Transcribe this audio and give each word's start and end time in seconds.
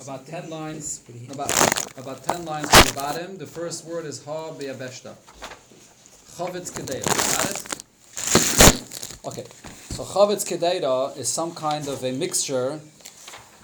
About 0.00 0.26
ten 0.26 0.50
lines. 0.50 1.02
About 1.30 1.98
about 1.98 2.24
ten 2.24 2.44
lines 2.44 2.70
from 2.70 2.86
the 2.86 2.92
bottom. 2.94 3.38
The 3.38 3.46
first 3.46 3.84
word 3.84 4.06
is 4.06 4.24
Ha 4.24 4.52
Be'abeshta. 4.52 5.14
Kedera. 6.36 7.04
Got 7.36 7.50
it? 7.50 7.60
Okay. 9.26 9.44
So 9.90 10.04
Chavetz 10.04 10.44
Kedera 10.46 11.16
is 11.18 11.28
some 11.28 11.54
kind 11.54 11.88
of 11.88 12.02
a 12.04 12.12
mixture 12.12 12.80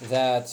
that 0.02 0.50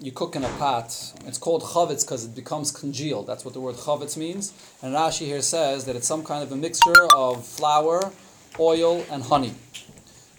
you 0.00 0.12
cook 0.12 0.36
in 0.36 0.44
a 0.44 0.48
pot. 0.58 1.14
It's 1.26 1.38
called 1.38 1.62
chavetz 1.62 2.04
because 2.04 2.24
it 2.24 2.34
becomes 2.34 2.70
congealed. 2.70 3.26
That's 3.26 3.44
what 3.44 3.54
the 3.54 3.60
word 3.60 3.76
chavetz 3.76 4.16
means. 4.16 4.52
And 4.82 4.94
Rashi 4.94 5.26
here 5.26 5.42
says 5.42 5.84
that 5.86 5.96
it's 5.96 6.06
some 6.06 6.24
kind 6.24 6.42
of 6.42 6.52
a 6.52 6.56
mixture 6.56 7.06
of 7.14 7.46
flour, 7.46 8.12
oil, 8.58 9.04
and 9.10 9.22
honey. 9.22 9.54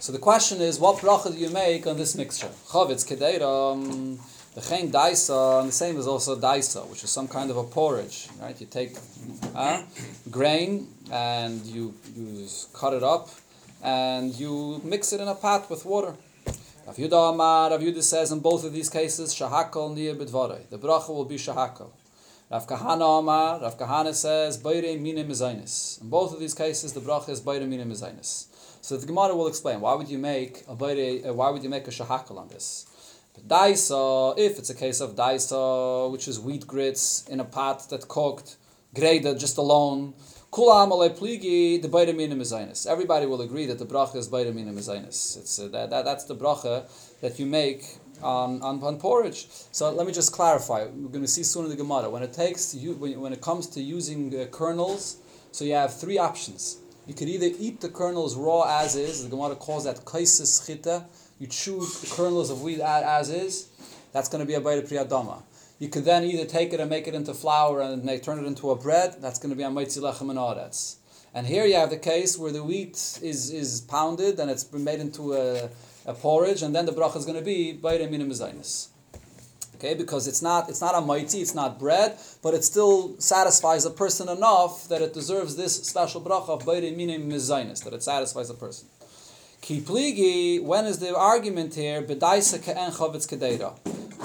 So 0.04 0.12
the 0.12 0.20
question 0.20 0.60
is, 0.60 0.82
what 0.82 0.98
bracha 0.98 1.32
do 1.32 1.38
you 1.38 1.50
make 1.50 1.88
on 1.88 1.96
this 1.96 2.14
mixture? 2.14 2.50
Chavetz 2.68 3.06
kedeira, 3.08 3.72
um, 3.72 4.20
the 4.54 4.60
chen 4.60 4.92
daisa, 4.92 5.62
and 5.62 5.70
the 5.70 5.72
same 5.72 5.96
is 5.98 6.08
also 6.08 6.38
daisa, 6.38 6.86
which 6.90 7.06
is 7.06 7.10
some 7.10 7.30
kind 7.30 7.50
of 7.50 7.56
a 7.56 7.64
porridge. 7.64 8.28
Right? 8.42 8.60
You 8.60 8.68
take 8.68 8.98
uh, 9.56 9.82
grain 10.30 10.90
and 11.10 11.66
you 11.66 11.94
you 12.18 12.50
cut 12.74 12.92
it 12.92 13.02
up 13.02 13.30
and 13.82 14.36
you 14.36 14.82
mix 14.84 15.14
it 15.14 15.22
in 15.22 15.30
a 15.30 15.36
pot 15.36 15.70
with 15.70 15.86
water. 15.86 16.16
Rav 16.86 16.98
Yudah 16.98 17.34
Amar, 17.34 17.70
Rav 17.70 17.80
Yudah 17.80 18.04
says 18.04 18.34
in 18.34 18.42
both 18.42 18.66
of 18.66 18.74
these 18.74 18.90
cases, 18.90 19.34
Shahakal 19.34 19.96
Niyah 19.96 20.18
Bidvarei. 20.18 20.70
The 20.70 20.78
bracha 20.78 21.16
will 21.16 21.24
be 21.24 21.38
Shahakal. 21.38 21.92
Rav 22.52 22.68
Kahana 22.68 23.20
Amar, 23.20 23.62
Rav 23.62 23.80
Kahana 23.80 24.14
says, 24.14 24.58
Beire 24.58 25.00
Mezainis. 25.00 26.02
In 26.02 26.10
both 26.10 26.34
of 26.34 26.42
these 26.42 26.54
cases, 26.54 26.92
the 26.92 27.00
bracha 27.00 27.30
is 27.30 27.40
Beire 27.40 27.66
Mine 27.66 27.90
Mezainis. 27.90 28.48
So 28.84 28.98
the 28.98 29.08
Gemara 29.08 29.34
will 29.34 29.48
explain, 29.48 29.80
why 29.80 29.94
would 29.94 30.10
you 30.10 30.18
make 30.18 30.66
a 30.68 30.74
uh, 30.74 31.34
why 31.34 31.50
would 31.50 31.64
you 31.64 31.70
make 31.70 31.88
a 31.88 31.90
Shahakal 31.90 32.38
on 32.38 32.50
this? 32.50 32.86
Daisa, 33.48 34.38
if 34.38 34.60
it's 34.60 34.70
a 34.70 34.76
case 34.76 35.00
of 35.00 35.16
daisa, 35.16 36.12
which 36.12 36.28
is 36.28 36.38
wheat 36.38 36.68
grits 36.68 37.26
in 37.30 37.40
a 37.40 37.46
pot 37.46 37.90
that 37.92 38.10
cooked, 38.10 38.58
graded 38.94 39.40
just 39.40 39.58
alone, 39.58 40.14
pligi 40.52 41.82
the 41.82 42.90
Everybody 42.92 43.26
will 43.26 43.42
agree 43.42 43.66
that 43.68 43.80
the 43.80 43.86
bracha 43.86 44.18
is 44.18 44.28
bayda 44.28 44.54
mina 44.54 44.74
It's 45.08 45.60
uh, 45.60 45.70
that, 45.70 45.90
that 45.90 46.04
that's 46.04 46.26
the 46.26 46.36
bracha 46.36 46.84
that 47.22 47.40
you 47.40 47.46
make 47.46 47.86
on, 48.22 48.62
on, 48.62 48.84
on 48.84 49.00
porridge. 49.00 49.48
So 49.72 49.92
let 49.94 50.06
me 50.06 50.12
just 50.12 50.34
clarify. 50.34 50.84
We're 50.84 51.08
going 51.08 51.22
to 51.22 51.28
see 51.28 51.44
soon 51.44 51.64
in 51.64 51.72
the 51.72 51.78
Gemara 51.78 52.10
when 52.10 52.22
it 52.22 52.34
takes 52.34 52.76
you, 52.76 52.96
when, 52.96 53.18
when 53.22 53.32
it 53.32 53.40
comes 53.40 53.66
to 53.68 53.82
using 53.82 54.38
uh, 54.38 54.48
kernels. 54.48 55.18
So 55.54 55.64
you 55.64 55.74
have 55.74 55.98
three 55.98 56.18
options. 56.18 56.80
You 57.06 57.14
could 57.14 57.28
either 57.28 57.50
eat 57.60 57.82
the 57.82 57.90
kernels 57.90 58.36
raw 58.36 58.64
as 58.82 58.96
is. 58.96 59.24
The 59.24 59.30
Gemara 59.30 59.56
calls 59.56 59.84
that 59.84 60.06
kaisis 60.06 60.66
chita. 60.66 61.06
You 61.40 61.48
chew 61.48 61.80
the 61.80 62.14
kernels 62.16 62.50
of 62.50 62.62
wheat 62.62 62.80
as 62.80 63.30
is. 63.30 63.68
That's 64.14 64.30
going 64.30 64.40
to 64.40 64.48
be 64.48 64.54
a 64.54 64.62
bayda 64.62 64.88
priyadama. 64.88 65.44
You 65.80 65.90
could 65.90 66.06
then 66.06 66.24
either 66.24 66.46
take 66.46 66.72
it 66.72 66.80
and 66.80 66.90
make 66.90 67.08
it 67.08 67.14
into 67.14 67.34
flour 67.34 67.82
and 67.82 68.06
make, 68.06 68.24
turn 68.24 68.40
it 68.40 68.48
into 68.48 68.72
a 68.72 68.76
bread. 68.76 69.18
That's 69.20 69.40
going 69.40 69.50
to 69.50 69.56
be 69.56 69.64
a 69.64 69.68
maitzi 69.68 70.02
and. 70.02 70.98
And 71.34 71.48
here 71.48 71.66
you 71.66 71.76
have 71.76 71.90
the 71.90 71.98
case 71.98 72.38
where 72.38 72.52
the 72.52 72.64
wheat 72.64 73.20
is, 73.22 73.52
is 73.52 73.82
pounded 73.82 74.40
and 74.40 74.52
it's 74.52 74.64
been 74.64 74.84
made 74.84 75.00
into 75.00 75.34
a, 75.34 75.70
a 76.06 76.14
porridge, 76.14 76.62
and 76.62 76.76
then 76.76 76.86
the 76.86 76.94
bracha 76.94 77.18
is 77.18 77.26
going 77.26 77.38
to 77.38 77.44
be 77.44 77.74
bayre 77.74 78.08
minim 78.10 78.32
Okay, 79.84 79.96
because 79.96 80.28
it's 80.28 80.42
not 80.42 80.70
it's 80.70 80.80
not 80.80 80.96
a 80.96 81.02
mighty, 81.02 81.42
it's 81.42 81.54
not 81.54 81.78
bread, 81.78 82.18
but 82.42 82.54
it 82.54 82.64
still 82.64 83.20
satisfies 83.20 83.84
a 83.84 83.90
person 83.90 84.30
enough 84.30 84.88
that 84.88 85.02
it 85.02 85.14
deserves 85.14 85.58
this 85.58 85.76
special 85.84 86.22
bracha 86.22 86.52
of 86.52 86.66
bayre 86.66 86.96
minim 86.96 87.28
that 87.28 87.92
it 87.92 88.02
satisfies 88.02 88.50
a 88.50 88.54
person. 88.54 88.88
Kipligi, 89.62 90.64
when 90.64 90.86
is 90.86 91.00
the 91.00 91.14
argument 91.14 91.76
here? 91.76 92.02
Bedaisa 92.02 92.64
ke'en 92.64 92.92
chavetz 92.94 93.28
kedeira 93.28 93.74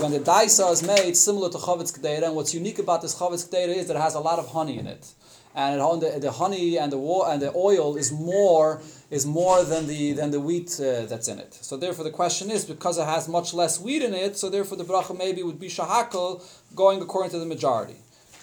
when 0.00 0.12
the 0.12 0.20
daisa 0.20 0.70
is 0.70 0.84
made 0.84 1.16
similar 1.16 1.50
to 1.50 1.58
chavetz 1.58 1.92
k'deira, 1.98 2.26
and 2.26 2.36
what's 2.36 2.54
unique 2.54 2.78
about 2.78 3.02
this 3.02 3.16
chavetz 3.16 3.48
k'deira 3.48 3.74
is 3.74 3.88
that 3.88 3.96
it 3.96 4.00
has 4.00 4.14
a 4.14 4.20
lot 4.20 4.38
of 4.38 4.48
honey 4.52 4.78
in 4.78 4.86
it, 4.86 5.12
and 5.56 5.80
it, 5.80 6.00
the, 6.00 6.20
the, 6.20 6.30
honey 6.30 6.78
and 6.78 6.92
the 6.92 6.98
and 7.26 7.42
the 7.42 7.52
oil 7.56 7.96
is 7.96 8.12
more 8.12 8.80
is 9.10 9.24
more 9.24 9.64
than 9.64 9.86
the 9.86 10.12
than 10.12 10.30
the 10.30 10.40
wheat 10.40 10.78
uh, 10.80 11.06
that's 11.06 11.28
in 11.28 11.38
it. 11.38 11.54
So 11.54 11.76
therefore, 11.76 12.04
the 12.04 12.10
question 12.10 12.50
is 12.50 12.64
because 12.64 12.98
it 12.98 13.06
has 13.06 13.28
much 13.28 13.54
less 13.54 13.80
wheat 13.80 14.02
in 14.02 14.14
it, 14.14 14.36
so 14.36 14.50
therefore 14.50 14.76
the 14.76 14.84
bracha 14.84 15.16
maybe 15.16 15.42
would 15.42 15.58
be 15.58 15.68
shahakal 15.68 16.42
going 16.74 17.00
according 17.00 17.30
to 17.30 17.38
the 17.38 17.46
majority. 17.46 17.96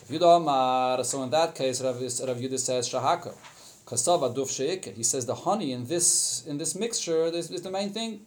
So 0.08 1.24
in 1.24 1.30
that 1.31 1.56
case, 1.56 1.81
Rav, 1.81 1.96
Rav 2.00 2.38
Yudah 2.38 2.59
says 2.59 2.90
shahakal. 2.90 3.36
He 4.96 5.04
says 5.04 5.25
the 5.28 5.36
honey 5.36 5.72
in 5.72 5.86
this 5.86 6.44
in 6.48 6.58
this 6.58 6.75
mixture 6.75 7.25
is, 7.25 7.52
is 7.52 7.62
the 7.62 7.70
main 7.72 7.92
thing. 7.92 8.22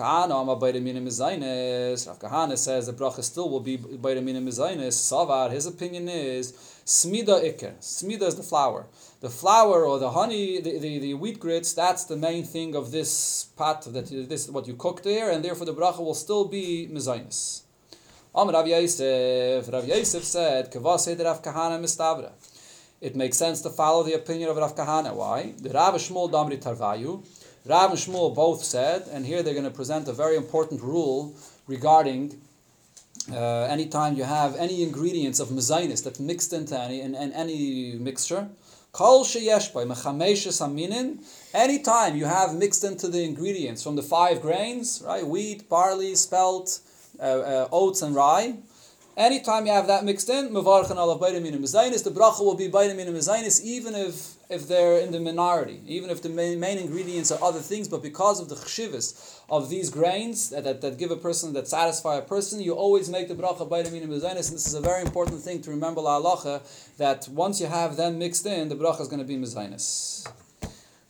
Kahana, 0.00 0.40
Ama 0.40 0.56
Baita 0.56 0.80
Mina 0.82 1.00
Mizainis. 1.00 2.06
Rav 2.06 2.18
Kahana 2.18 2.56
says 2.56 2.86
the 2.86 2.92
bracha 2.92 3.22
still 3.22 3.50
will 3.50 3.60
be 3.60 3.76
Baita 3.76 4.22
Mina 4.22 4.40
Mizainis. 4.40 4.94
Savar, 5.08 5.50
his 5.50 5.66
opinion 5.66 6.08
is 6.08 6.52
Smida 6.86 7.36
Iker. 7.48 7.72
Smida 7.80 8.22
is 8.22 8.36
the 8.36 8.42
flour. 8.42 8.86
The 9.20 9.28
flour 9.28 9.84
or 9.84 9.98
the 9.98 10.10
honey, 10.10 10.60
the, 10.60 10.78
the, 10.78 10.98
the 10.98 11.14
wheat 11.14 11.38
grits, 11.38 11.74
that's 11.74 12.04
the 12.04 12.16
main 12.16 12.44
thing 12.44 12.74
of 12.74 12.90
this 12.90 13.44
pot, 13.56 13.82
that 13.92 14.06
this 14.28 14.48
what 14.48 14.66
you 14.66 14.74
cook 14.74 15.02
there, 15.02 15.30
and 15.30 15.44
therefore 15.44 15.66
the 15.66 15.74
bracha 15.74 15.98
will 15.98 16.14
still 16.14 16.46
be 16.46 16.88
Mizainis. 16.90 17.62
Amr 18.34 18.52
Rav 18.52 18.66
Yosef, 18.66 19.68
Rav 19.72 19.86
Yosef 19.86 20.24
said, 20.24 20.72
Kavased 20.72 21.22
Rav 21.22 21.42
Kahana 21.42 21.78
Mistavra. 21.78 22.32
It 23.00 23.16
makes 23.16 23.36
sense 23.36 23.60
to 23.62 23.70
follow 23.70 24.02
the 24.02 24.14
opinion 24.14 24.50
of 24.50 24.56
Rav 24.56 24.76
Kahana. 24.76 25.14
Why? 25.14 25.52
The 25.58 25.70
Rav 25.70 25.94
Shmuel 25.94 26.30
Damri 26.30 26.62
Tarvayu. 26.62 27.24
Rav 27.66 27.90
and 27.90 27.98
Shmuel 27.98 28.34
both 28.34 28.64
said, 28.64 29.06
and 29.12 29.26
here 29.26 29.42
they're 29.42 29.54
going 29.54 29.64
to 29.64 29.70
present 29.70 30.08
a 30.08 30.12
very 30.12 30.36
important 30.36 30.80
rule 30.80 31.34
regarding 31.66 32.40
uh, 33.30 33.64
anytime 33.64 34.16
you 34.16 34.24
have 34.24 34.56
any 34.56 34.82
ingredients 34.82 35.40
of 35.40 35.48
mezainis 35.48 36.02
that 36.04 36.18
mixed 36.18 36.52
into 36.52 36.78
any 36.78 37.00
in, 37.02 37.14
in 37.14 37.32
any 37.32 37.96
mixture. 37.98 38.48
Kol 38.92 39.24
Anytime 41.54 42.16
you 42.16 42.24
have 42.24 42.54
mixed 42.54 42.84
into 42.84 43.08
the 43.08 43.22
ingredients 43.22 43.82
from 43.82 43.96
the 43.96 44.02
five 44.02 44.40
grains, 44.42 45.02
right? 45.06 45.24
Wheat, 45.24 45.68
barley, 45.68 46.14
spelt, 46.16 46.80
uh, 47.20 47.22
uh, 47.22 47.68
oats, 47.70 48.02
and 48.02 48.14
rye. 48.16 48.56
Anytime 49.20 49.66
you 49.66 49.72
have 49.72 49.86
that 49.88 50.02
mixed 50.02 50.30
in, 50.30 50.48
mevarchan 50.48 50.96
alav 50.96 51.20
mezainis, 51.20 52.04
the 52.04 52.10
bracha 52.10 52.40
will 52.40 52.54
be 52.54 52.70
bayim 52.70 52.96
mezainis, 52.96 53.62
even 53.62 53.94
if 53.94 54.36
if 54.48 54.66
they're 54.66 54.98
in 54.98 55.12
the 55.12 55.20
minority, 55.20 55.82
even 55.86 56.08
if 56.08 56.22
the 56.22 56.30
main, 56.30 56.58
main 56.58 56.78
ingredients 56.78 57.30
are 57.30 57.38
other 57.44 57.60
things, 57.60 57.86
but 57.86 58.02
because 58.02 58.40
of 58.40 58.48
the 58.48 58.54
chshivas 58.54 59.38
of 59.50 59.68
these 59.68 59.90
grains 59.90 60.48
that, 60.48 60.64
that, 60.64 60.80
that, 60.80 60.96
give 60.96 61.10
a 61.10 61.16
person, 61.16 61.52
that 61.52 61.68
satisfy 61.68 62.16
a 62.16 62.22
person, 62.22 62.62
you 62.62 62.72
always 62.72 63.10
make 63.10 63.28
the 63.28 63.34
bracha 63.34 63.58
the 63.58 63.90
minim 63.90 64.10
and 64.10 64.22
this 64.38 64.50
is 64.50 64.72
a 64.72 64.80
very 64.80 65.02
important 65.02 65.42
thing 65.42 65.60
to 65.60 65.70
remember 65.70 66.00
la 66.00 66.18
halacha, 66.18 66.62
that 66.96 67.28
once 67.28 67.60
you 67.60 67.66
have 67.66 67.96
them 67.96 68.18
mixed 68.18 68.46
in, 68.46 68.70
the 68.70 68.74
bracha 68.74 69.02
is 69.02 69.08
going 69.08 69.20
to 69.20 69.26
be 69.26 69.36
mezainis. 69.36 70.26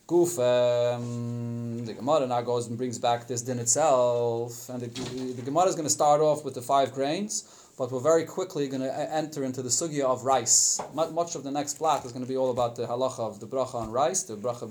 Goof, 0.08 0.40
um, 0.40 1.86
the 1.86 1.94
Gemara 1.94 2.26
now 2.26 2.40
goes 2.42 2.66
and 2.66 2.76
brings 2.76 2.98
back 2.98 3.28
this 3.28 3.42
din 3.42 3.60
itself, 3.60 4.68
and 4.68 4.82
the, 4.82 4.88
the 5.34 5.42
Gemara 5.42 5.66
is 5.66 5.76
going 5.76 5.86
to 5.86 5.96
start 6.00 6.20
off 6.20 6.44
with 6.44 6.54
the 6.54 6.62
five 6.62 6.92
grains, 6.92 7.59
but 7.78 7.90
we're 7.90 8.00
very 8.00 8.24
quickly 8.24 8.68
going 8.68 8.82
to 8.82 9.14
enter 9.14 9.44
into 9.44 9.62
the 9.62 9.68
sugya 9.68 10.04
of 10.04 10.24
rice. 10.24 10.80
Much 10.94 11.34
of 11.34 11.42
the 11.42 11.50
next 11.50 11.78
block 11.78 12.04
is 12.04 12.12
going 12.12 12.24
to 12.24 12.28
be 12.28 12.36
all 12.36 12.50
about 12.50 12.76
the 12.76 12.86
halacha 12.86 13.20
of 13.20 13.40
the 13.40 13.46
bracha 13.46 13.74
on 13.76 13.90
rice, 13.90 14.22
the 14.24 14.36
bracha 14.36 14.68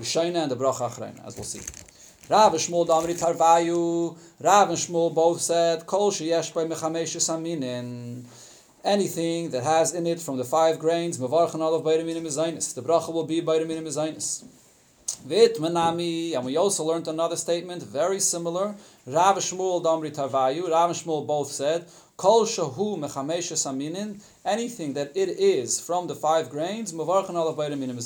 b'shayna 0.00 0.42
and 0.42 0.50
the 0.50 0.56
bracha 0.56 0.88
achrayna, 0.88 1.26
as 1.26 1.36
we'll 1.36 1.44
see. 1.44 1.60
Rav 2.28 2.52
and 2.52 2.60
Shmuel 2.60 2.86
Damri 2.88 3.16
Tarvayu, 3.16 4.16
Rav 4.42 4.68
and 4.68 4.78
Shmuel 4.78 5.14
both 5.14 5.40
said, 5.40 5.86
Kol 5.86 6.10
sheyesh 6.10 6.52
by 6.52 6.64
mechameshes 6.64 7.30
aminin. 7.30 8.24
Anything 8.82 9.50
that 9.50 9.62
has 9.62 9.94
in 9.94 10.06
it 10.06 10.20
from 10.20 10.36
the 10.36 10.44
five 10.44 10.78
grains, 10.78 11.18
mevarchan 11.18 11.60
olav 11.60 11.84
bayramina 11.84 12.20
mezainis. 12.20 12.74
The 12.74 12.82
bracha 12.82 13.12
will 13.12 13.26
be 13.26 13.42
bayramina 13.42 13.82
mezainis. 13.82 14.44
Vit 15.24 15.56
manami, 15.58 16.34
and 16.34 16.44
we 16.44 16.56
also 16.56 16.82
learned 16.82 17.06
another 17.06 17.36
statement 17.36 17.82
very 17.82 18.18
similar. 18.18 18.74
Rav 19.06 19.36
and 19.36 19.44
Shmuel 19.44 19.82
Damri 19.84 20.12
Tarvayu, 20.12 20.68
Rav 20.68 20.90
and 20.90 20.98
Shmuel 20.98 21.26
both 21.26 21.52
said, 21.52 21.86
Kol 22.16 22.46
shahu 22.46 22.96
mechameshes 22.96 23.66
aminin, 23.66 24.22
anything 24.42 24.94
that 24.94 25.12
it 25.14 25.28
is 25.28 25.78
from 25.78 26.06
the 26.06 26.14
five 26.14 26.48
grains, 26.48 26.94
mavarchan 26.94 27.32
alav 27.32 27.56
bayra 27.56 27.78
minim 27.78 27.98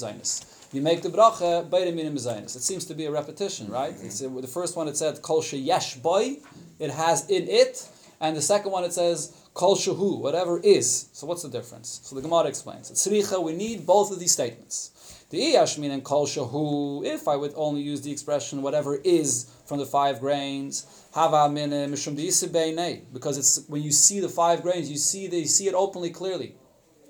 You 0.73 0.83
make 0.83 1.03
the 1.03 1.11
bracha 1.11 1.71
bayra 1.71 1.95
minim 1.95 2.17
It 2.17 2.51
seems 2.51 2.85
to 2.87 2.95
be 2.95 3.05
a 3.05 3.11
repetition, 3.13 3.71
right? 3.71 3.95
Mm-hmm. 3.95 4.37
Uh, 4.37 4.41
the 4.41 4.49
first 4.49 4.77
one 4.77 4.89
it 4.89 4.97
said 4.97 5.23
kol 5.23 5.45
yesh 5.45 5.95
boy, 5.99 6.39
it 6.81 6.91
has 6.91 7.31
in 7.31 7.49
it, 7.49 7.89
and 8.21 8.37
the 8.37 8.43
second 8.43 8.73
one 8.73 8.83
it 8.83 8.93
says 8.93 9.33
kol 9.55 9.77
shahu, 9.77 10.19
whatever 10.19 10.59
is. 10.59 11.09
So 11.13 11.29
what's 11.29 11.43
the 11.43 11.49
difference? 11.49 12.01
So 12.03 12.17
the 12.17 12.23
Gemara 12.23 12.49
explains. 12.49 12.91
Tzricha, 12.91 13.41
we 13.41 13.53
need 13.53 13.87
both 13.87 14.11
of 14.11 14.19
these 14.19 14.33
statements. 14.33 14.91
The 15.31 15.39
iyashmin 15.39 15.93
and 15.93 16.03
kol 16.03 16.27
shahu, 16.27 17.07
if 17.07 17.29
I 17.29 17.37
would 17.37 17.53
only 17.55 17.83
use 17.83 18.03
the 18.03 18.11
expression 18.11 18.63
whatever 18.63 18.97
is 18.97 19.45
from 19.71 19.79
the 19.79 19.87
five 19.87 20.19
grains, 20.19 20.85
because 21.15 23.39
it's 23.39 23.69
when 23.69 23.83
you 23.83 23.93
see 23.93 24.19
the 24.19 24.29
five 24.29 24.63
grains, 24.63 24.91
you 24.91 24.99
see 24.99 25.29
they 25.29 25.45
see 25.45 25.69
it 25.69 25.75
openly, 25.75 26.11
clearly. 26.11 26.57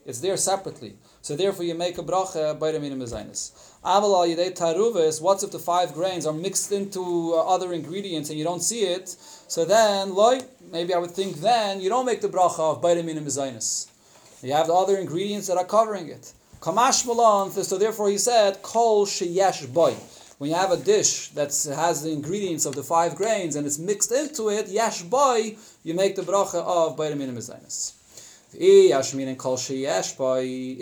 It's 0.05 0.21
there 0.21 0.37
separately. 0.37 0.97
So 1.23 1.37
therefore, 1.37 1.65
you 1.65 1.75
make 1.75 1.97
a 1.97 2.03
bracha 2.03 2.59
by 2.59 2.73
the 2.73 2.81
minimum 2.81 3.07
taruvis. 3.07 5.23
What's 5.23 5.43
if 5.43 5.53
the 5.53 5.59
five 5.59 5.95
grains 5.95 6.27
are 6.27 6.35
mixed 6.35 6.71
into 6.71 7.33
uh, 7.35 7.55
other 7.55 7.73
ingredients 7.73 8.29
and 8.29 8.39
you 8.39 8.45
don't 8.45 8.61
see 8.61 8.81
it? 8.81 9.09
So 9.09 9.65
then, 9.65 10.15
like 10.15 10.43
maybe 10.71 10.93
I 10.93 10.99
would 10.99 11.13
think 11.13 11.41
then 11.41 11.81
you 11.81 11.89
don't 11.89 12.05
make 12.05 12.21
the 12.21 12.29
bracha 12.29 12.73
of 12.73 12.83
by 12.83 12.93
the 12.93 13.03
minimum. 13.03 13.59
You 14.43 14.53
have 14.53 14.67
the 14.67 14.75
other 14.75 14.99
ingredients 14.99 15.47
that 15.47 15.57
are 15.57 15.65
covering 15.65 16.09
it. 16.09 16.35
Kamash 16.61 17.07
malan. 17.07 17.53
So 17.53 17.79
therefore, 17.79 18.11
he 18.11 18.19
said 18.19 18.61
kol 18.61 19.07
sheyesh 19.07 19.73
boy 19.73 19.97
when 20.41 20.49
you 20.49 20.57
have 20.57 20.73
a 20.73 20.77
dish 20.79 21.29
that 21.33 21.49
has 21.77 22.03
the 22.03 22.11
ingredients 22.11 22.65
of 22.65 22.75
the 22.75 22.83
five 22.83 23.15
grains 23.15 23.57
and 23.57 23.67
it's 23.67 23.79
mixed 23.79 24.11
into 24.11 24.49
it, 24.49 24.69
yesh 24.69 25.03
boy, 25.03 25.55
you 25.85 25.93
make 25.93 26.17
the 26.17 26.23
bracha 26.23 26.65
of 26.65 26.97
bayram 26.97 27.19
minim 27.19 27.37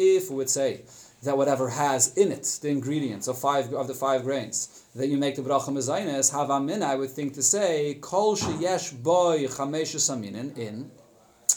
If 0.07 0.31
we 0.31 0.37
would 0.37 0.49
say 0.49 0.83
that 1.25 1.37
whatever 1.37 1.71
has 1.71 2.17
in 2.17 2.31
it 2.31 2.59
the 2.63 2.69
ingredients 2.69 3.27
of 3.27 3.37
five 3.37 3.73
of 3.75 3.89
the 3.89 3.95
five 3.95 4.23
grains, 4.23 4.85
that 4.95 5.09
you 5.09 5.17
make 5.17 5.35
the 5.35 5.43
bracha 5.43 5.71
mezainis, 5.71 6.33
havamin, 6.33 6.83
I 6.83 6.95
would 6.95 7.11
think 7.11 7.35
to 7.35 7.43
say 7.43 7.95
kol 8.01 8.37
sheyesh 8.37 9.03
boy 9.03 9.49
chamesh 9.49 10.57
in. 10.57 10.93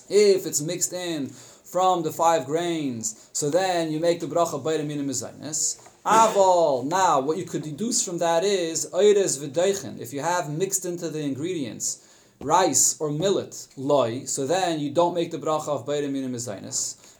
If 0.09 0.47
it's 0.47 0.61
mixed 0.61 0.93
in 0.93 1.27
from 1.27 2.01
the 2.01 2.11
five 2.11 2.47
grains, 2.47 3.29
so 3.31 3.51
then 3.51 3.91
you 3.91 3.99
make 3.99 4.19
the 4.21 4.25
bracha 4.25 4.59
bayram 4.59 4.87
minim 4.87 5.07
mezainis. 5.07 5.90
Aval. 6.05 6.83
Now, 6.85 7.19
what 7.19 7.37
you 7.37 7.45
could 7.45 7.61
deduce 7.61 8.03
from 8.03 8.17
that 8.17 8.43
is 8.43 8.89
oires 8.91 9.37
v'deichen. 9.37 9.99
If 9.99 10.13
you 10.13 10.21
have 10.21 10.49
mixed 10.49 10.83
into 10.83 11.09
the 11.09 11.19
ingredients 11.19 11.99
rice 12.39 12.99
or 12.99 13.11
millet 13.11 13.67
loy, 13.77 14.25
so 14.25 14.47
then 14.47 14.79
you 14.79 14.89
don't 14.89 15.13
make 15.13 15.29
the 15.29 15.37
bracha 15.37 15.67
of 15.67 15.85
bayram 15.85 16.11
minim 16.11 16.33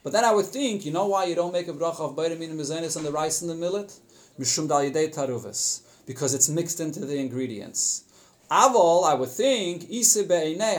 But 0.04 0.14
then 0.14 0.26
I 0.26 0.34
would 0.34 0.48
think, 0.48 0.84
you 0.84 0.92
know 0.92 1.06
why 1.06 1.26
you 1.26 1.36
don't 1.36 1.54
make 1.54 1.68
a 1.68 1.74
bracha 1.74 2.00
of 2.00 2.16
bayram 2.16 2.40
minim 2.40 2.60
on 2.60 3.04
the 3.04 3.12
rice 3.12 3.42
and 3.42 3.52
the 3.52 3.56
millet? 3.56 4.00
Mishum 4.40 4.68
dal 4.68 4.82
taruvis, 4.82 5.82
because 6.08 6.34
it's 6.34 6.50
mixed 6.50 6.80
into 6.80 7.02
the 7.02 7.18
ingredients. 7.18 8.06
Aval, 8.50 9.06
I 9.06 9.14
would 9.14 9.30
think, 9.30 9.92
Ise 9.92 10.26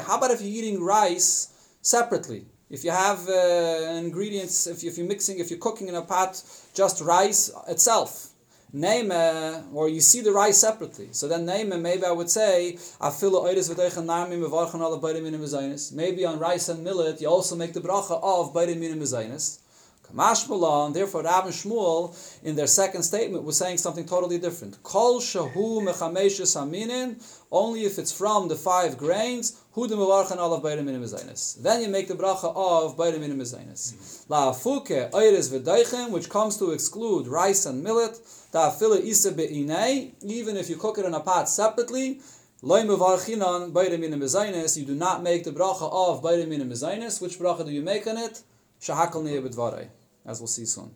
how 0.04 0.18
about 0.18 0.32
if 0.32 0.40
you're 0.40 0.64
eating 0.64 0.82
rice 0.82 1.76
separately? 1.82 2.46
If 2.72 2.84
you 2.84 2.90
have 2.90 3.28
uh, 3.28 4.00
ingredients, 4.04 4.66
if, 4.66 4.82
you, 4.82 4.90
if 4.90 4.96
you're 4.96 5.06
mixing, 5.06 5.38
if 5.38 5.50
you're 5.50 5.58
cooking 5.58 5.88
in 5.88 5.94
a 5.94 6.00
pot, 6.00 6.42
just 6.72 7.02
rice 7.02 7.50
itself, 7.68 8.30
name 8.72 9.12
or 9.74 9.90
you 9.90 10.00
see 10.00 10.22
the 10.22 10.32
rice 10.32 10.56
separately. 10.56 11.08
So 11.12 11.28
then 11.28 11.44
name 11.44 11.68
maybe 11.82 12.04
I 12.06 12.12
would 12.12 12.30
say 12.30 12.78
maybe 15.92 16.24
on 16.24 16.38
rice 16.38 16.68
and 16.70 16.82
millet 16.82 17.20
you 17.20 17.28
also 17.28 17.56
make 17.56 17.74
the 17.74 17.80
bracha 17.80 18.18
of 18.22 18.54
bayrim 18.54 18.78
minim 18.78 19.00
Mashmalan, 20.14 20.92
therefore 20.92 21.22
Rav 21.22 21.46
and 21.46 21.54
Shmuel 21.54 22.14
in 22.42 22.54
their 22.54 22.66
second 22.66 23.02
statement 23.02 23.44
was 23.44 23.56
saying 23.56 23.78
something 23.78 24.04
totally 24.04 24.38
different. 24.38 24.82
Kol 24.82 25.20
shahu 25.20 25.82
only 27.50 27.84
if 27.84 27.98
it's 27.98 28.12
from 28.12 28.48
the 28.48 28.54
five 28.54 28.98
grains, 28.98 29.62
hu 29.72 29.88
de 29.88 29.94
mevarchan 29.94 30.36
olav 30.36 30.62
bayrim 30.62 30.84
minim 30.84 31.06
Then 31.60 31.82
you 31.82 31.88
make 31.88 32.08
the 32.08 32.14
bracha 32.14 32.52
of 32.54 32.96
bayrim 32.96 33.20
minim 33.20 33.38
La 34.28 34.52
afuke 34.52 35.10
oires 35.12 35.50
v'deichen, 35.50 36.10
which 36.10 36.28
comes 36.28 36.58
to 36.58 36.72
exclude 36.72 37.26
rice 37.26 37.64
and 37.64 37.82
millet, 37.82 38.18
da 38.52 38.70
afila 38.70 39.00
isa 39.02 39.32
be'inei, 39.32 40.12
even 40.22 40.56
if 40.56 40.68
you 40.68 40.76
cook 40.76 40.98
it 40.98 41.06
in 41.06 41.14
a 41.14 41.20
pot 41.20 41.48
separately, 41.48 42.20
Loy 42.60 42.82
mevarchinan 42.82 43.72
bayrim 43.72 44.00
minim 44.00 44.20
you 44.20 44.84
do 44.84 44.94
not 44.94 45.22
make 45.22 45.44
the 45.44 45.52
bracha 45.52 45.90
of 45.90 46.22
bayrim 46.22 46.48
minim 46.48 46.68
Which 46.68 47.38
bracha 47.38 47.64
do 47.64 47.72
you 47.72 47.82
make 47.82 48.06
on 48.06 48.18
it? 48.18 48.42
Shahakal 48.80 49.24
niyeh 49.24 49.88
as 50.26 50.40
we'll 50.40 50.46
see 50.46 50.64
soon. 50.64 50.90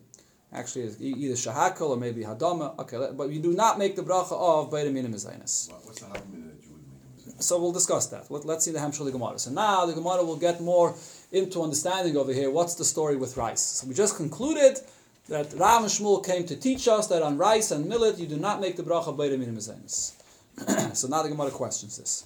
Actually, 0.53 0.83
it's 0.83 1.01
either 1.01 1.33
shahakal 1.33 1.89
or 1.89 1.97
maybe 1.97 2.23
hadama. 2.23 2.77
Okay, 2.79 3.09
but 3.15 3.29
you 3.29 3.39
do 3.39 3.53
not 3.53 3.77
make 3.77 3.95
the 3.95 4.01
bracha 4.01 4.31
of 4.31 4.71
bayram 4.71 4.93
minim 4.93 5.11
What's 5.11 5.27
the 5.27 6.07
that 6.07 6.23
you 6.31 6.71
would 6.71 7.25
make 7.25 7.41
So 7.41 7.59
we'll 7.59 7.73
discuss 7.73 8.07
that. 8.07 8.31
Let's 8.31 8.63
see 8.63 8.71
the 8.71 8.79
Hamshul 8.79 9.11
Gemara. 9.11 9.37
So 9.39 9.51
now 9.51 9.85
the 9.85 9.93
Gemara 9.93 10.23
will 10.23 10.37
get 10.37 10.61
more 10.61 10.95
into 11.33 11.61
understanding 11.61 12.15
over 12.15 12.31
here. 12.31 12.49
What's 12.49 12.75
the 12.75 12.85
story 12.85 13.17
with 13.17 13.35
rice? 13.35 13.61
So 13.61 13.87
we 13.87 13.93
just 13.93 14.15
concluded 14.15 14.79
that 15.27 15.53
Rav 15.53 15.81
and 15.81 15.91
Shmuel 15.91 16.25
came 16.25 16.45
to 16.45 16.55
teach 16.55 16.87
us 16.87 17.07
that 17.07 17.21
on 17.21 17.37
rice 17.37 17.71
and 17.71 17.85
millet 17.89 18.17
you 18.17 18.27
do 18.27 18.37
not 18.37 18.61
make 18.61 18.77
the 18.77 18.83
bracha 18.83 19.07
of 19.07 19.17
bayram 19.17 19.39
minim 19.39 19.57
So 20.95 21.07
now 21.09 21.23
the 21.23 21.29
Gemara 21.29 21.51
questions 21.51 21.97
this. 21.97 22.23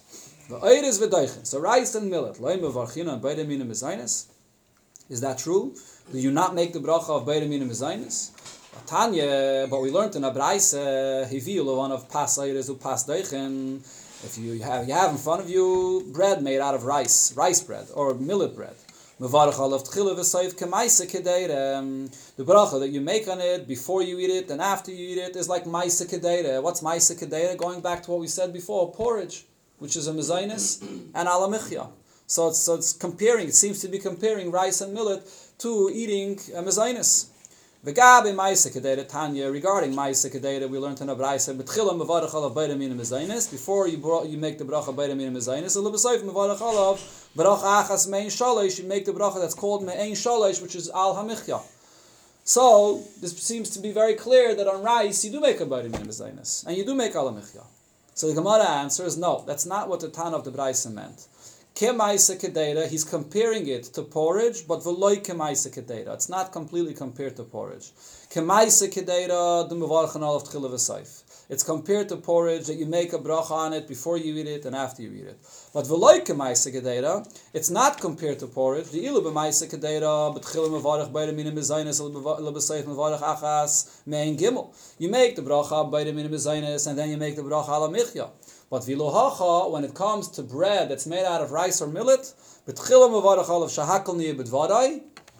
The 0.48 0.58
is 0.58 1.00
So 1.42 1.58
rice 1.58 1.94
and 1.96 2.08
millet, 2.08 2.38
is 5.08 5.20
that 5.20 5.38
true? 5.38 5.74
Do 6.10 6.18
you 6.18 6.30
not 6.30 6.54
make 6.54 6.72
the 6.72 6.80
bracha 6.80 7.10
of 7.10 7.26
Beir 7.26 7.46
Minim 7.46 7.70
Zainis? 7.70 8.30
Tanya, 8.86 9.66
but 9.68 9.80
we 9.80 9.90
learned 9.90 10.16
in 10.16 10.24
Abraise, 10.24 10.74
Hivil, 11.28 11.76
one 11.76 11.92
of 11.92 12.08
Pas 12.08 12.38
Ayres 12.38 12.66
who 12.66 12.76
Pas 12.76 13.06
if 14.24 14.38
you 14.38 14.62
have, 14.62 14.86
you 14.86 14.94
have 14.94 15.10
in 15.10 15.16
front 15.16 15.42
of 15.42 15.50
you 15.50 16.08
bread 16.12 16.42
made 16.42 16.60
out 16.60 16.76
of 16.76 16.84
rice, 16.84 17.32
rice 17.36 17.60
bread, 17.60 17.88
or 17.92 18.14
millet 18.14 18.54
bread. 18.54 18.76
The 19.18 19.26
bracha 19.28 19.68
that 22.80 22.90
you 22.90 23.00
make 23.00 23.26
on 23.28 23.40
it 23.40 23.66
before 23.68 24.02
you 24.02 24.20
eat 24.20 24.30
it 24.30 24.50
and 24.50 24.60
after 24.60 24.92
you 24.92 25.08
eat 25.10 25.18
it 25.18 25.36
is 25.36 25.48
like 25.48 25.64
maisa 25.64 26.06
kedera. 26.08 26.62
What's 26.62 26.82
maisa 26.82 27.18
kedera? 27.18 27.56
Going 27.56 27.80
back 27.80 28.04
to 28.04 28.12
what 28.12 28.20
we 28.20 28.28
said 28.28 28.52
before, 28.52 28.92
porridge, 28.92 29.44
which 29.78 29.96
is 29.96 30.06
a 30.06 30.12
mezainis, 30.12 30.80
and 31.14 31.28
alamichya. 31.28 31.88
So 32.26 32.48
it's, 32.48 32.58
so 32.58 32.74
it's 32.74 32.92
comparing, 32.92 33.48
it 33.48 33.54
seems 33.54 33.80
to 33.80 33.88
be 33.88 33.98
comparing 33.98 34.50
rice 34.50 34.80
and 34.80 34.94
millet 34.94 35.22
to 35.58 35.90
eating 35.92 36.38
uh, 36.54 36.60
a 36.60 36.62
mezainis. 36.62 37.28
Vegabe 37.84 38.32
Maisa 38.32 38.72
Kedera 38.72 39.06
Tanya, 39.08 39.50
regarding 39.50 39.92
Maisa 39.92 40.32
Kedera, 40.32 40.68
we 40.70 40.78
learned 40.78 41.00
in 41.00 41.08
a 41.08 41.16
Braisa, 41.16 41.52
Betchilam 41.60 42.00
Mevarach 42.00 42.30
Alav 42.30 42.78
Mina 42.78 42.94
Mezainis, 42.94 43.50
before 43.50 43.88
you, 43.88 43.98
brought, 43.98 44.28
you 44.28 44.38
make 44.38 44.56
the 44.56 44.64
bracha 44.64 44.94
Beira 44.94 45.16
Mina 45.16 45.36
Mezainis, 45.36 45.76
and 45.76 45.84
Lebesayf 45.84 46.22
Mevarach 46.22 46.58
Alav, 46.58 46.98
Barach 47.36 47.60
Achas 47.60 48.08
Mein 48.08 48.28
Shalish, 48.28 48.78
you 48.78 48.88
make 48.88 49.04
the 49.04 49.12
bracha 49.12 49.40
that's 49.40 49.54
called 49.54 49.84
Mein 49.84 50.12
Shalish, 50.12 50.62
which 50.62 50.76
is 50.76 50.88
Al 50.90 51.16
Hamichya. 51.16 51.60
So, 52.44 53.02
this 53.20 53.36
seems 53.36 53.68
to 53.70 53.80
be 53.80 53.90
very 53.90 54.14
clear 54.14 54.54
that 54.54 54.68
on 54.68 54.82
rice, 54.82 55.24
you 55.24 55.32
do 55.32 55.40
make 55.40 55.60
a 55.60 55.66
Beira 55.66 55.90
Mina 55.90 56.04
Mezainis, 56.04 56.64
and 56.64 56.76
you 56.76 56.84
do 56.84 56.94
make 56.94 57.16
Al 57.16 57.32
Hamichya. 57.32 57.64
So 58.14 58.28
the 58.28 58.34
Gemara 58.34 58.68
answers, 58.68 59.16
no, 59.16 59.42
that's 59.46 59.64
not 59.64 59.88
what 59.88 60.00
the 60.00 60.08
Tan 60.08 60.34
of 60.34 60.44
the 60.44 60.50
Braisa 60.50 60.92
meant. 60.92 61.26
Kemaisa 61.74 62.88
he's 62.90 63.02
comparing 63.02 63.66
it 63.66 63.84
to 63.84 64.02
porridge, 64.02 64.68
but 64.68 64.80
veloy 64.80 65.24
kemaisa. 65.24 66.12
It's 66.12 66.28
not 66.28 66.52
completely 66.52 66.92
compared 66.92 67.34
to 67.36 67.44
porridge. 67.44 67.92
Kemaisa 68.30 68.92
kedera, 68.92 69.66
the 69.66 69.74
mevarchan 69.74 70.22
of 70.22 70.44
tchila 70.44 71.48
It's 71.48 71.62
compared 71.62 72.10
to 72.10 72.16
porridge 72.16 72.66
that 72.66 72.74
you 72.74 72.84
make 72.84 73.14
a 73.14 73.18
bracha 73.18 73.52
on 73.52 73.72
it 73.72 73.88
before 73.88 74.18
you 74.18 74.36
eat 74.36 74.46
it 74.46 74.66
and 74.66 74.76
after 74.76 75.02
you 75.02 75.12
eat 75.14 75.26
it. 75.28 75.38
But 75.72 75.86
veloy 75.86 76.26
kemaisa 76.26 77.26
it's 77.54 77.70
not 77.70 78.00
compared 78.02 78.38
to 78.40 78.48
porridge. 78.48 78.90
The 78.90 79.06
ilu 79.06 79.22
b'maisa 79.22 79.70
kedera, 79.70 80.34
but 80.34 80.42
tchila 80.42 80.78
mevarach 80.78 81.10
the 81.26 81.32
minim 81.32 81.54
lebesayif 81.54 82.84
mevarach 82.84 83.20
achas, 83.20 84.02
mein 84.04 84.36
gimel. 84.36 84.74
You 84.98 85.08
make 85.08 85.36
the 85.36 85.42
bracha 85.42 86.04
the 86.04 86.12
minim 86.12 86.32
bezainis, 86.32 86.86
and 86.86 86.98
then 86.98 87.08
you 87.08 87.16
make 87.16 87.36
the 87.36 87.42
bracha 87.42 87.70
ala 87.70 87.88
michya. 87.88 88.28
But 88.72 88.84
vilohacha, 88.84 89.70
when 89.70 89.84
it 89.84 89.92
comes 89.92 90.28
to 90.28 90.42
bread 90.42 90.88
that's 90.88 91.06
made 91.06 91.26
out 91.26 91.42
of 91.42 91.52
rice 91.52 91.82
or 91.82 91.88
millet, 91.88 92.32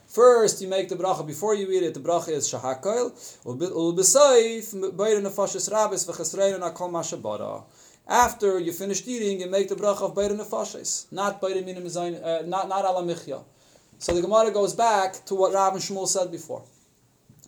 First, 0.06 0.60
you 0.60 0.68
make 0.68 0.90
the 0.90 0.96
bracha 0.96 1.26
before 1.26 1.54
you 1.54 1.70
eat 1.70 1.82
it. 1.82 1.94
The 1.94 2.00
bracha 2.00 2.28
is 2.28 2.46
shahakol. 2.52 3.14
After 8.06 8.58
you 8.58 8.72
finished 8.72 9.08
eating, 9.08 9.40
you 9.40 9.48
make 9.48 9.68
the 9.70 9.76
bracha 9.76 10.02
of 10.02 10.14
bayre 10.14 10.36
nefashes, 10.36 11.10
not 11.10 11.40
bayre 11.40 11.62
minim 11.64 11.86
uh, 11.86 12.42
not 12.44 12.68
not 12.68 12.84
ala 12.84 13.02
michya. 13.02 13.42
So 13.98 14.12
the 14.12 14.20
Gemara 14.20 14.50
goes 14.50 14.74
back 14.74 15.24
to 15.24 15.34
what 15.34 15.54
Rav 15.54 15.72
and 15.72 15.82
Shmuel 15.82 16.06
said 16.06 16.30
before, 16.30 16.64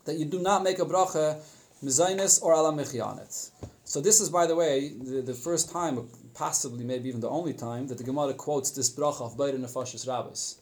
that 0.06 0.16
you 0.16 0.24
do 0.24 0.40
not 0.40 0.62
make 0.62 0.78
a 0.78 0.86
bracha 0.86 1.42
mizainis 1.84 2.42
or 2.42 2.54
ala 2.54 2.72
michyanet. 2.72 3.50
So 3.86 4.00
this 4.00 4.20
is, 4.20 4.30
by 4.30 4.46
the 4.46 4.56
way, 4.56 4.88
the, 4.88 5.20
the 5.20 5.34
first 5.34 5.70
time, 5.70 6.08
possibly 6.32 6.84
maybe 6.84 7.08
even 7.10 7.20
the 7.20 7.28
only 7.28 7.52
time, 7.52 7.86
that 7.88 7.98
the 7.98 8.04
Gemara 8.04 8.32
quotes 8.32 8.70
this 8.70 8.90
bracha 8.90 9.20
of 9.20 9.36
Beir 9.36 9.52
Nefashis 9.52 10.08
Rabbis. 10.08 10.56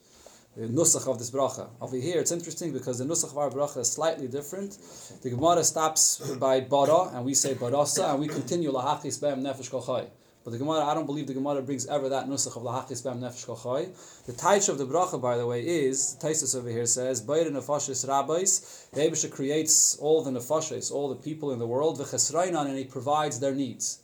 The 0.57 0.67
nusach 0.67 1.09
of 1.09 1.19
this 1.19 1.31
bracha. 1.31 1.71
Over 1.81 1.97
here, 1.97 2.21
it's 2.21 2.33
interesting 2.33 2.73
because 2.73 2.99
the 2.99 3.05
nusach 3.05 3.31
of 3.31 3.38
our 3.38 3.49
bracha 3.49 3.79
is 3.79 3.93
slightly 3.93 4.26
different. 4.26 4.76
The 5.23 5.31
Gemara 5.31 5.62
stops 5.62 6.19
by 6.38 6.61
bara, 6.61 7.11
and 7.14 7.25
we 7.25 7.35
say 7.35 7.55
barasa, 7.55 8.11
and 8.11 8.21
we 8.21 8.26
continue 8.26 8.73
lahachis 8.73 9.21
be'em 9.21 9.43
nefesh 9.43 9.71
kochai. 9.71 10.09
But 10.45 10.51
the 10.51 10.59
Gemara, 10.59 10.85
I 10.85 10.95
don't 10.95 11.07
believe 11.07 11.29
the 11.29 11.35
Gemara 11.35 11.63
brings 11.63 11.87
ever 11.87 12.09
that 12.09 12.27
nusach 12.27 12.57
of 12.57 12.65
lahachis 12.65 13.03
b'am 13.03 13.21
nefesh 13.21 13.47
kochai. 13.47 14.27
The 14.27 14.33
taich 14.33 14.69
of 14.69 14.79
the 14.79 14.87
bracha, 14.87 15.21
by 15.21 15.37
the 15.37 15.47
way, 15.47 15.65
is 15.65 16.17
Taisus 16.21 16.57
over 16.57 16.69
here 16.69 16.87
says, 16.87 17.23
"Bayir 17.23 17.49
nefashis 17.49 18.09
rabbis." 18.09 18.89
The 18.93 19.03
Abisha 19.03 19.31
creates 19.31 19.97
all 19.99 20.23
the 20.23 20.33
nefashis, 20.33 20.91
all 20.91 21.09
the 21.09 21.15
people 21.15 21.53
in 21.53 21.61
the 21.61 21.67
world, 21.67 22.01
v'chesrainan, 22.01 22.67
and 22.67 22.77
he 22.77 22.85
provides 22.85 23.39
their 23.39 23.55
needs. 23.55 24.01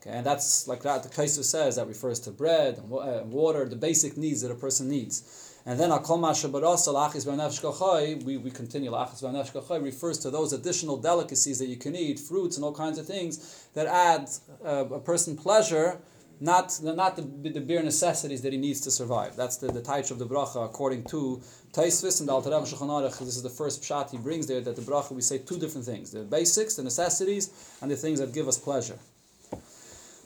Okay, 0.00 0.16
and 0.16 0.24
that's 0.24 0.66
like 0.66 0.82
that. 0.82 1.02
The 1.02 1.10
Taisus 1.10 1.44
says 1.44 1.76
that 1.76 1.86
refers 1.86 2.20
to 2.20 2.30
bread 2.30 2.78
and 2.78 2.90
uh, 2.90 3.24
water, 3.26 3.68
the 3.68 3.76
basic 3.76 4.16
needs 4.16 4.40
that 4.40 4.50
a 4.50 4.54
person 4.54 4.88
needs. 4.88 5.49
And 5.66 5.78
then 5.78 5.90
we, 8.24 8.36
we 8.38 8.50
continue 8.50 8.94
refers 9.82 10.18
to 10.18 10.30
those 10.30 10.52
additional 10.52 10.96
delicacies 10.96 11.58
that 11.58 11.66
you 11.66 11.76
can 11.76 11.94
eat, 11.94 12.18
fruits 12.18 12.56
and 12.56 12.64
all 12.64 12.74
kinds 12.74 12.98
of 12.98 13.06
things 13.06 13.68
that 13.74 13.86
add 13.86 14.28
uh, 14.64 14.86
a 14.86 15.00
person 15.00 15.36
pleasure, 15.36 16.00
not, 16.40 16.80
not 16.82 17.16
the, 17.16 17.50
the 17.50 17.60
bare 17.60 17.82
necessities 17.82 18.40
that 18.40 18.52
he 18.52 18.58
needs 18.58 18.80
to 18.80 18.90
survive. 18.90 19.36
That's 19.36 19.58
the, 19.58 19.70
the 19.70 19.82
taich 19.82 20.10
of 20.10 20.18
the 20.18 20.26
bracha 20.26 20.64
according 20.64 21.04
to 21.04 21.42
Taisvis 21.72 22.20
and 22.20 22.30
This 23.26 23.36
is 23.36 23.42
the 23.42 23.50
first 23.50 23.82
pshat 23.82 24.10
he 24.10 24.18
brings 24.18 24.46
there 24.46 24.62
that 24.62 24.76
the 24.76 24.82
bracha 24.82 25.12
we 25.12 25.20
say 25.20 25.38
two 25.38 25.58
different 25.58 25.86
things: 25.86 26.10
the 26.10 26.22
basics, 26.22 26.76
the 26.76 26.82
necessities, 26.82 27.76
and 27.82 27.90
the 27.90 27.96
things 27.96 28.18
that 28.20 28.32
give 28.32 28.48
us 28.48 28.58
pleasure. 28.58 28.98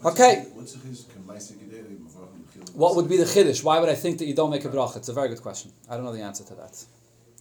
Okay. 0.04 0.46
What 2.74 2.96
would 2.96 3.08
be 3.08 3.16
the 3.16 3.24
chiddush? 3.24 3.62
Why 3.62 3.78
would 3.80 3.88
I 3.88 3.94
think 3.94 4.18
that 4.18 4.26
you 4.26 4.34
don't 4.34 4.50
make 4.50 4.64
a 4.64 4.68
bracha? 4.68 4.96
It's 4.96 5.08
a 5.08 5.12
very 5.12 5.28
good 5.28 5.42
question. 5.42 5.72
I 5.88 5.96
don't 5.96 6.04
know 6.04 6.12
the 6.12 6.22
answer 6.22 6.44
to 6.44 6.54
that. 6.54 6.84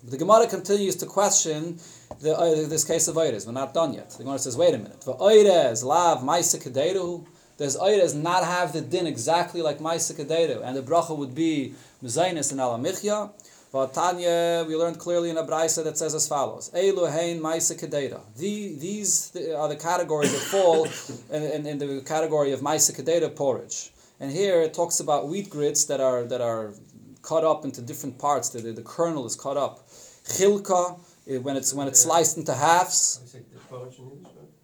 The 0.06 0.18
Gemara 0.18 0.48
continues 0.48 0.98
to 0.98 1.06
question 1.06 1.80
the, 2.20 2.38
uh, 2.38 2.68
this 2.68 2.84
case 2.84 3.08
of 3.08 3.16
Eires. 3.18 3.46
We're 3.46 3.54
not 3.54 3.74
done 3.74 3.94
yet. 3.94 4.10
The 4.12 4.24
Gemara 4.24 4.38
says, 4.38 4.58
wait 4.58 4.74
a 4.74 4.78
minute. 4.78 5.04
Eires, 5.08 5.84
lav, 5.84 6.22
maisa 6.22 6.62
kaderu. 6.62 7.26
Does 7.58 7.78
Eires 7.78 8.14
not 8.14 8.44
have 8.44 8.74
the 8.74 8.82
din 8.82 9.08
exactly 9.08 9.62
like 9.62 9.80
maisa 9.80 10.14
kaderu? 10.14 10.62
And 10.62 10.76
the 10.76 10.82
bracha 10.82 11.18
would 11.18 11.34
be 11.34 11.74
mezainis 12.04 12.52
and 12.52 12.60
alamichya. 12.60 13.32
But 13.74 13.96
Tanya, 13.96 14.64
we 14.68 14.76
learned 14.76 15.00
clearly 15.00 15.32
in 15.32 15.38
a 15.38 15.44
brisa 15.44 15.84
that 15.84 15.98
says 15.98 16.14
as 16.14 16.28
follows: 16.28 16.70
Elu 16.76 17.12
hein 17.12 17.40
ma'isa 17.42 17.76
kedera. 17.76 18.22
The, 18.38 18.76
these 18.76 19.36
are 19.58 19.68
the 19.68 19.76
categories 19.76 20.32
that 20.32 20.42
fall 20.42 20.88
in, 21.32 21.44
in, 21.44 21.66
in, 21.66 21.78
the 21.80 22.04
category 22.06 22.52
of 22.52 22.60
ma'isa 22.62 22.96
kedera 22.96 23.36
porridge. 23.36 23.90
And 24.20 24.32
here 24.32 24.62
it 24.62 24.76
talks 24.76 25.00
about 25.00 25.28
wheat 25.28 25.50
grits 25.50 25.86
that 25.86 26.00
are 26.00 26.24
that 26.26 26.40
are 26.40 26.76
cut 27.24 27.44
up 27.44 27.66
into 27.66 27.82
different 27.82 28.20
parts. 28.20 28.50
The, 28.50 28.60
the, 28.62 28.74
the 28.74 28.84
kernel 28.84 29.26
is 29.26 29.36
cut 29.36 29.58
up. 29.58 29.90
Chilka 30.36 31.00
eh, 31.28 31.40
when 31.40 31.58
it's 31.58 31.74
when 31.74 31.88
it's 31.88 32.02
sliced 32.02 32.38
into 32.38 32.54
halves. 32.54 33.22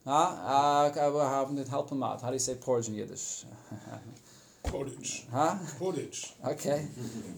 Huh? 0.06 0.14
Uh, 0.14 1.66
help 1.68 1.92
him 1.92 2.04
out. 2.04 2.22
How 2.22 2.28
do 2.28 2.34
you 2.34 2.40
say 2.40 2.54
porridge 2.54 2.88
in 2.90 2.94
Yiddish? 2.94 3.46
Porridge. 4.72 5.26
Huh? 5.32 5.56
Porridge. 5.80 6.34
Okay. 6.46 6.86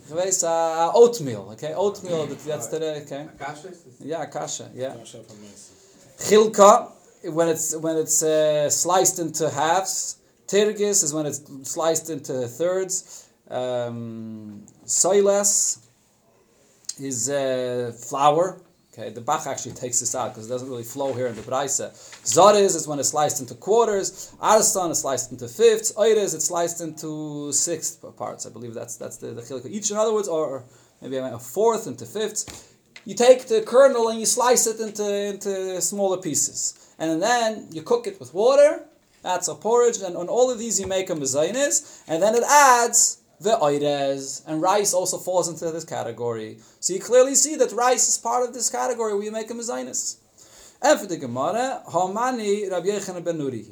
Geweest, 0.10 0.44
uh, 0.44 0.92
oatmeal. 0.94 1.50
Okay, 1.54 1.74
oatmeal. 1.74 2.26
That's 2.28 2.68
the 2.68 3.02
okay. 3.04 3.28
Yeah, 4.00 4.26
kasha. 4.26 4.70
Yeah. 4.74 4.96
Chilka, 6.18 6.92
when 7.24 7.48
it's 7.50 7.76
when 7.76 7.98
it's 7.98 8.24
uh, 8.24 8.70
sliced 8.70 9.20
into 9.20 9.50
halves. 9.50 10.18
Tirgis 10.48 11.04
is 11.06 11.14
when 11.14 11.26
it's 11.26 11.42
sliced 11.64 12.10
into 12.10 12.46
thirds. 12.48 13.30
Um, 13.50 14.66
soiles 14.86 15.80
is 17.00 17.30
uh, 17.30 17.94
flour. 18.10 18.62
Okay, 18.94 19.10
the 19.10 19.22
Bach 19.22 19.48
actually 19.48 19.72
takes 19.72 20.02
this 20.02 20.16
out 20.16 20.34
because 20.34 20.48
it 20.48 20.50
doesn't 20.50 20.68
really 20.68 20.84
flow 20.84 21.14
here 21.14 21.28
in 21.28 21.36
the 21.36 21.42
Braise. 21.42 21.80
Zariz 22.26 22.76
is 22.76 22.88
when 22.90 23.00
it's 23.00 23.10
sliced 23.10 23.40
into 23.40 23.56
quarters. 23.56 24.34
Arston 24.42 24.92
is 24.92 25.00
sliced 25.00 25.32
into 25.32 25.48
fifths. 25.48 25.94
Oiris 25.94 26.36
it's 26.36 26.46
sliced 26.46 26.82
into 26.82 27.54
sixth 27.54 28.04
parts. 28.18 28.46
I 28.46 28.50
believe 28.50 28.74
that's 28.74 28.98
that's 28.98 29.16
the, 29.16 29.28
the 29.28 29.42
chiluk. 29.42 29.66
Each, 29.66 29.92
in 29.92 29.98
other 29.98 30.14
words, 30.14 30.28
or 30.28 30.66
maybe 31.02 31.16
a 31.16 31.40
fourth 31.40 31.88
into 31.88 32.06
fifths. 32.06 32.68
You 33.06 33.16
take 33.16 33.48
the 33.48 33.62
kernel 33.62 34.10
and 34.10 34.20
you 34.20 34.26
slice 34.26 34.68
it 34.68 34.80
into, 34.80 35.04
into 35.04 35.82
smaller 35.82 36.18
pieces. 36.18 36.94
And 37.00 37.22
then 37.22 37.68
you 37.72 37.82
cook 37.82 38.08
it 38.08 38.20
with 38.20 38.34
water. 38.34 38.86
That's 39.24 39.48
a 39.48 39.56
porridge. 39.56 39.98
And 40.02 40.16
on 40.18 40.28
all 40.28 40.52
of 40.52 40.60
these 40.60 40.80
you 40.80 40.86
make 40.86 41.10
a 41.10 41.14
mezainis. 41.14 42.04
And 42.08 42.22
then 42.22 42.36
it 42.36 42.44
adds 42.44 43.21
the 43.42 43.58
oires, 43.58 44.44
and 44.48 44.62
rice 44.62 44.94
also 44.94 45.18
falls 45.18 45.48
into 45.48 45.72
this 45.72 45.84
category. 45.84 46.58
So 46.80 46.94
you 46.94 47.00
clearly 47.00 47.36
see 47.36 47.56
that 47.56 47.72
rice 47.72 48.08
is 48.08 48.18
part 48.18 48.48
of 48.48 48.54
this 48.54 48.70
category 48.70 49.14
where 49.14 49.24
you 49.24 49.32
make 49.32 49.50
a 49.50 49.54
mezainis. 49.54 50.18
And 50.82 51.00
for 51.00 51.08
the 51.08 51.18
Gemara, 51.18 51.84
Hamani 51.88 52.70
Rabbi 52.70 52.88
Yechon 52.88 53.24
ben 53.24 53.38
Nuri. 53.38 53.66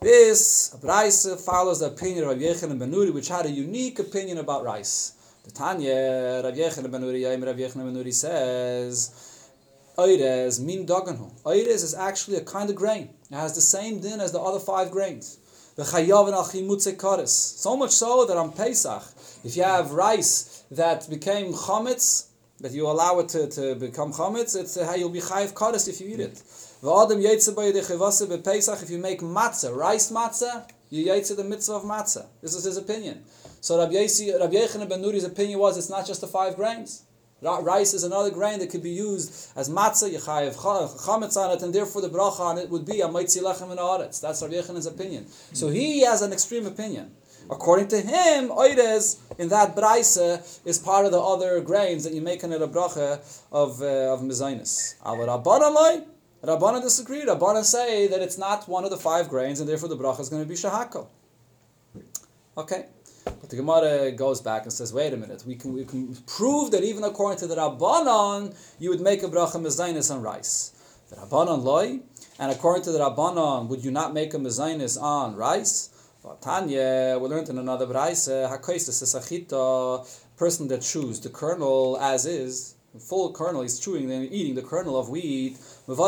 This 0.00 0.76
rice 0.82 1.26
follows 1.44 1.80
the 1.80 1.86
opinion 1.86 2.24
of 2.24 2.30
Rabbi 2.30 2.42
Yechon 2.42 2.78
ben 2.78 2.92
Nuri, 2.92 3.12
which 3.12 3.28
had 3.28 3.46
a 3.46 3.50
unique 3.50 3.98
opinion 3.98 4.38
about 4.38 4.64
rice. 4.64 5.12
The 5.44 5.52
Tanya, 5.52 6.42
Rabbi 6.44 6.56
Yechon 6.56 6.90
ben 6.90 7.02
Nuri, 7.02 7.24
Rabbi 7.24 7.60
Yechon 7.60 7.76
ben 7.76 7.94
Nuri 7.94 8.12
says, 8.12 9.48
Oires 9.96 10.60
min 10.60 10.86
doganhu. 10.86 11.30
Oires 11.44 11.82
is 11.84 11.94
actually 11.94 12.36
a 12.36 12.44
kind 12.44 12.70
of 12.70 12.76
grain. 12.76 13.10
It 13.30 13.34
has 13.34 13.54
the 13.54 13.60
same 13.60 14.00
din 14.00 14.20
as 14.20 14.32
the 14.32 14.40
other 14.40 14.60
five 14.60 14.90
grains. 14.90 15.38
So 15.80 17.76
much 17.76 17.90
so 17.92 18.24
that 18.26 18.36
on 18.36 18.52
Pesach, 18.52 19.02
if 19.44 19.56
you 19.56 19.62
have 19.62 19.92
rice 19.92 20.64
that 20.72 21.08
became 21.08 21.52
chametz, 21.52 22.26
that 22.58 22.72
you 22.72 22.88
allow 22.88 23.20
it 23.20 23.28
to, 23.28 23.48
to 23.48 23.76
become 23.76 24.12
chametz, 24.12 24.60
it's 24.60 24.76
uh, 24.76 24.92
you'll 24.98 25.08
be 25.08 25.20
chayiv 25.20 25.52
kares 25.52 25.86
if 25.88 26.00
you 26.00 26.08
eat 26.08 26.18
it. 26.18 26.42
If 28.82 28.90
you 28.90 28.98
make 28.98 29.20
matzah, 29.20 29.76
rice 29.76 30.10
matzah, 30.10 30.68
you 30.90 31.06
yaitze 31.06 31.36
the 31.36 31.44
mitzvah 31.44 31.74
of 31.74 31.84
matzah. 31.84 32.26
This 32.42 32.56
is 32.56 32.64
his 32.64 32.76
opinion. 32.76 33.22
So 33.60 33.78
Rabbi 33.78 33.94
Yechon 33.94 34.88
ben 34.88 35.00
Nuri's 35.00 35.22
opinion 35.22 35.60
was 35.60 35.78
it's 35.78 35.90
not 35.90 36.06
just 36.06 36.20
the 36.20 36.26
five 36.26 36.56
grains. 36.56 37.04
Rice 37.40 37.94
is 37.94 38.02
another 38.02 38.30
grain 38.30 38.58
that 38.58 38.70
could 38.70 38.82
be 38.82 38.90
used 38.90 39.52
as 39.56 39.68
matzah, 39.70 40.12
yechayev 40.12 40.56
chametz 40.56 41.36
on 41.36 41.56
it, 41.56 41.62
and 41.62 41.72
therefore 41.72 42.02
the 42.02 42.08
bracha 42.08 42.40
on 42.40 42.58
it 42.58 42.68
would 42.68 42.84
be 42.84 43.00
a 43.00 43.08
maitzi 43.08 43.40
lechem 43.42 43.70
and 43.70 43.78
aretz. 43.78 44.20
That's 44.20 44.42
Rabbi 44.42 44.54
Yechanan's 44.54 44.86
opinion. 44.86 45.28
So 45.52 45.68
he 45.68 46.00
has 46.00 46.22
an 46.22 46.32
extreme 46.32 46.66
opinion. 46.66 47.14
According 47.50 47.88
to 47.88 48.00
him, 48.00 48.50
oides 48.50 49.18
in 49.38 49.48
that 49.48 49.74
braisa 49.74 50.60
is 50.66 50.78
part 50.78 51.06
of 51.06 51.12
the 51.12 51.20
other 51.20 51.60
grains 51.60 52.04
that 52.04 52.12
you 52.12 52.20
make 52.20 52.42
in 52.42 52.52
a 52.52 52.68
bracha 52.68 53.20
of 53.52 53.80
uh, 53.80 54.12
of 54.12 54.20
mezainis. 54.20 54.96
Al 55.04 55.16
Rabbanah 55.16 56.04
Rabbanah 56.42 56.82
disagree. 56.82 57.24
Rabbanah 57.24 57.64
say 57.64 58.06
that 58.08 58.20
it's 58.20 58.38
not 58.38 58.68
one 58.68 58.84
of 58.84 58.90
the 58.90 58.96
five 58.96 59.28
grains, 59.28 59.60
and 59.60 59.68
therefore 59.68 59.88
the 59.88 59.96
bracha 59.96 60.20
is 60.20 60.28
going 60.28 60.42
to 60.42 60.48
be 60.48 60.54
shahako. 60.54 61.06
Okay. 62.56 62.86
But 63.40 63.50
the 63.50 63.56
Gemara 63.56 64.12
goes 64.12 64.40
back 64.40 64.62
and 64.62 64.72
says, 64.72 64.92
wait 64.92 65.12
a 65.12 65.16
minute, 65.16 65.44
we 65.46 65.54
can, 65.54 65.74
we 65.74 65.84
can 65.84 66.16
prove 66.26 66.70
that 66.70 66.82
even 66.82 67.04
according 67.04 67.38
to 67.40 67.46
the 67.46 67.56
Rabbanon, 67.56 68.54
you 68.78 68.90
would 68.90 69.00
make 69.00 69.22
a 69.22 69.28
bracha 69.28 69.60
mezainis 69.60 70.14
on 70.14 70.22
rice. 70.22 70.72
The 71.10 71.16
Rabbanon 71.16 71.62
loy, 71.62 72.00
and 72.38 72.50
according 72.52 72.84
to 72.84 72.92
the 72.92 72.98
Rabbanon, 72.98 73.68
would 73.68 73.84
you 73.84 73.90
not 73.90 74.14
make 74.14 74.34
a 74.34 74.38
mezainis 74.38 75.00
on 75.00 75.36
rice? 75.36 75.90
But 76.22 76.42
Tanya, 76.42 77.18
we 77.20 77.28
learned 77.28 77.48
in 77.48 77.58
another 77.58 77.86
braise, 77.86 78.28
hakoisis 78.28 79.02
sachita, 79.02 80.06
person 80.36 80.68
that 80.68 80.82
chews 80.82 81.20
the 81.20 81.28
kernel 81.28 81.98
as 82.00 82.26
is, 82.26 82.74
full 82.98 83.32
kernel, 83.32 83.62
he's 83.62 83.78
chewing 83.78 84.10
and 84.10 84.32
eating 84.32 84.54
the 84.54 84.62
kernel 84.62 84.98
of 84.98 85.08
wheat, 85.08 85.56
as 85.88 86.00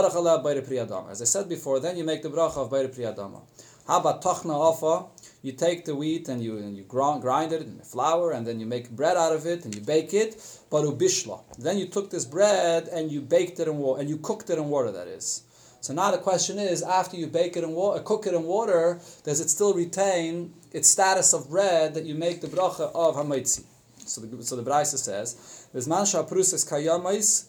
I 1.23 1.25
said 1.25 1.49
before, 1.49 1.81
then 1.81 1.97
you 1.97 2.05
make 2.05 2.23
the 2.23 2.31
bracha 2.31 2.59
of 2.59 2.71
bayre 2.71 2.89
priyadama. 2.89 3.41
About 3.87 4.23
tochna 4.23 4.55
afa? 4.55 5.07
You 5.43 5.53
take 5.53 5.85
the 5.85 5.95
wheat 5.95 6.29
and 6.29 6.43
you 6.43 6.59
and 6.59 6.77
you 6.77 6.83
grind, 6.85 7.53
it 7.53 7.63
in 7.63 7.79
flour 7.81 8.33
and 8.33 8.47
then 8.47 8.61
you 8.61 8.67
make 8.67 8.91
bread 8.91 9.17
out 9.17 9.33
of 9.33 9.47
it 9.47 9.65
and 9.65 9.75
you 9.75 9.81
bake 9.81 10.13
it. 10.13 10.37
But 10.71 10.85
ubishla. 10.85 11.41
Then 11.59 11.79
you 11.79 11.87
took 11.87 12.11
this 12.11 12.25
bread 12.25 12.89
and 12.89 13.11
you 13.11 13.21
baked 13.21 13.59
it 13.59 13.69
in 13.69 13.79
water 13.79 14.01
and 14.01 14.11
you 14.11 14.19
cooked 14.19 14.51
it 14.51 14.59
in 14.59 14.69
water. 14.69 14.93
That 14.93 15.09
is. 15.09 15.43
So 15.81 15.95
now 15.95 16.11
the 16.11 16.19
question 16.19 16.59
is, 16.59 16.83
after 16.83 17.17
you 17.17 17.27
bake 17.27 17.57
it 17.57 17.65
in 17.65 17.71
water, 17.73 18.01
uh, 18.01 18.03
cook 18.03 18.27
it 18.27 18.35
in 18.35 18.43
water, 18.43 19.01
does 19.25 19.41
it 19.41 19.49
still 19.49 19.73
retain 19.73 20.53
its 20.73 20.91
status 20.91 21.33
of 21.33 21.49
bread 21.49 21.95
that 21.95 22.05
you 22.05 22.15
make 22.15 22.43
the 22.43 22.49
bracha 22.49 22.93
of 22.95 23.17
hamaitzi? 23.17 23.65
So 23.99 24.21
the 24.21 24.45
so 24.45 24.57
the 24.57 24.63
Braisa 24.63 24.99
says, 24.99 25.69
kayamais. 25.73 27.47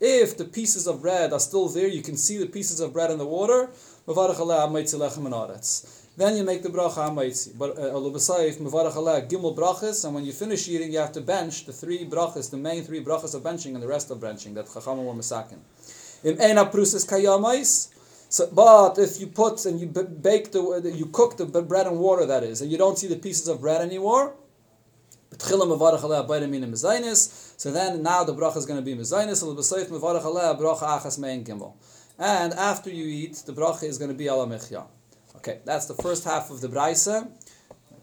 If 0.00 0.36
the 0.36 0.44
pieces 0.44 0.86
of 0.86 1.00
bread 1.02 1.32
are 1.32 1.40
still 1.40 1.68
there, 1.68 1.88
you 1.88 2.02
can 2.02 2.16
see 2.16 2.36
the 2.38 2.46
pieces 2.46 2.78
of 2.80 2.92
bread 2.92 3.10
in 3.10 3.18
the 3.18 3.26
water. 3.26 3.70
Then 6.16 6.36
you 6.36 6.44
make 6.44 6.62
the 6.62 6.68
bracha 6.68 7.10
hamaitzi. 7.10 7.58
But 7.58 7.78
uh, 7.78 7.82
alubasayif 7.82 8.58
mevarach 8.58 8.94
aleh 8.94 9.28
gimel 9.28 9.56
brachas, 9.56 10.04
and 10.04 10.14
when 10.14 10.24
you 10.24 10.32
finish 10.32 10.68
eating, 10.68 10.92
you 10.92 10.98
have 10.98 11.12
to 11.12 11.20
bench 11.20 11.66
the 11.66 11.72
three 11.72 12.04
brachas, 12.04 12.50
the 12.50 12.56
main 12.56 12.84
three 12.84 13.04
brachas 13.04 13.34
of 13.34 13.42
benching, 13.42 13.74
and 13.74 13.82
the 13.82 13.88
rest 13.88 14.10
of 14.10 14.18
benching 14.18 14.54
that 14.54 14.66
chacham 14.72 15.04
were 15.04 15.12
masakin. 15.12 15.58
In 16.22 16.40
ena 16.40 16.66
prusas 16.66 17.08
kayamais. 17.08 17.90
So, 18.28 18.48
but 18.52 18.98
if 18.98 19.20
you 19.20 19.28
put 19.28 19.64
and 19.66 19.78
you 19.78 19.86
bake 19.86 20.50
the, 20.50 20.92
you 20.92 21.06
cook 21.06 21.36
the 21.36 21.44
bread 21.44 21.86
and 21.86 21.98
water, 21.98 22.26
that 22.26 22.42
is, 22.42 22.62
and 22.62 22.72
you 22.72 22.78
don't 22.78 22.98
see 22.98 23.06
the 23.06 23.16
pieces 23.16 23.46
of 23.46 23.60
bread 23.60 23.80
anymore, 23.80 24.34
so 25.38 25.56
then 25.56 25.68
now 28.02 28.24
the 28.24 28.34
bracha 28.34 28.56
is 28.56 28.66
going 28.66 28.78
to 28.78 28.84
be 28.84 28.94
mezainis. 28.94 29.42
And 32.18 32.54
after 32.54 32.90
you 32.90 33.04
eat, 33.04 33.42
the 33.46 33.52
bracha 33.52 33.84
is 33.84 33.98
going 33.98 34.10
to 34.10 34.16
be 34.16 34.26
ala 34.26 34.48
Okay, 35.36 35.60
that's 35.64 35.86
the 35.86 35.94
first 35.94 36.24
half 36.24 36.50
of 36.50 36.60
the 36.60 36.68
Braisa. 36.68 37.28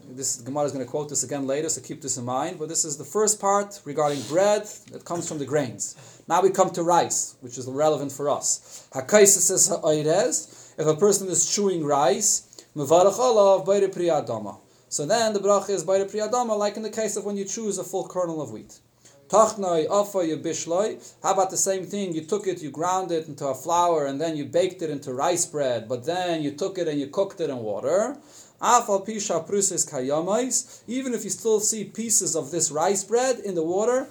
This 0.08 0.42
Gemara 0.42 0.64
is 0.64 0.72
going 0.72 0.84
to 0.84 0.90
quote 0.90 1.08
this 1.08 1.24
again 1.24 1.46
later, 1.46 1.68
so 1.68 1.80
keep 1.80 2.02
this 2.02 2.18
in 2.18 2.24
mind. 2.24 2.58
But 2.58 2.68
this 2.68 2.84
is 2.84 2.98
the 2.98 3.04
first 3.04 3.40
part 3.40 3.80
regarding 3.84 4.20
bread 4.22 4.66
that 4.90 5.04
comes 5.04 5.26
from 5.26 5.38
the 5.38 5.46
grains. 5.46 5.96
Now 6.28 6.42
we 6.42 6.50
come 6.50 6.70
to 6.70 6.82
rice, 6.82 7.36
which 7.40 7.56
is 7.56 7.66
relevant 7.66 8.12
for 8.12 8.28
us. 8.28 8.88
Hakaisa 8.92 9.38
says 9.38 10.74
if 10.78 10.86
a 10.86 10.96
person 10.96 11.28
is 11.28 11.54
chewing 11.54 11.84
rice, 11.84 12.48
So 12.74 12.84
then 15.06 15.32
the 15.32 15.40
bracha 15.40 15.70
is 15.70 15.84
the 15.84 15.92
priyadama, 15.92 16.58
like 16.58 16.76
in 16.76 16.82
the 16.82 16.90
case 16.90 17.16
of 17.16 17.24
when 17.24 17.36
you 17.36 17.44
choose 17.44 17.78
a 17.78 17.84
full 17.84 18.08
kernel 18.08 18.42
of 18.42 18.50
wheat. 18.50 18.80
Tachnoi 19.32 19.86
afa 19.90 20.18
bishloi. 20.36 21.16
How 21.22 21.32
about 21.32 21.48
the 21.48 21.56
same 21.56 21.86
thing? 21.86 22.12
You 22.12 22.20
took 22.20 22.46
it, 22.46 22.62
you 22.62 22.70
ground 22.70 23.10
it 23.10 23.28
into 23.28 23.46
a 23.46 23.54
flour, 23.54 24.04
and 24.04 24.20
then 24.20 24.36
you 24.36 24.44
baked 24.44 24.82
it 24.82 24.90
into 24.90 25.14
rice 25.14 25.46
bread. 25.46 25.88
But 25.88 26.04
then 26.04 26.42
you 26.42 26.50
took 26.50 26.76
it 26.76 26.86
and 26.86 27.00
you 27.00 27.06
cooked 27.06 27.40
it 27.40 27.48
in 27.48 27.56
water. 27.56 28.18
Afal 28.60 29.06
pisha 29.06 29.48
prusis 29.48 29.90
kayamais. 29.90 30.82
Even 30.86 31.14
if 31.14 31.24
you 31.24 31.30
still 31.30 31.60
see 31.60 31.84
pieces 31.84 32.36
of 32.36 32.50
this 32.50 32.70
rice 32.70 33.04
bread 33.04 33.38
in 33.38 33.54
the 33.54 33.62
water. 33.62 34.06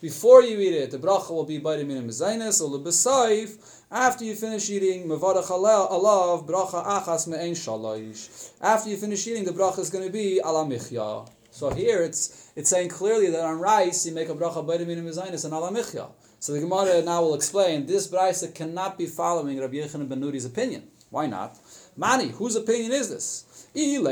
Before 0.00 0.42
you 0.44 0.60
eat 0.60 0.74
it, 0.74 0.92
the 0.92 0.98
bracha 0.98 1.30
will 1.30 1.42
be 1.44 1.58
bayramin 1.58 2.06
mezaynes 2.06 2.60
or 2.62 2.78
lebesayif. 2.78 3.82
After 3.90 4.24
you 4.24 4.36
finish 4.36 4.70
eating, 4.70 5.08
mevarach 5.08 5.48
alav 5.48 6.46
bracha 6.46 6.84
achas 6.86 7.26
me'en 7.26 7.54
shalosh. 7.54 8.52
After 8.60 8.90
you 8.90 8.96
finish 8.96 9.26
eating, 9.26 9.42
the 9.42 9.50
bracha 9.50 9.80
is 9.80 9.90
going 9.90 10.06
to 10.06 10.12
be 10.12 10.38
ala 10.38 10.64
michya. 10.64 11.28
So 11.58 11.70
here 11.70 12.02
it's 12.04 12.52
it's 12.54 12.70
saying 12.70 12.90
clearly 12.90 13.30
that 13.30 13.44
on 13.44 13.58
rice 13.58 14.06
you 14.06 14.14
make 14.14 14.28
a 14.28 14.34
bracha 14.34 14.64
b'edamim 14.64 15.02
mizainis 15.02 15.44
and 15.44 15.52
ala 15.52 15.72
michya. 15.72 16.08
So 16.38 16.52
the 16.52 16.60
Gemara 16.60 17.02
now 17.02 17.22
will 17.22 17.34
explain 17.34 17.84
this 17.84 18.06
brisa 18.06 18.54
cannot 18.54 18.96
be 18.96 19.06
following 19.06 19.58
Rabbi 19.58 19.78
Yechanan 19.78 20.08
ben 20.08 20.20
Nuri's 20.20 20.44
opinion. 20.44 20.84
Why 21.10 21.26
not? 21.26 21.58
Mani, 21.96 22.28
whose 22.28 22.54
opinion 22.54 22.92
is 22.92 23.10
this? 23.10 23.44
If 23.74 24.04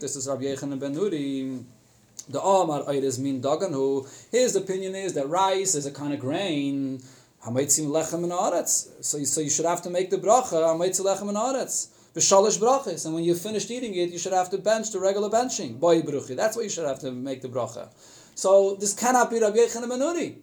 this 0.00 0.16
is 0.16 0.28
Rabbi 0.28 0.42
Yechanan 0.42 0.78
ben 0.78 0.94
Nuri. 0.94 1.64
The 2.28 2.42
Omar 2.42 2.84
Ayres 2.86 3.18
min 3.18 3.40
Dagan, 3.40 4.06
his 4.30 4.54
opinion 4.54 4.94
is 4.94 5.14
that 5.14 5.30
rice 5.30 5.74
is 5.74 5.86
a 5.86 5.90
kind 5.90 6.12
of 6.12 6.20
grain. 6.20 7.00
So, 7.40 7.64
so 9.00 9.40
you 9.40 9.48
should 9.48 9.64
have 9.64 9.80
to 9.80 9.88
make 9.88 10.10
the 10.10 10.18
bracha. 10.18 11.97
B'shalish 12.18 12.58
brachas, 12.58 13.06
and 13.06 13.14
when 13.14 13.22
you 13.22 13.36
finished 13.36 13.70
eating 13.70 13.94
it, 13.94 14.10
you 14.10 14.18
should 14.18 14.32
have 14.32 14.50
to 14.50 14.58
bench 14.58 14.90
the 14.90 14.98
regular 14.98 15.30
benching. 15.30 15.78
Boy 15.78 16.02
bruchi. 16.02 16.34
That's 16.34 16.56
what 16.56 16.64
you 16.64 16.68
should 16.68 16.86
have 16.86 16.98
to 17.00 17.12
make 17.12 17.42
the 17.42 17.48
bracha. 17.48 17.90
So 18.34 18.74
this 18.74 18.92
cannot 18.92 19.30
be 19.30 19.40
Rabbi 19.40 19.58
Yechon 19.58 19.84
Menuri. 19.84 20.38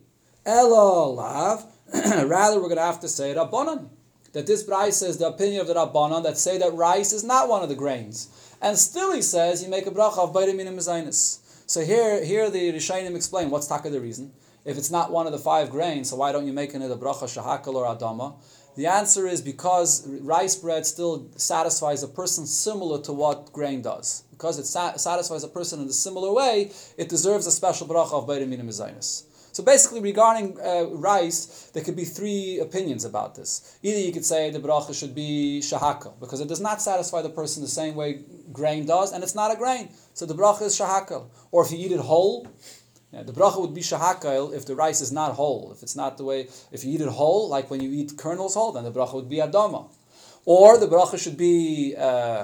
Elo 0.46 1.12
lav. 1.12 1.66
Rather, 1.94 2.62
we're 2.62 2.70
going 2.70 2.78
to 2.78 2.82
have 2.82 3.02
to 3.02 3.10
say 3.10 3.34
Rabbanan. 3.34 3.90
That 4.32 4.48
this 4.48 4.64
brisa 4.64 5.10
is 5.10 5.18
the 5.18 5.28
opinion 5.28 5.60
of 5.60 5.68
the 5.68 5.74
Rabbanan 5.74 6.24
that 6.24 6.38
say 6.38 6.58
that 6.58 6.74
rice 6.74 7.12
is 7.12 7.26
not 7.26 7.50
one 7.50 7.62
of 7.62 7.68
the 7.68 7.76
grains. 7.76 8.30
And 8.62 8.78
still 8.78 9.14
he 9.14 9.22
says 9.22 9.62
you 9.62 9.70
make 9.70 9.86
a 9.86 9.92
bracha 9.92 10.20
of 10.20 10.34
Baidamin 10.34 10.68
and 10.68 11.14
So 11.14 11.82
here, 11.82 12.24
here 12.24 12.50
the 12.50 12.72
Rishayim 12.72 13.16
explain 13.18 13.50
what's 13.50 13.68
taka 13.68 13.90
the 13.90 14.00
reason. 14.00 14.32
If 14.64 14.78
it's 14.78 14.90
not 14.90 15.12
one 15.12 15.28
of 15.28 15.34
the 15.34 15.40
five 15.40 15.70
grains, 15.70 16.10
so 16.10 16.16
why 16.16 16.32
don't 16.32 16.48
you 16.48 16.54
make 16.54 16.74
another 16.74 16.96
bracha 16.96 17.26
shahakal 17.26 17.76
or 17.76 17.86
adama? 17.86 18.36
The 18.76 18.88
answer 18.88 19.26
is 19.28 19.42
because 19.42 20.06
rice 20.08 20.56
bread 20.56 20.86
still 20.86 21.30
satisfies 21.38 22.04
a 22.04 22.08
person 22.08 22.46
similar 22.46 23.02
to 23.04 23.14
what 23.14 23.54
grain 23.54 23.82
does. 23.82 24.24
Because 24.32 24.60
it 24.60 24.66
sa- 24.66 24.98
satisfies 24.98 25.44
a 25.46 25.48
person 25.48 25.82
in 25.82 25.88
a 25.88 25.94
similar 25.94 26.34
way, 26.34 26.72
it 26.98 27.08
deserves 27.08 27.48
a 27.48 27.52
special 27.52 27.88
bracha 27.88 28.14
of 28.14 28.28
Beirim 28.28 28.54
Mizainis. 28.62 29.24
So 29.54 29.64
basically, 29.64 30.02
regarding 30.02 30.60
uh, 30.60 30.88
rice, 30.88 31.70
there 31.74 31.82
could 31.82 31.96
be 31.96 32.04
three 32.04 32.60
opinions 32.60 33.06
about 33.06 33.36
this. 33.36 33.78
Either 33.82 34.00
you 34.00 34.12
could 34.12 34.26
say 34.26 34.50
the 34.50 34.60
bracha 34.60 34.94
should 34.94 35.16
be 35.16 35.62
shahaka, 35.64 36.20
because 36.20 36.42
it 36.42 36.50
does 36.50 36.60
not 36.60 36.82
satisfy 36.82 37.22
the 37.22 37.30
person 37.30 37.64
the 37.64 37.70
same 37.70 37.96
way 37.96 38.26
grain 38.52 38.86
does, 38.86 39.14
and 39.14 39.24
it's 39.24 39.36
not 39.36 39.54
a 39.54 39.56
grain. 39.56 39.88
So 40.14 40.26
the 40.26 40.36
bracha 40.36 40.64
is 40.64 40.78
shahaka. 40.78 41.30
Or 41.52 41.64
if 41.64 41.72
you 41.72 41.78
eat 41.78 41.94
it 41.94 42.02
whole, 42.02 42.46
yeah, 43.16 43.24
the 43.24 43.32
bracha 43.32 43.62
would 43.62 43.74
be 43.74 43.80
shahakail 43.80 44.54
if 44.54 44.66
the 44.66 44.76
rice 44.76 45.00
is 45.00 45.10
not 45.10 45.36
whole. 45.36 45.72
If 45.72 45.84
it's 45.84 45.96
not 45.96 46.18
the 46.18 46.26
way, 46.26 46.50
if 46.74 46.84
you 46.84 46.92
eat 46.92 47.00
it 47.00 47.08
whole, 47.08 47.48
like 47.48 47.70
when 47.70 47.82
you 47.82 47.90
eat 47.90 48.18
kernels 48.18 48.56
whole, 48.56 48.74
then 48.74 48.84
the 48.84 48.92
bracha 48.92 49.14
would 49.14 49.30
be 49.30 49.38
adama. 49.38 49.88
Or 50.44 50.78
the 50.78 50.88
bracha 50.88 51.18
should 51.18 51.38
be 51.38 51.96
uh, 51.98 52.44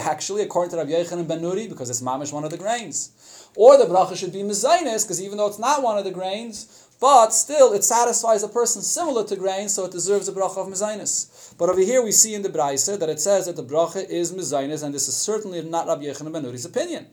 actually, 0.00 0.42
according 0.42 0.70
to 0.70 0.76
Rabbi 0.78 0.92
Yechon 0.92 1.18
and 1.18 1.28
Ben 1.28 1.42
Nuri, 1.42 1.68
because 1.68 1.90
it's 1.90 2.00
mamish 2.00 2.32
one 2.32 2.44
of 2.44 2.50
the 2.50 2.56
grains. 2.56 3.50
Or 3.54 3.76
the 3.76 3.84
bracha 3.84 4.16
should 4.16 4.32
be 4.32 4.38
mezainis, 4.38 5.04
because 5.04 5.22
even 5.22 5.36
though 5.36 5.46
it's 5.46 5.58
not 5.58 5.82
one 5.82 5.98
of 5.98 6.04
the 6.04 6.10
grains, 6.10 6.88
but 6.98 7.28
still 7.28 7.74
it 7.74 7.84
satisfies 7.84 8.42
a 8.42 8.48
person 8.48 8.80
similar 8.80 9.24
to 9.24 9.36
grains, 9.36 9.74
so 9.74 9.84
it 9.84 9.92
deserves 9.92 10.26
a 10.26 10.32
bracha 10.32 10.56
of 10.56 10.68
mezainis. 10.68 11.54
But 11.58 11.68
over 11.68 11.80
here 11.80 12.02
we 12.02 12.12
see 12.12 12.34
in 12.34 12.40
the 12.40 12.48
brayse 12.48 12.98
that 12.98 13.10
it 13.10 13.20
says 13.20 13.44
that 13.44 13.56
the 13.56 13.62
bracha 13.62 14.08
is 14.08 14.32
mezainis, 14.32 14.82
and 14.82 14.94
this 14.94 15.06
is 15.06 15.16
certainly 15.16 15.62
not 15.62 15.86
Rabbi 15.86 16.04
Yechon 16.04 16.22
and 16.22 16.32
Ben 16.32 16.44
Nuri's 16.44 16.64
opinion. 16.64 17.08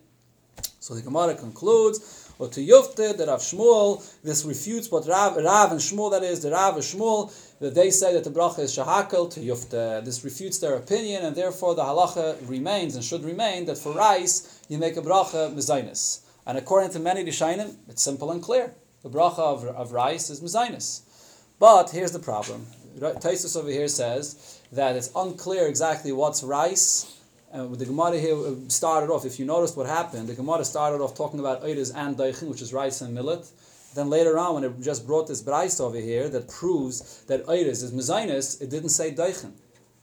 So 0.85 0.93
the 0.93 1.01
Gemara 1.01 1.33
concludes 1.33 2.31
or 2.37 2.47
to 2.49 2.59
Yufte, 2.59 3.17
the 3.17 3.25
Rav 3.25 3.39
Shmuel, 3.39 4.05
this 4.21 4.45
refutes 4.45 4.91
what 4.91 5.07
Rav, 5.07 5.35
Rav 5.35 5.71
and 5.71 5.79
Shmuel, 5.81 6.11
that 6.11 6.21
is, 6.21 6.43
the 6.43 6.51
Rav 6.51 6.75
and 6.75 6.83
Shmuel, 6.83 7.33
that 7.57 7.73
they 7.73 7.89
say 7.89 8.13
that 8.13 8.23
the 8.23 8.29
bracha 8.29 8.59
is 8.59 8.77
shahakel 8.77 9.31
to 9.31 9.39
Yufte. 9.39 10.05
This 10.05 10.23
refutes 10.23 10.59
their 10.59 10.75
opinion, 10.75 11.25
and 11.25 11.35
therefore 11.35 11.73
the 11.73 11.81
halacha 11.81 12.37
remains 12.47 12.93
and 12.93 13.03
should 13.03 13.23
remain 13.23 13.65
that 13.65 13.79
for 13.79 13.93
rice, 13.93 14.61
you 14.69 14.77
make 14.77 14.95
a 14.95 15.01
bracha 15.01 15.51
mezainis. 15.55 16.19
And 16.45 16.55
according 16.55 16.91
to 16.91 16.99
many 16.99 17.25
Rishainim, 17.25 17.77
it's 17.89 18.03
simple 18.03 18.29
and 18.31 18.43
clear. 18.43 18.75
The 19.01 19.09
bracha 19.09 19.39
of, 19.39 19.65
of 19.65 19.91
rice 19.91 20.29
is 20.29 20.39
mezainis. 20.39 21.01
But 21.57 21.89
here's 21.89 22.11
the 22.11 22.19
problem. 22.19 22.67
Taisus 22.99 23.57
over 23.57 23.71
here 23.71 23.87
says 23.87 24.61
that 24.71 24.95
it's 24.95 25.09
unclear 25.15 25.67
exactly 25.67 26.11
what's 26.11 26.43
rice 26.43 27.15
uh, 27.53 27.67
the 27.67 27.85
Gemara 27.85 28.19
here 28.19 28.35
uh, 28.35 28.53
started 28.67 29.11
off, 29.11 29.25
if 29.25 29.39
you 29.39 29.45
noticed 29.45 29.77
what 29.77 29.87
happened, 29.87 30.27
the 30.27 30.35
Gemara 30.35 30.65
started 30.65 31.01
off 31.01 31.15
talking 31.15 31.39
about 31.39 31.63
Eiris 31.63 31.91
and 31.95 32.17
Daichin, 32.17 32.49
which 32.49 32.61
is 32.61 32.73
rice 32.73 33.01
and 33.01 33.13
millet. 33.13 33.47
Then 33.95 34.09
later 34.09 34.37
on, 34.37 34.55
when 34.55 34.63
it 34.65 34.81
just 34.81 35.07
brought 35.07 35.27
this 35.27 35.41
Bryce 35.41 35.79
over 35.79 35.97
here 35.97 36.27
that 36.29 36.49
proves 36.49 37.23
that 37.27 37.45
Eiris 37.45 37.81
is 37.81 37.93
Mezainis, 37.93 38.61
it 38.61 38.69
didn't 38.69 38.89
say 38.89 39.13
Daichin. 39.13 39.53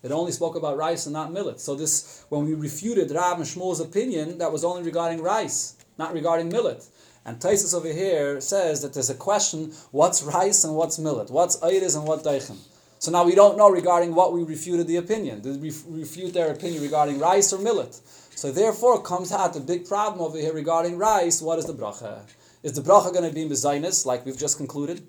It 0.02 0.10
only 0.10 0.32
spoke 0.32 0.56
about 0.56 0.76
rice 0.78 1.06
and 1.06 1.12
not 1.12 1.32
millet. 1.32 1.60
So 1.60 1.74
this, 1.74 2.24
when 2.28 2.46
we 2.46 2.54
refuted 2.54 3.10
Rav 3.10 3.36
and 3.36 3.46
Shmuel's 3.46 3.80
opinion, 3.80 4.38
that 4.38 4.50
was 4.50 4.64
only 4.64 4.82
regarding 4.82 5.22
rice, 5.22 5.76
not 5.98 6.12
regarding 6.12 6.48
millet. 6.48 6.84
And 7.24 7.38
Taisus 7.38 7.74
over 7.74 7.92
here 7.92 8.40
says 8.40 8.82
that 8.82 8.94
there's 8.94 9.10
a 9.10 9.14
question: 9.14 9.72
what's 9.92 10.22
rice 10.22 10.64
and 10.64 10.74
what's 10.74 10.98
millet? 10.98 11.30
What's 11.30 11.56
Eiris 11.60 11.96
and 11.96 12.06
what 12.06 12.24
Daichin? 12.24 12.56
So 13.02 13.10
now 13.10 13.24
we 13.24 13.34
don't 13.34 13.58
know 13.58 13.68
regarding 13.68 14.14
what 14.14 14.32
we 14.32 14.44
refuted 14.44 14.86
the 14.86 14.98
opinion. 14.98 15.40
Did 15.40 15.60
we 15.60 15.72
refute 15.88 16.34
their 16.34 16.52
opinion 16.52 16.84
regarding 16.84 17.18
rice 17.18 17.52
or 17.52 17.58
millet? 17.58 18.00
So 18.36 18.52
therefore 18.52 19.02
comes 19.02 19.32
out 19.32 19.54
the 19.54 19.58
big 19.58 19.88
problem 19.88 20.20
over 20.20 20.38
here 20.38 20.52
regarding 20.52 20.96
rice. 20.98 21.42
What 21.42 21.58
is 21.58 21.64
the 21.64 21.74
bracha? 21.74 22.20
Is 22.62 22.74
the 22.74 22.80
bracha 22.80 23.12
going 23.12 23.28
to 23.28 23.34
be 23.34 23.44
mezainis, 23.44 24.06
like 24.06 24.24
we've 24.24 24.38
just 24.38 24.56
concluded? 24.56 25.04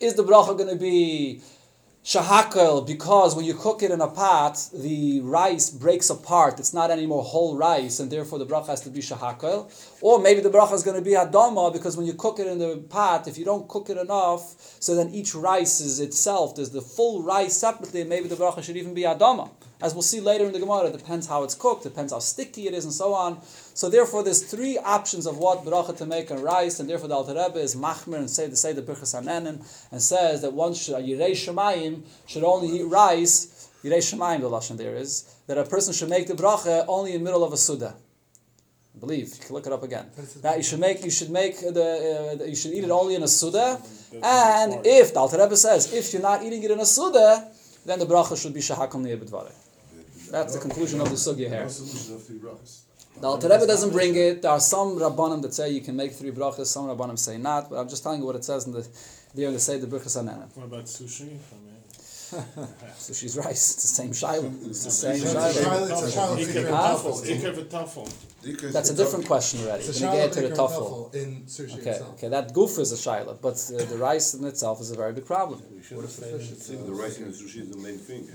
Is 0.00 0.14
the 0.14 0.24
bracha 0.24 0.58
going 0.58 0.70
to 0.70 0.74
be 0.74 1.42
shahakel 2.04 2.84
because 2.84 3.36
when 3.36 3.44
you 3.44 3.54
cook 3.54 3.82
it 3.82 3.90
in 3.92 4.00
a 4.00 4.08
pot, 4.08 4.58
the 4.72 5.20
rice 5.20 5.70
breaks 5.70 6.10
apart. 6.10 6.58
It's 6.58 6.74
not 6.74 6.90
anymore 6.90 7.22
whole 7.22 7.56
rice, 7.56 8.00
and 8.00 8.10
therefore 8.10 8.38
the 8.40 8.46
bracha 8.46 8.68
has 8.68 8.80
to 8.82 8.90
be 8.90 9.00
shahakel. 9.00 9.70
Or 10.00 10.20
maybe 10.20 10.40
the 10.40 10.50
bracha 10.50 10.72
is 10.72 10.82
going 10.82 10.96
to 10.96 11.02
be 11.02 11.12
adama 11.12 11.72
because 11.72 11.96
when 11.96 12.06
you 12.06 12.14
cook 12.14 12.40
it 12.40 12.48
in 12.48 12.58
the 12.58 12.78
pot, 12.88 13.28
if 13.28 13.38
you 13.38 13.44
don't 13.44 13.68
cook 13.68 13.88
it 13.88 13.96
enough, 13.96 14.76
so 14.80 14.96
then 14.96 15.10
each 15.10 15.34
rice 15.34 15.80
is 15.80 16.00
itself. 16.00 16.56
There's 16.56 16.70
the 16.70 16.82
full 16.82 17.22
rice 17.22 17.56
separately, 17.56 18.00
and 18.00 18.10
maybe 18.10 18.28
the 18.28 18.36
bracha 18.36 18.62
should 18.62 18.76
even 18.76 18.94
be 18.94 19.02
adama. 19.02 19.50
As 19.82 19.94
we'll 19.94 20.02
see 20.02 20.20
later 20.20 20.46
in 20.46 20.52
the 20.52 20.60
Gemara, 20.60 20.86
it 20.86 20.96
depends 20.96 21.26
how 21.26 21.42
it's 21.42 21.56
cooked, 21.56 21.82
depends 21.82 22.12
how 22.12 22.20
sticky 22.20 22.68
it 22.68 22.74
is, 22.74 22.84
and 22.84 22.94
so 22.94 23.12
on. 23.12 23.40
So 23.74 23.90
therefore, 23.90 24.22
there's 24.22 24.42
three 24.44 24.78
options 24.78 25.26
of 25.26 25.38
what 25.38 25.64
bracha 25.64 25.96
to 25.98 26.06
make 26.06 26.30
on 26.30 26.40
rice, 26.40 26.78
and 26.78 26.88
therefore 26.88 27.08
the 27.08 27.16
Alter 27.16 27.34
Rebbe 27.34 27.58
is 27.58 27.74
machmer 27.74 28.18
and 28.18 28.30
say 28.30 28.48
to 28.48 28.54
say 28.54 28.72
the 28.72 28.82
Birchas 28.82 29.12
Hanenin, 29.20 29.56
and 29.90 30.00
says 30.00 30.40
that 30.42 30.52
one 30.52 30.72
should 30.72 30.94
Yirei 30.94 31.32
Shemayim 31.32 32.02
should 32.26 32.44
only 32.44 32.68
eat 32.68 32.84
rice. 32.84 33.68
Yirei 33.82 33.98
Shemayim, 33.98 34.40
the 34.40 34.48
lashon 34.48 34.76
there 34.76 34.94
is 34.94 35.34
that 35.48 35.58
a 35.58 35.64
person 35.64 35.92
should 35.92 36.08
make 36.08 36.28
the 36.28 36.34
bracha 36.34 36.84
only 36.86 37.14
in 37.14 37.18
the 37.18 37.24
middle 37.24 37.42
of 37.42 37.52
a 37.52 37.56
suda. 37.56 37.96
I 38.94 38.98
believe 39.00 39.30
you 39.34 39.44
can 39.44 39.54
look 39.54 39.66
it 39.66 39.72
up 39.72 39.82
again. 39.82 40.06
That 40.42 40.58
you 40.58 40.62
should 40.62 40.78
make 40.78 41.02
you 41.02 41.10
should 41.10 41.30
make 41.30 41.58
the 41.58 42.38
uh, 42.40 42.44
you 42.44 42.54
should 42.54 42.72
eat 42.72 42.84
it 42.84 42.90
only 42.90 43.16
in 43.16 43.22
a 43.24 43.28
suda, 43.28 43.80
and 44.22 44.86
if 44.86 45.12
the 45.14 45.18
Alter 45.18 45.38
Rebbe 45.38 45.56
says 45.56 45.92
if 45.92 46.12
you're 46.12 46.22
not 46.22 46.44
eating 46.44 46.62
it 46.62 46.70
in 46.70 46.78
a 46.78 46.86
suda, 46.86 47.50
then 47.84 47.98
the 47.98 48.06
bracha 48.06 48.40
should 48.40 48.54
be 48.54 48.60
shahakam 48.60 49.02
niyabedvarei. 49.02 49.52
That's 50.32 50.54
the 50.54 50.60
conclusion 50.66 50.98
of 51.02 51.08
the 51.10 51.16
sugya 51.16 51.48
here. 51.54 51.68
The 53.20 53.26
Alter 53.26 53.48
Rebbe 53.50 53.66
doesn't 53.66 53.90
bring 53.90 54.14
it. 54.16 54.40
There 54.42 54.50
are 54.50 54.60
some 54.74 54.98
rabbanim 54.98 55.42
that 55.42 55.52
say 55.52 55.70
you 55.70 55.82
can 55.82 55.94
make 55.94 56.12
three 56.12 56.30
brachas. 56.30 56.66
Some 56.66 56.86
rabbanim 56.86 57.18
say 57.18 57.36
not. 57.36 57.68
But 57.68 57.76
I'm 57.80 57.88
just 57.88 58.02
telling 58.02 58.20
you 58.20 58.26
what 58.26 58.36
it 58.36 58.44
says 58.44 58.66
in 58.66 58.72
the 58.72 58.88
there 59.34 59.48
in 59.48 59.52
the 59.54 59.60
say 59.60 59.78
the 59.78 59.86
brachas 59.86 60.16
anana. 60.20 60.46
What 60.56 60.64
about 60.64 60.84
sushi? 60.86 61.36
Sushi's 63.06 63.36
rice. 63.36 63.74
It's 63.74 63.82
the 63.82 63.88
same 64.00 64.12
shiloh. 64.14 64.50
It's 64.64 64.84
the 64.86 64.90
same 64.90 65.20
shiloh. 65.20 65.52
That's 68.72 68.90
a 68.90 68.94
different 68.94 69.26
question 69.26 69.60
already. 69.60 69.84
It's 69.84 70.00
We're 70.00 70.06
going 70.12 70.30
to 70.30 70.40
get 70.40 70.42
to 70.42 70.48
the 70.48 70.54
tuffle. 70.56 71.14
in 71.14 71.42
sushi 71.42 71.78
Okay, 71.78 71.90
itself. 71.90 72.14
okay, 72.14 72.28
that 72.28 72.54
goof 72.54 72.78
is 72.78 72.90
a 72.92 72.96
shiloh, 72.96 73.38
but 73.46 73.56
uh, 73.74 73.84
the 73.84 73.98
rice 73.98 74.32
in 74.32 74.44
itself 74.46 74.80
is 74.80 74.90
a 74.90 74.96
very 74.96 75.12
big 75.12 75.26
problem. 75.26 75.60
What 75.60 76.04
if 76.06 76.16
the 76.16 76.26
fish? 76.38 76.48
The 76.68 76.92
rice 77.02 77.18
in 77.18 77.24
the 77.30 77.36
sushi 77.36 77.60
is 77.64 77.68
the 77.68 77.76
main 77.76 77.98
thing. 77.98 78.26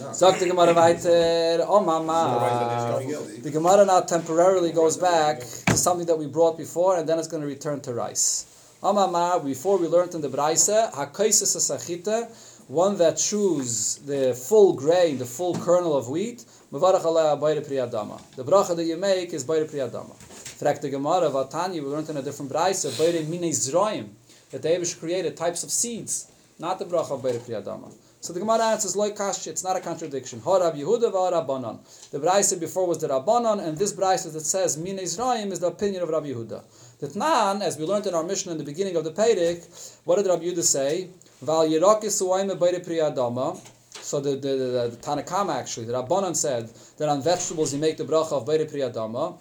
Sagt 0.00 0.40
die 0.40 0.48
Gemara 0.48 0.74
weiter, 0.74 1.60
uh, 1.60 1.66
oh 1.68 1.80
mama. 1.80 2.98
The 3.42 3.50
Gemara 3.50 3.84
now 3.84 4.00
temporarily 4.00 4.72
goes 4.72 4.96
back 4.96 5.40
to 5.40 5.76
something 5.76 6.06
that 6.06 6.16
we 6.16 6.26
brought 6.26 6.56
before, 6.56 6.96
and 6.96 7.06
then 7.06 7.18
it's 7.18 7.28
going 7.28 7.42
to 7.42 7.46
return 7.46 7.82
to 7.82 7.92
rice. 7.92 8.46
Oh 8.82 8.94
mama, 8.94 9.42
before 9.44 9.76
we 9.78 9.88
learned 9.88 10.14
in 10.14 10.22
the 10.22 10.30
Braise, 10.30 10.68
hakaisis 10.68 11.54
asachita, 11.54 12.30
one 12.68 12.96
that 12.96 13.18
chews 13.18 13.96
the 14.06 14.32
full 14.32 14.72
grain, 14.72 15.18
the 15.18 15.26
full 15.26 15.54
kernel 15.54 15.94
of 15.94 16.08
wheat, 16.08 16.46
mevarach 16.72 17.02
aleh 17.02 17.38
bayre 17.38 17.60
priyadama. 17.60 18.20
The 18.36 18.44
bracha 18.44 18.74
that 18.74 18.84
you 18.84 18.96
make 18.96 19.34
is 19.34 19.44
bayre 19.44 19.66
priyadama. 19.66 20.16
Fragt 20.58 20.80
the 20.80 20.88
Gemara, 20.88 21.28
Vatanya, 21.28 21.74
we 21.74 21.80
learned 21.82 22.08
in 22.08 22.16
a 22.16 22.22
different 22.22 22.50
brayse, 22.50 22.90
bayre 22.96 23.22
mine 23.28 23.50
zroim, 23.50 24.08
that 24.50 24.62
the 24.62 24.68
Abish 24.70 24.98
created 24.98 25.36
types 25.36 25.62
of 25.62 25.70
seeds, 25.70 26.30
not 26.60 26.78
the 26.78 26.84
bracha 26.84 27.12
of 27.12 27.22
bayre 27.22 27.38
priyadama. 27.38 27.92
So 28.22 28.34
the 28.34 28.40
Gemara 28.40 28.64
answers, 28.72 28.94
loy 28.94 29.12
kash, 29.12 29.46
it's 29.46 29.64
not 29.64 29.76
a 29.76 29.80
contradiction. 29.80 30.40
Harab 30.42 30.76
Yehuda 30.76 31.10
v'Rabbanon. 31.10 32.10
The 32.10 32.20
brayse 32.20 32.60
before 32.60 32.86
was 32.86 32.98
the 32.98 33.08
Rabbanon, 33.08 33.66
and 33.66 33.78
this 33.78 33.94
brayse 33.94 34.30
that 34.30 34.40
says 34.40 34.76
mine 34.76 34.98
zroim 34.98 35.52
is 35.52 35.60
the 35.60 35.68
opinion 35.68 36.02
of 36.02 36.10
Rabbi 36.10 36.26
Yehuda. 36.26 36.62
The 36.98 37.08
Tnan, 37.08 37.62
as 37.62 37.78
we 37.78 37.86
learned 37.86 38.06
in 38.06 38.14
our 38.14 38.22
mission 38.22 38.52
in 38.52 38.58
the 38.58 38.64
beginning 38.64 38.96
of 38.96 39.04
the 39.04 39.10
Pedic, 39.10 40.00
what 40.04 40.16
did 40.16 40.26
Rabbi 40.26 40.44
Yehuda 40.44 40.62
say? 40.62 41.08
Val 41.40 41.66
yirakis 41.66 42.20
uayme 42.20 42.58
bayre 42.58 42.80
priyadama. 42.84 43.58
So 44.02 44.20
the, 44.20 44.32
the, 44.32 44.36
the, 44.36 44.88
the 44.90 44.96
Tanakama 45.00 45.54
actually, 45.54 45.86
the 45.86 45.94
Rabbanon 45.94 46.36
said 46.36 46.68
that 46.98 47.08
on 47.08 47.22
vegetables 47.22 47.72
you 47.72 47.80
make 47.80 47.96
the 47.96 48.04
bracha 48.04 48.32
of 48.32 48.44
bayre 48.44 48.66
priyadama. 48.66 49.38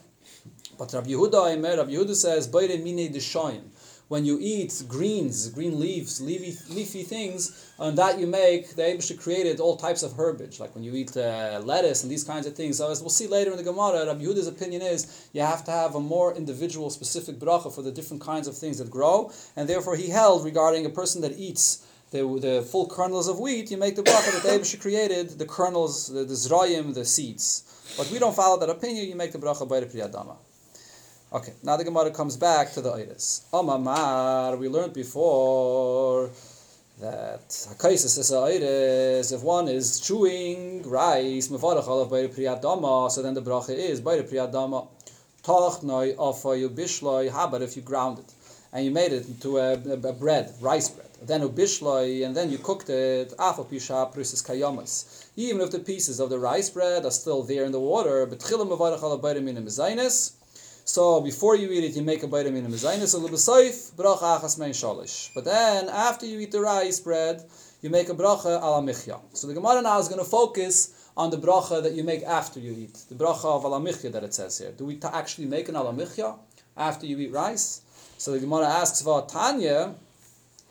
But 0.77 0.93
Rabbi 0.93 1.09
Yehuda, 1.09 1.51
Aimer, 1.51 1.75
Rabbi 1.75 1.91
Yehuda 1.91 2.15
says 2.15 2.47
bayre 2.47 2.77
mine 2.81 3.11
deshoyim. 3.13 3.63
When 4.09 4.25
you 4.25 4.39
eat 4.41 4.83
greens, 4.87 5.49
green 5.49 5.79
leaves, 5.79 6.19
leafy, 6.19 6.57
leafy 6.73 7.03
things, 7.03 7.71
and 7.77 7.95
that 7.99 8.17
you 8.19 8.25
make, 8.25 8.75
the 8.75 8.81
Abish 8.81 9.15
created 9.21 9.59
all 9.59 9.77
types 9.77 10.01
of 10.01 10.13
herbage, 10.13 10.59
like 10.59 10.73
when 10.73 10.83
you 10.83 10.95
eat 10.95 11.15
uh, 11.15 11.61
lettuce 11.63 12.01
and 12.01 12.11
these 12.11 12.23
kinds 12.23 12.47
of 12.47 12.55
things. 12.55 12.79
So 12.79 12.89
as 12.89 13.01
we'll 13.01 13.11
see 13.11 13.27
later 13.27 13.51
in 13.51 13.57
the 13.57 13.63
Gemara, 13.63 14.07
Rabbi 14.07 14.23
Yehuda's 14.23 14.47
opinion 14.47 14.81
is 14.81 15.29
you 15.31 15.41
have 15.41 15.63
to 15.65 15.71
have 15.71 15.93
a 15.93 15.99
more 15.99 16.35
individual, 16.35 16.89
specific 16.89 17.35
bracha 17.37 17.71
for 17.71 17.83
the 17.83 17.91
different 17.91 18.23
kinds 18.23 18.47
of 18.47 18.57
things 18.57 18.79
that 18.79 18.89
grow, 18.89 19.31
and 19.55 19.69
therefore 19.69 19.95
he 19.95 20.09
held 20.09 20.43
regarding 20.43 20.87
a 20.87 20.89
person 20.89 21.21
that 21.21 21.37
eats 21.37 21.85
the, 22.09 22.23
the 22.41 22.63
full 22.63 22.87
kernels 22.87 23.27
of 23.27 23.39
wheat, 23.39 23.69
you 23.69 23.77
make 23.77 23.95
the 23.95 24.01
bracha 24.01 24.41
that 24.41 24.71
the 24.71 24.77
created, 24.77 25.37
the 25.37 25.45
kernels, 25.45 26.11
the, 26.11 26.23
the 26.25 26.33
zroyim, 26.33 26.95
the 26.95 27.05
seeds. 27.05 27.93
But 27.95 28.09
we 28.09 28.17
don't 28.17 28.35
follow 28.35 28.59
that 28.59 28.71
opinion, 28.71 29.07
you 29.07 29.15
make 29.15 29.33
the 29.33 29.37
bracha 29.37 29.69
by 29.69 29.81
the 29.81 29.85
priyadama. 29.85 30.37
Okay, 31.31 31.53
now 31.61 31.77
the 31.77 31.83
Gemara 31.83 32.09
comes 32.09 32.37
back 32.37 32.71
to 32.73 32.81
the 32.81 32.91
itis. 32.91 33.45
Amamar, 33.53 34.57
we 34.57 34.67
learned 34.67 34.93
before 34.93 36.31
that 36.99 37.47
Hakaisis 37.47 38.17
is 38.17 38.31
a 38.31 38.39
itis. 38.39 39.31
If 39.31 39.43
one 39.43 39.67
is 39.67 39.99
chewing 39.99 40.81
rice, 40.89 41.49
mevarach 41.49 41.85
alav 41.85 42.09
by 42.09 42.23
the 42.23 42.29
priyadama, 42.29 43.11
so 43.11 43.21
then 43.21 43.35
the 43.35 43.43
bracha 43.43 43.77
is 43.77 44.01
the 44.01 44.09
priyadama. 44.09 44.87
Tachnoi 45.43 46.15
afayu 46.15 46.67
bishloi. 46.67 47.29
How 47.29 47.45
about 47.45 47.61
if 47.61 47.75
you 47.75 47.83
ground 47.83 48.17
it 48.17 48.33
and 48.73 48.83
you 48.85 48.89
made 48.89 49.13
it 49.13 49.27
into 49.27 49.59
a, 49.59 49.73
a, 49.73 50.13
bread, 50.13 50.51
rice 50.61 50.89
bread? 50.89 51.09
Then 51.21 51.41
ubishloi, 51.41 52.25
and 52.25 52.35
then 52.35 52.49
you 52.49 52.57
cooked 52.57 52.89
it. 52.89 53.37
Afal 53.37 53.67
pisha 53.67 54.11
prisis 54.11 54.41
kayamas. 54.41 55.27
Even 55.35 55.61
if 55.61 55.69
the 55.69 55.77
pieces 55.77 56.19
of 56.19 56.31
the 56.31 56.39
rice 56.39 56.71
bread 56.71 57.05
are 57.05 57.11
still 57.11 57.43
there 57.43 57.65
in 57.65 57.71
the 57.71 57.79
water, 57.79 58.25
but 58.25 58.39
chilam 58.39 58.71
mevarach 58.71 59.21
the 59.21 59.41
minim 59.41 59.69
so 60.89 61.21
before 61.21 61.55
you 61.55 61.69
eat 61.71 61.83
it, 61.83 61.95
you 61.95 62.01
make 62.01 62.23
a 62.23 62.27
bite 62.27 62.47
of 62.47 62.53
min 62.53 62.65
mezainis 62.65 63.13
a 63.13 63.19
l'besoif 63.19 63.91
bracha 63.93 64.41
achas 64.41 64.57
mein 64.57 64.71
shalish. 64.71 65.31
But 65.35 65.45
then 65.45 65.87
after 65.87 66.25
you 66.25 66.39
eat 66.39 66.51
the 66.51 66.61
rice 66.61 66.99
bread, 66.99 67.43
you 67.83 67.91
make 67.91 68.09
a 68.09 68.15
bracha 68.15 68.59
ala 68.59 68.81
michya. 68.81 69.19
So 69.33 69.45
the 69.45 69.53
Gemara 69.53 69.83
now 69.83 69.99
is 69.99 70.07
going 70.07 70.17
to 70.17 70.25
focus 70.25 71.11
on 71.15 71.29
the 71.29 71.37
bracha 71.37 71.83
that 71.83 71.93
you 71.93 72.03
make 72.03 72.23
after 72.23 72.59
you 72.59 72.71
eat, 72.71 73.03
the 73.07 73.13
bracha 73.13 73.45
of 73.45 73.65
ala 73.65 73.79
michya 73.79 74.11
that 74.11 74.23
it 74.23 74.33
says 74.33 74.57
here. 74.57 74.71
Do 74.71 74.85
we 74.85 74.99
actually 75.03 75.45
make 75.45 75.69
an 75.69 75.75
ala 75.75 75.93
michya 75.93 76.39
after 76.75 77.05
you 77.05 77.19
eat 77.19 77.31
rice? 77.31 77.81
So 78.17 78.31
the 78.31 78.39
Gemara 78.39 78.65
asks 78.65 79.03
for 79.03 79.27
Tanya, 79.27 79.93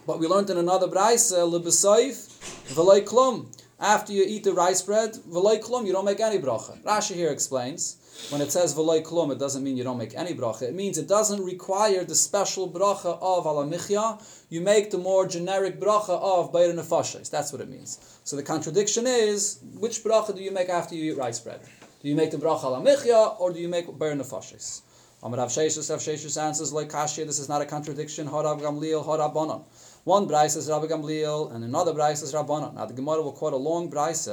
but 0.05 0.19
we 0.19 0.27
learned 0.27 0.51
in 0.51 0.59
another 0.59 0.89
brayse 0.89 1.31
l'besoif 1.31 2.75
v'loy 2.75 3.05
klum. 3.05 3.55
After 3.79 4.13
you 4.13 4.25
eat 4.27 4.43
the 4.43 4.53
rice 4.53 4.83
bread, 4.83 5.13
v'loy 5.13 5.63
klum, 5.63 5.87
you 5.87 5.93
don't 5.93 6.05
make 6.05 6.19
any 6.19 6.41
bracha. 6.41 6.83
Rashi 6.83 7.15
here 7.15 7.31
explains. 7.31 7.99
When 8.31 8.41
it 8.43 8.53
says 8.53 8.75
v'loy 8.75 9.03
klum, 9.03 9.33
it 9.33 9.39
doesn't 9.39 9.65
mean 9.65 9.77
you 9.77 9.85
don't 9.85 9.97
make 9.97 10.15
any 10.15 10.35
bracha. 10.35 10.63
It 10.63 10.75
means 10.75 10.99
it 10.99 11.09
doesn't 11.09 11.43
require 11.43 12.05
the 12.05 12.15
special 12.15 12.69
bracha 12.69 13.19
of 13.23 13.45
alamichya. 13.45 14.23
You 14.51 14.61
make 14.61 14.91
the 14.91 14.99
more 14.99 15.27
generic 15.27 15.81
bracha 15.81 16.11
of 16.11 16.53
bayra 16.53 16.75
nefashis. 16.75 17.31
That's 17.31 17.53
what 17.53 17.63
it 17.63 17.71
means. 17.71 18.21
So 18.25 18.37
the 18.37 18.43
contradiction 18.43 19.07
is, 19.07 19.61
which 19.79 20.05
bracha 20.05 20.37
do 20.37 20.43
you 20.43 20.51
make 20.51 20.69
after 20.69 20.95
you 20.95 21.13
eat 21.13 21.17
rice 21.17 21.41
bread? 21.41 21.61
Do 22.03 22.09
you 22.09 22.15
make 22.15 22.31
the 22.31 22.37
bracha 22.37 22.65
alamichya 22.65 23.41
or 23.41 23.53
do 23.53 23.61
you 23.61 23.69
make 23.69 23.87
bayra 23.87 24.21
nefashis? 24.21 24.83
Amar 25.21 25.41
Rav 25.41 25.49
Sheshus, 25.49 25.91
Rav 25.91 26.45
answers 26.45 26.73
like 26.73 26.91
Kashya, 26.91 27.27
this 27.27 27.41
is 27.41 27.49
not 27.49 27.61
a 27.61 27.67
contradiction, 27.67 28.29
Harav 28.29 28.61
Gamliel, 28.61 29.05
Harabanan. 29.05 29.65
One 30.05 30.29
Bryce 30.29 30.55
is 30.55 30.71
Rabbi 30.71 30.87
Gamliel, 30.87 31.53
and 31.53 31.65
another 31.65 31.93
Bryce 31.93 32.23
is 32.23 32.33
Rabbanan. 32.33 32.75
Now 32.75 32.87
the 32.87 32.95
Gemara 32.95 33.21
will 33.21 33.33
quote 33.33 33.53
a 33.53 33.57
long 33.57 33.91
Bryce 33.91 34.29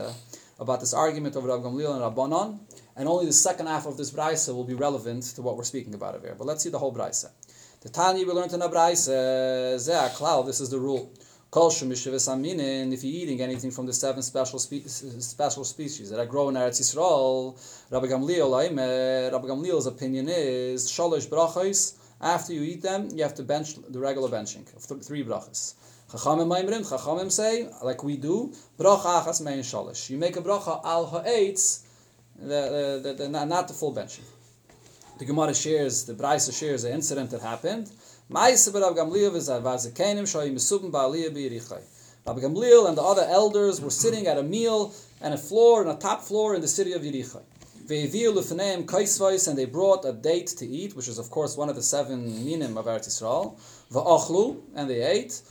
about 0.59 0.79
this 0.79 0.93
argument 0.93 1.35
of 1.35 1.43
Rabbi 1.43 1.63
Gamliel 1.63 1.95
and 1.95 2.15
Rabbanan, 2.15 2.59
and 2.95 3.07
only 3.07 3.25
the 3.25 3.33
second 3.33 3.67
half 3.67 3.85
of 3.85 3.97
this 3.97 4.11
Bryce 4.11 4.47
will 4.47 4.63
be 4.63 4.73
relevant 4.73 5.23
to 5.35 5.41
what 5.41 5.57
we're 5.57 5.63
speaking 5.63 5.93
about 5.93 6.15
over 6.15 6.27
here. 6.27 6.35
But 6.35 6.47
let's 6.47 6.63
see 6.63 6.69
the 6.69 6.79
whole 6.79 6.91
Bryce. 6.91 7.25
The 7.81 7.89
Tanya 7.89 8.25
we 8.25 8.31
learned 8.31 8.53
in 8.53 8.61
uh, 8.61 8.65
a 8.65 8.69
Bryce, 8.69 9.07
Zeh 9.07 10.09
Klal, 10.17 10.45
this 10.45 10.59
is 10.59 10.69
the 10.69 10.79
rule. 10.79 11.11
Kol 11.55 11.69
aminin, 11.69 12.91
if 12.91 13.01
you're 13.03 13.13
eating 13.13 13.39
anything 13.39 13.71
from 13.71 13.85
the 13.85 13.93
seven 13.93 14.21
special 14.21 14.59
spe- 14.59 14.87
special 14.87 15.63
species 15.63 16.09
that 16.09 16.19
are 16.19 16.25
grown 16.25 16.57
in 16.57 16.61
Eretz 16.61 16.81
Yisrael, 16.81 17.55
Rabbi 17.91 18.07
Gamliel, 18.07 18.51
uh, 18.51 19.31
Rabbi 19.31 19.47
Gamliel's 19.47 19.85
opinion 19.85 20.27
is 20.27 20.91
shalosh 20.91 21.27
brachos. 21.27 21.95
After 22.19 22.51
you 22.51 22.61
eat 22.63 22.81
them, 22.81 23.07
you 23.13 23.23
have 23.23 23.35
to 23.35 23.43
bench 23.43 23.75
the 23.87 23.99
regular 23.99 24.27
benching 24.27 24.65
of 24.75 24.85
th- 24.85 25.01
three 25.03 25.23
brachas. 25.23 25.75
Chachamim 26.11 26.47
Maimrim, 26.47 26.85
Chachamim 26.85 27.31
say, 27.31 27.69
like 27.81 28.03
we 28.03 28.17
do, 28.17 28.51
bracha 28.77 29.23
achas 29.23 29.41
mein 29.41 29.59
shalosh. 29.59 30.09
You 30.09 30.17
make 30.17 30.35
a 30.35 30.41
bracha 30.41 30.83
al 30.83 31.05
ha'etz, 31.05 31.84
the, 32.39 32.99
the, 33.03 33.13
the, 33.13 33.45
not 33.45 33.67
the 33.67 33.73
full 33.73 33.93
benching. 33.93 34.23
The 35.17 35.25
Gemara 35.25 35.53
shares, 35.53 36.05
the 36.05 36.13
Braisa 36.13 36.57
shares 36.57 36.83
the 36.83 36.93
incident 36.93 37.31
that 37.31 37.41
happened. 37.41 37.89
Rabbi 38.29 38.49
Gamliel 42.41 42.87
and 42.89 42.97
the 42.97 43.03
other 43.03 43.25
elders 43.29 43.79
were 43.79 43.91
sitting 43.91 44.27
at 44.27 44.37
a 44.37 44.43
meal 44.43 44.93
and 45.21 45.33
a 45.33 45.37
floor, 45.37 45.81
and 45.81 45.91
a 45.91 45.95
top 45.95 46.21
floor 46.21 46.55
in 46.55 46.61
the 46.61 46.67
city 46.67 46.93
of 46.93 47.03
Yerichai. 47.03 47.43
And 47.87 49.57
they 49.57 49.65
brought 49.65 50.05
a 50.05 50.11
date 50.11 50.47
to 50.47 50.65
eat, 50.65 50.95
which 50.95 51.07
is 51.07 51.19
of 51.19 51.29
course 51.29 51.55
one 51.55 51.69
of 51.69 51.75
the 51.75 51.83
seven 51.83 52.43
minim 52.43 52.77
of 52.77 52.85
Eretz 52.85 53.07
Yisrael. 53.07 53.55
And 54.75 54.89
they 54.89 55.03
ate. 55.03 55.41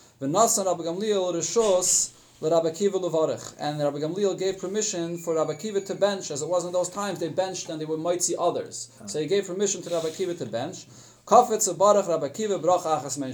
Rabbi 2.51 2.71
Gamliel 2.71 2.73
rishos 2.73 2.75
Rabbi 2.75 2.77
Kiva 2.77 2.99
levarich, 2.99 3.55
and 3.59 3.81
Rabbi 3.81 3.99
Gamliel 3.99 4.39
gave 4.39 4.59
permission 4.59 5.19
for 5.19 5.35
Rabbi 5.35 5.55
Kiva 5.55 5.81
to 5.81 5.95
bench, 5.95 6.31
as 6.31 6.43
it 6.43 6.49
was 6.49 6.65
in 6.65 6.73
those 6.73 6.91
times. 6.91 7.19
They 7.21 7.29
benched 7.29 7.71
and 7.71 7.81
they 7.81 7.87
were 7.87 7.97
mighty 7.97 8.37
others, 8.37 8.91
ah. 9.01 9.07
so 9.07 9.21
he 9.21 9.27
gave 9.27 9.47
permission 9.47 9.83
to 9.83 9.91
Rabbi 9.91 10.11
Kiva 10.11 10.35
to 10.35 10.47
bench. 10.47 10.87
Kafetz 11.27 11.75
barach 11.75 12.07
Rabbi 12.07 12.29
Kiva 12.29 12.59
brach 12.59 12.83
achas 12.83 13.17
men. 13.19 13.33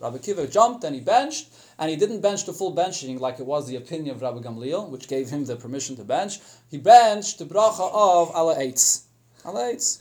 Rabbi 0.00 0.18
Kiva 0.18 0.46
jumped 0.46 0.84
and 0.84 0.94
he 0.94 1.00
benched, 1.00 1.48
and 1.78 1.90
he 1.90 1.96
didn't 1.96 2.20
bench 2.20 2.44
the 2.44 2.52
full 2.52 2.74
benching 2.74 3.18
like 3.18 3.40
it 3.40 3.46
was 3.46 3.66
the 3.66 3.76
opinion 3.76 4.16
of 4.16 4.22
Rabbi 4.22 4.40
Gamliel, 4.40 4.90
which 4.90 5.08
gave 5.08 5.30
him 5.30 5.46
the 5.46 5.56
permission 5.56 5.96
to 5.96 6.04
bench. 6.04 6.40
He 6.70 6.78
benched 6.78 7.38
the 7.38 7.46
bracha 7.46 7.90
of 7.92 8.30
ala 8.36 8.56
eitz. 8.56 9.02
Ala 9.46 9.72
eitz. 9.72 10.00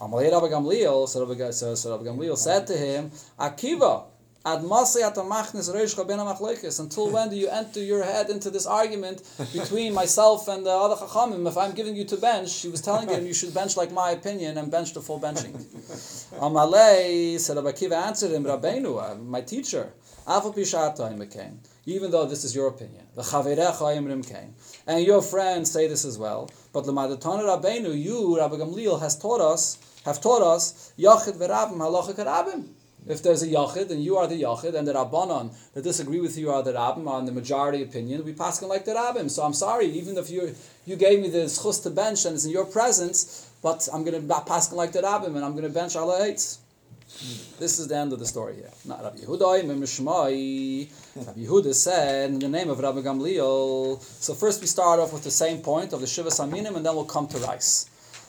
Amalei 0.00 0.30
Rabbi 0.30 0.48
Gamliel, 0.48 1.08
so 1.08 1.26
Rabbi, 1.26 1.50
so, 1.50 1.74
so 1.74 1.90
Rabbi 1.96 2.04
Gamliel 2.10 2.36
said 2.36 2.66
to 2.68 2.76
him, 2.76 3.10
Akiva, 3.38 4.04
until 4.44 4.70
when 7.10 7.28
do 7.28 7.36
you 7.36 7.48
enter 7.48 7.80
your 7.80 8.04
head 8.04 8.30
into 8.30 8.50
this 8.50 8.66
argument 8.66 9.22
between 9.52 9.92
myself 9.92 10.46
and 10.48 10.64
the 10.64 10.70
other 10.70 10.94
chachamim? 10.94 11.46
If 11.48 11.58
I'm 11.58 11.72
giving 11.72 11.96
you 11.96 12.04
to 12.04 12.16
bench, 12.16 12.50
she 12.50 12.68
was 12.68 12.80
telling 12.80 13.08
him 13.08 13.26
you 13.26 13.34
should 13.34 13.52
bench 13.52 13.76
like 13.76 13.90
my 13.92 14.12
opinion 14.12 14.56
and 14.56 14.70
bench 14.70 14.94
the 14.94 15.00
full 15.00 15.18
benching. 15.20 15.52
Amalei 16.38 17.38
said 17.38 17.56
Rabbi 17.56 17.94
answered 17.94 18.30
him, 18.30 18.44
Rabbeinu, 18.44 19.02
uh, 19.02 19.16
my 19.16 19.40
teacher, 19.40 19.92
even 21.86 22.10
though 22.10 22.26
this 22.26 22.44
is 22.44 22.54
your 22.54 22.68
opinion. 22.68 23.06
And 24.86 25.04
your 25.04 25.22
friends 25.22 25.70
say 25.70 25.88
this 25.88 26.04
as 26.04 26.18
well. 26.18 26.50
But 26.72 26.84
Lamadatana 26.84 27.44
Rabbeinu, 27.44 28.00
you, 28.00 28.38
Rabbi 28.38 28.56
Gamliel, 28.56 29.00
has 29.00 29.18
taught 29.18 29.40
us, 29.40 29.78
have 30.04 30.20
taught 30.20 30.42
us, 30.42 30.92
Yachid 30.98 31.38
Verabim, 31.38 31.78
Halacha 31.78 32.14
Karabim. 32.14 32.68
If 33.08 33.22
there's 33.22 33.42
a 33.42 33.46
Yachid 33.46 33.90
and 33.90 34.04
you 34.04 34.18
are 34.18 34.26
the 34.26 34.42
Yachid 34.42 34.74
and 34.74 34.86
the 34.86 34.92
Rabbanon 34.92 35.54
that 35.72 35.82
disagree 35.82 36.20
with 36.20 36.36
you 36.36 36.50
are 36.50 36.62
the 36.62 36.74
Rabbim 36.74 37.08
on 37.08 37.24
the 37.24 37.32
majority 37.32 37.82
opinion, 37.82 38.22
we 38.24 38.34
pass 38.34 38.60
like 38.60 38.84
the 38.84 38.92
Rabbim. 38.92 39.30
So 39.30 39.42
I'm 39.44 39.54
sorry, 39.54 39.86
even 39.86 40.18
if 40.18 40.28
you 40.28 40.54
you 40.84 40.96
gave 40.96 41.20
me 41.20 41.28
the 41.30 41.44
schus 41.46 41.82
to 41.84 41.90
bench 41.90 42.26
and 42.26 42.34
it's 42.34 42.44
in 42.44 42.50
your 42.50 42.66
presence, 42.66 43.50
but 43.62 43.88
I'm 43.92 44.04
going 44.04 44.28
to 44.28 44.40
pass 44.42 44.72
like 44.72 44.92
the 44.92 45.00
Rabbim 45.00 45.36
and 45.36 45.44
I'm 45.44 45.52
going 45.52 45.64
to 45.64 45.70
bench 45.70 45.96
Allah 45.96 46.20
Eitz. 46.20 46.58
This 47.58 47.78
is 47.78 47.88
the 47.88 47.96
end 47.96 48.12
of 48.12 48.18
the 48.18 48.26
story 48.26 48.56
here. 48.56 48.70
Not 48.84 49.02
Rabbi 49.02 49.18
Yehuda. 49.20 49.66
Rabbi 51.16 51.40
Yehuda 51.40 51.74
said 51.74 52.30
in 52.30 52.38
the 52.38 52.48
name 52.48 52.68
of 52.68 52.78
Rabbi 52.78 53.00
Gamliel. 53.00 54.00
So 54.02 54.34
first 54.34 54.60
we 54.60 54.66
start 54.66 55.00
off 55.00 55.14
with 55.14 55.24
the 55.24 55.30
same 55.30 55.62
point 55.62 55.94
of 55.94 56.00
the 56.02 56.06
Shiva 56.06 56.28
Saminim 56.28 56.76
and 56.76 56.84
then 56.84 56.94
we'll 56.94 57.06
come 57.06 57.26
to 57.28 57.38
rice. 57.38 57.88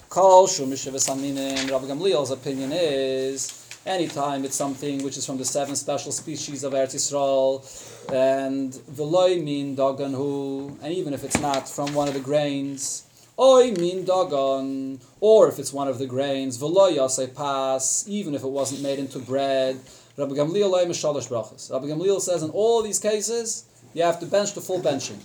Kol 0.09 0.47
Shum 0.47 0.73
Shiva 0.75 0.97
Saminim. 0.97 1.69
Rabbi 1.69 1.85
Gamliel's 1.87 2.31
opinion 2.31 2.71
is 2.71 3.58
Anytime 3.85 4.43
it's 4.43 4.55
something 4.55 5.03
which 5.03 5.17
is 5.17 5.25
from 5.25 5.37
the 5.37 5.45
seven 5.45 5.75
special 5.75 6.11
species 6.11 6.63
of 6.63 6.73
Eretz 6.73 6.95
Yisrael, 6.95 7.63
and 8.11 8.73
veloy 8.73 9.41
mean 9.41 9.75
dogan 9.75 10.13
who, 10.13 10.77
and 10.81 10.93
even 10.93 11.13
if 11.13 11.23
it's 11.23 11.39
not 11.39 11.67
from 11.67 11.93
one 11.93 12.07
of 12.07 12.13
the 12.13 12.19
grains, 12.19 13.05
Oi 13.39 13.71
min 13.71 14.03
dagon, 14.03 14.99
or 15.21 15.47
if 15.47 15.59
it's 15.59 15.71
one 15.71 15.87
of 15.87 15.97
the 15.97 16.05
grains, 16.05 16.57
v'lo 16.57 16.93
yasei 16.93 17.33
pas, 17.33 18.03
even 18.05 18.35
if 18.35 18.43
it 18.43 18.49
wasn't 18.49 18.81
made 18.81 18.99
into 18.99 19.17
bread. 19.17 19.79
Rabbi 20.17 20.33
Gamliel 20.33 20.69
loy 20.69 20.83
mishalosh 20.83 21.29
brachas. 21.29 21.71
Rabbi 21.71 21.85
Gamliel 21.85 22.19
says 22.19 22.43
in 22.43 22.49
all 22.49 22.83
these 22.83 22.99
cases, 22.99 23.63
you 23.93 24.03
have 24.03 24.19
to 24.19 24.25
bench 24.25 24.55
the 24.55 24.59
full 24.59 24.81
benching. 24.81 25.23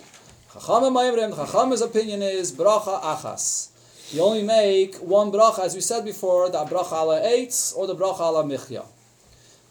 Chacham 0.52 0.94
Maimrim, 0.94 1.34
Chacham's 1.34 1.80
opinion 1.80 2.22
is 2.22 2.52
bracha 2.52 3.02
achas. 3.02 3.70
You 4.10 4.22
only 4.22 4.42
make 4.42 4.96
one 4.96 5.32
bracha, 5.32 5.60
as 5.64 5.74
we 5.74 5.80
said 5.80 6.04
before, 6.04 6.50
the 6.50 6.58
bracha 6.64 6.92
ala 6.92 7.20
eitz 7.20 7.76
or 7.76 7.86
the 7.86 7.96
bracha 7.96 8.20
ala 8.20 8.44
michya. 8.44 8.84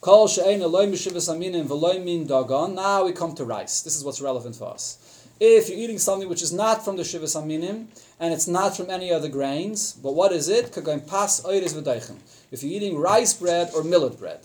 Kol 0.01 0.27
she'ein 0.27 0.59
loy 0.59 0.87
mishivas 0.87 1.29
aminim 1.33 1.65
v'loy 1.65 2.03
min 2.03 2.25
dagon. 2.25 2.75
Now 2.75 3.05
we 3.05 3.13
come 3.13 3.35
to 3.35 3.45
rice. 3.45 3.81
This 3.81 3.95
is 3.95 4.03
what's 4.03 4.19
relevant 4.19 4.55
for 4.55 4.69
us. 4.71 4.97
If 5.39 5.69
you're 5.69 5.77
eating 5.79 5.97
something 5.99 6.29
which 6.29 6.41
is 6.41 6.53
not 6.53 6.85
from 6.85 6.95
the 6.95 7.03
Shivas 7.03 7.35
Aminim, 7.35 7.87
and 8.19 8.33
it's 8.33 8.47
not 8.47 8.77
from 8.77 8.89
any 8.89 9.11
other 9.11 9.27
grains, 9.27 9.93
but 9.93 10.13
what 10.13 10.31
is 10.31 10.47
it? 10.47 10.71
pas 11.07 11.43
If 11.45 12.63
you're 12.63 12.71
eating 12.71 12.97
rice 12.97 13.33
bread 13.33 13.71
or 13.75 13.83
millet 13.83 14.19
bread. 14.19 14.39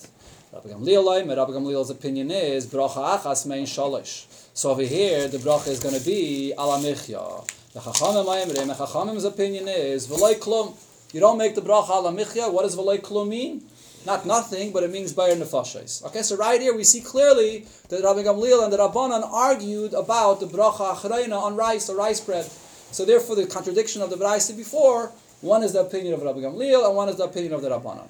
Rabbi 0.53 0.71
Gamliel's 0.71 1.91
opinion 1.91 2.31
is 2.31 2.67
bracha 2.67 3.19
achas 3.19 3.47
mein 3.47 3.65
shalish. 3.65 4.27
So 4.55 4.71
over 4.71 4.83
here, 4.83 5.29
the 5.29 5.39
bracha 5.39 5.69
is 5.69 5.81
going 5.81 5.95
to 5.95 6.05
be 6.05 6.53
ala 6.53 6.79
michya. 6.79 7.58
The 7.79 7.93
Chachamim 7.93 8.77
Chachamim's 8.77 9.23
opinion 9.23 9.69
is 9.69 10.09
v'loi 10.09 10.35
klum. 10.35 10.75
You 11.13 11.21
don't 11.21 11.39
make 11.39 11.55
the 11.55 11.61
bracha 11.61 11.91
ala 11.91 12.11
michya. 12.11 12.53
What 12.53 12.63
does 12.63 12.75
v'loi 12.75 13.01
klum 13.01 13.29
mean? 13.29 13.63
Not 14.05 14.27
nothing, 14.27 14.73
but 14.73 14.83
it 14.83 14.91
means 14.91 15.13
bayar 15.13 15.37
nefashos. 15.37 16.05
Okay, 16.07 16.23
so 16.23 16.37
right 16.37 16.61
here 16.61 16.75
we 16.75 16.83
see 16.83 17.01
clearly 17.01 17.67
that 17.89 18.03
Rabbi 18.03 18.25
Gamliel 18.25 18.65
and 18.65 18.73
the 18.73 18.79
Rabbanan 18.79 19.23
argued 19.23 19.95
about 19.95 20.41
the 20.41 20.47
bracha 20.47 20.93
achrayna 20.97 21.41
on 21.41 21.55
rice 21.55 21.89
or 21.89 21.95
rice 21.95 22.19
bread. 22.19 22.47
So 22.91 23.05
therefore, 23.05 23.37
the 23.37 23.47
contradiction 23.47 24.03
of 24.03 24.11
the 24.11 24.17
brayse 24.17 24.57
before, 24.57 25.13
one 25.41 25.63
is 25.63 25.75
the 25.75 25.81
opinion 25.83 26.15
of 26.15 26.23
Rabbi 26.23 26.41
Gamliel 26.41 26.85
and 26.85 26.97
one 26.97 27.09
is 27.09 27.15
the 27.15 27.25
opinion 27.25 27.53
of 27.53 27.63
the 27.63 27.69
Rabbanan. 27.69 28.09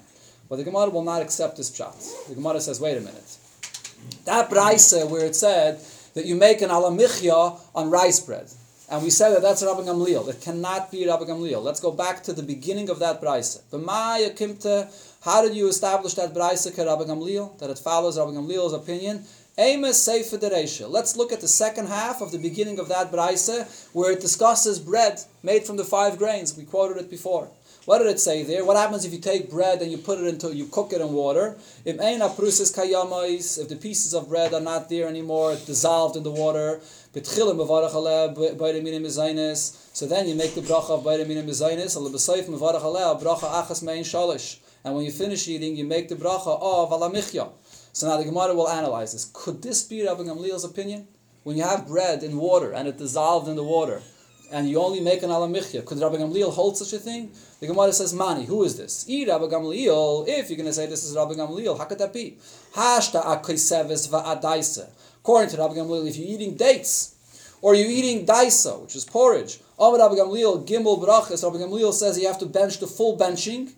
But 0.49 0.55
the 0.55 0.63
Gemara 0.63 0.89
will 0.89 1.03
not 1.03 1.21
accept 1.21 1.57
this 1.57 1.69
pshat. 1.69 2.27
The 2.27 2.33
Gemara 2.33 2.59
says, 2.59 2.81
wait 2.81 2.97
a 2.97 3.01
minute. 3.01 3.37
That 4.25 4.49
brayse 4.49 5.07
where 5.07 5.27
it 5.27 5.35
said 5.35 5.79
that 6.15 6.25
you 6.25 6.33
make 6.33 6.63
an 6.63 6.71
alamichya 6.71 7.59
on 7.75 7.91
rice 7.91 8.19
bread, 8.19 8.49
and 8.91 9.03
we 9.03 9.09
said 9.09 9.35
that 9.35 9.41
that's 9.41 9.63
Rabbi 9.63 9.81
Gamliel. 9.81 10.27
It 10.29 10.41
cannot 10.41 10.91
be 10.91 11.07
Rabbi 11.07 11.25
Gamliel. 11.25 11.61
Let's 11.61 11.79
go 11.79 11.91
back 11.91 12.23
to 12.23 12.33
the 12.33 12.41
beginning 12.41 12.89
of 12.89 12.99
that 12.99 13.21
brayse. 13.21 13.61
How 15.21 15.41
did 15.43 15.55
you 15.55 15.67
establish 15.67 16.15
that 16.15 16.33
brayse 16.33 16.65
Rabbi 16.75 17.03
Gamliel? 17.03 17.57
That 17.59 17.69
it 17.69 17.77
follows 17.77 18.17
Rabbi 18.17 18.31
Gamliel's 18.31 18.73
opinion? 18.73 19.25
Amos 19.59 20.01
Sefer. 20.01 20.37
Let's 20.87 21.17
look 21.17 21.31
at 21.31 21.41
the 21.41 21.47
second 21.47 21.87
half 21.87 22.21
of 22.21 22.31
the 22.31 22.37
beginning 22.39 22.79
of 22.79 22.87
that 22.87 23.11
brayse, 23.11 23.89
where 23.93 24.11
it 24.11 24.21
discusses 24.21 24.79
bread 24.79 25.21
made 25.43 25.65
from 25.65 25.77
the 25.77 25.83
five 25.83 26.17
grains. 26.17 26.57
We 26.57 26.63
quoted 26.63 26.97
it 26.97 27.09
before. 27.09 27.49
What 27.85 27.99
did 27.99 28.07
it 28.07 28.19
say 28.19 28.43
there? 28.43 28.65
What 28.65 28.77
happens 28.77 29.05
if 29.05 29.13
you 29.13 29.19
take 29.19 29.49
bread 29.49 29.81
and 29.81 29.91
you 29.91 29.97
put 29.97 30.19
it 30.19 30.27
into, 30.27 30.53
you 30.55 30.65
cook 30.67 30.93
it 30.93 31.01
in 31.01 31.11
water? 31.13 31.57
If 31.85 31.97
the 31.97 33.77
pieces 33.81 34.13
of 34.13 34.29
bread 34.29 34.53
are 34.53 34.59
not 34.61 34.89
there 34.89 35.07
anymore, 35.07 35.55
dissolved 35.65 36.15
in 36.15 36.23
the 36.23 36.31
water. 36.31 36.81
So 37.11 37.19
then 40.05 40.27
you 40.27 40.35
make 40.35 40.53
the 40.53 40.61
bracha 40.61 40.91
of 40.91 41.05
And 44.85 44.95
when 44.95 45.03
you 45.05 45.11
finish 45.11 45.47
eating, 45.47 45.75
you 45.75 45.85
make 45.85 46.07
the 46.09 46.15
bracha 46.15 46.61
of 46.61 46.89
alamichya. 46.91 47.49
So 47.91 48.07
now 48.07 48.17
the 48.17 48.25
Gemara 48.25 48.53
will 48.53 48.69
analyze 48.69 49.13
this. 49.13 49.25
Could 49.33 49.61
this 49.63 49.83
be 49.83 50.05
Rabbi 50.05 50.23
Gamliel's 50.23 50.63
opinion? 50.63 51.07
When 51.43 51.57
you 51.57 51.63
have 51.63 51.87
bread 51.87 52.21
in 52.23 52.37
water 52.37 52.71
and 52.73 52.87
it 52.87 52.97
dissolved 52.97 53.47
in 53.47 53.55
the 53.55 53.63
water, 53.63 54.01
and 54.51 54.69
you 54.69 54.81
only 54.81 54.99
make 54.99 55.23
an 55.23 55.29
alamichya. 55.29 55.85
Could 55.85 55.99
Rabbi 55.99 56.17
Gamliel 56.17 56.51
hold 56.51 56.77
such 56.77 56.93
a 56.93 56.97
thing? 56.99 57.31
The 57.59 57.67
Gemara 57.67 57.93
says, 57.93 58.13
Mani, 58.13 58.45
who 58.45 58.63
is 58.63 58.77
this? 58.77 59.07
E 59.09 59.25
Rabbi 59.25 59.45
Gamliel, 59.45 60.25
if 60.27 60.49
you're 60.49 60.57
going 60.57 60.67
to 60.67 60.73
say 60.73 60.85
this 60.85 61.03
is 61.03 61.15
Rabbi 61.15 61.33
Gamliel, 61.33 61.77
how 61.77 61.85
could 61.85 61.99
that 61.99 62.13
be? 62.13 62.37
Hashta 62.73 63.23
akaiseves 63.23 64.09
va'adaisa. 64.09 64.89
According 65.19 65.49
to 65.51 65.57
Rabbi 65.57 65.75
Gamliel, 65.75 66.07
if 66.07 66.17
you're 66.17 66.27
eating 66.27 66.55
dates, 66.55 67.15
or 67.61 67.75
you're 67.75 67.89
eating 67.89 68.25
daisa, 68.25 68.81
which 68.81 68.95
is 68.95 69.05
porridge, 69.05 69.59
Omer 69.77 69.97
Rabbi 69.97 70.15
Gamliel, 70.15 70.65
Gimel 70.67 71.03
Brachas, 71.03 71.43
Rabbi 71.43 71.57
Gamliel 71.57 71.93
says 71.93 72.19
you 72.19 72.27
have 72.27 72.39
to 72.39 72.45
bench 72.45 72.79
the 72.79 72.87
full 72.87 73.17
benching. 73.17 73.73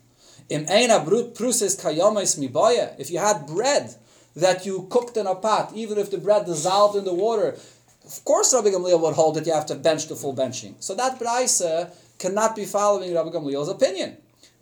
Im 0.50 0.66
eina 0.66 1.04
brut 1.04 1.34
pruses 1.34 1.80
kayamais 1.80 2.38
mibaya. 2.38 2.94
If 3.00 3.10
you 3.10 3.20
had 3.20 3.48
bread 3.48 3.96
that 4.36 4.66
you 4.66 4.88
cooked 4.90 5.18
in 5.18 5.28
a 5.28 5.36
pot, 5.36 5.72
even 5.74 5.98
if 5.98 6.12
the 6.12 6.18
bread 6.18 6.46
dissolved 6.46 6.96
in 6.98 7.06
the 7.06 7.14
water, 7.14 7.58
of 8.06 8.26
course, 8.26 8.54
Rabbi 8.54 8.70
Gamliel 8.70 9.00
would 9.02 9.14
hold 9.14 9.36
that 9.36 9.46
you 9.46 9.54
have 9.54 9.66
to 9.68 9.76
bench 9.76 10.08
the 10.08 10.16
full 10.16 10.36
benching. 10.36 10.74
So 10.80 10.96
that 10.96 11.20
brayse 11.20 11.92
cannot 12.18 12.56
be 12.56 12.66
following 12.66 13.14
Rabbi 13.14 13.30
Gamliel's 13.30 13.70
opinion. 13.70 14.18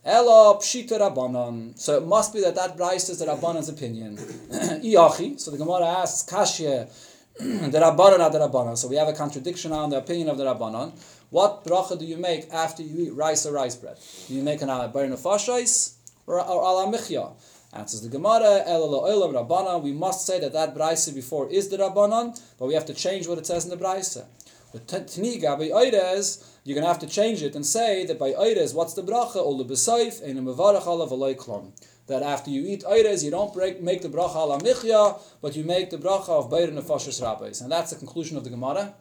Elo 0.05 0.55
pshita 0.55 0.97
rabbanon. 0.99 1.77
So 1.77 1.97
it 1.97 2.05
must 2.05 2.33
be 2.33 2.41
that 2.41 2.55
that 2.55 2.77
brayse 2.77 3.09
is 3.09 3.19
the 3.19 3.25
rabbanon's 3.25 3.69
opinion. 3.69 4.17
So 5.39 5.51
the 5.51 5.57
Gemara 5.57 5.85
asks, 5.85 6.29
kashya, 6.29 6.89
the 7.39 7.79
rabbanon 7.79 8.31
the 8.31 8.39
rabbanon. 8.39 8.77
So 8.77 8.87
we 8.87 8.95
have 8.95 9.07
a 9.07 9.13
contradiction 9.13 9.71
on 9.71 9.89
the 9.89 9.97
opinion 9.97 10.29
of 10.29 10.37
the 10.37 10.45
rabbanon. 10.45 10.91
What 11.29 11.63
bracha 11.63 11.97
do 11.99 12.05
you 12.05 12.17
make 12.17 12.51
after 12.51 12.81
you 12.81 13.05
eat 13.07 13.13
rice 13.13 13.45
or 13.45 13.53
rice 13.53 13.75
bread? 13.75 13.97
Do 14.27 14.33
you 14.33 14.41
make 14.41 14.61
an 14.61 14.69
ala 14.69 14.87
bar 14.87 15.03
nefashais 15.03 15.93
or, 16.27 16.39
or 16.39 16.61
ala? 16.61 17.35
Answers 17.71 18.01
the 18.01 18.09
Gemara, 18.09 18.63
El 18.65 18.89
Rabbana. 18.89 19.81
We 19.81 19.91
must 19.91 20.25
say 20.25 20.39
that 20.39 20.53
that 20.53 20.75
brayse 20.75 21.13
before 21.13 21.51
is 21.51 21.69
the 21.69 21.77
Rabbanon, 21.77 22.39
but 22.57 22.65
we 22.65 22.73
have 22.73 22.85
to 22.85 22.95
change 22.95 23.27
what 23.27 23.37
it 23.37 23.45
says 23.45 23.63
in 23.63 23.69
the 23.69 23.77
brayse. 23.77 24.25
But 24.71 24.87
Tniga 24.87 25.57
by 25.57 25.71
Oides, 25.71 26.57
you're 26.63 26.75
going 26.75 26.83
to 26.83 26.87
have 26.87 26.99
to 26.99 27.07
change 27.07 27.43
it 27.43 27.55
and 27.55 27.65
say 27.65 28.05
that 28.05 28.17
by 28.17 28.33
Oides, 28.33 28.73
what's 28.73 28.93
the 28.93 29.03
bracha? 29.03 29.37
Olu 29.37 29.67
b'saif, 29.67 30.27
ein 30.27 30.37
mevarach 30.43 30.87
ala 30.87 31.07
v'loy 31.07 31.35
klom. 31.35 31.71
That 32.07 32.23
after 32.23 32.49
you 32.49 32.65
eat 32.67 32.83
Oides, 32.85 33.23
you 33.23 33.29
don't 33.29 33.53
break, 33.53 33.81
make 33.81 34.01
the 34.01 34.09
bracha 34.09 34.35
ala 34.35 34.59
michya, 34.59 35.19
but 35.41 35.55
you 35.55 35.63
make 35.63 35.91
the 35.91 35.97
bracha 35.97 36.29
of 36.29 36.49
Beir 36.49 36.67
nefashis 36.69 37.21
rabbis. 37.21 37.61
And 37.61 37.71
that's 37.71 37.91
the 37.91 37.97
conclusion 37.97 38.35
of 38.35 38.43
the 38.43 38.49
Gemara. 38.49 38.95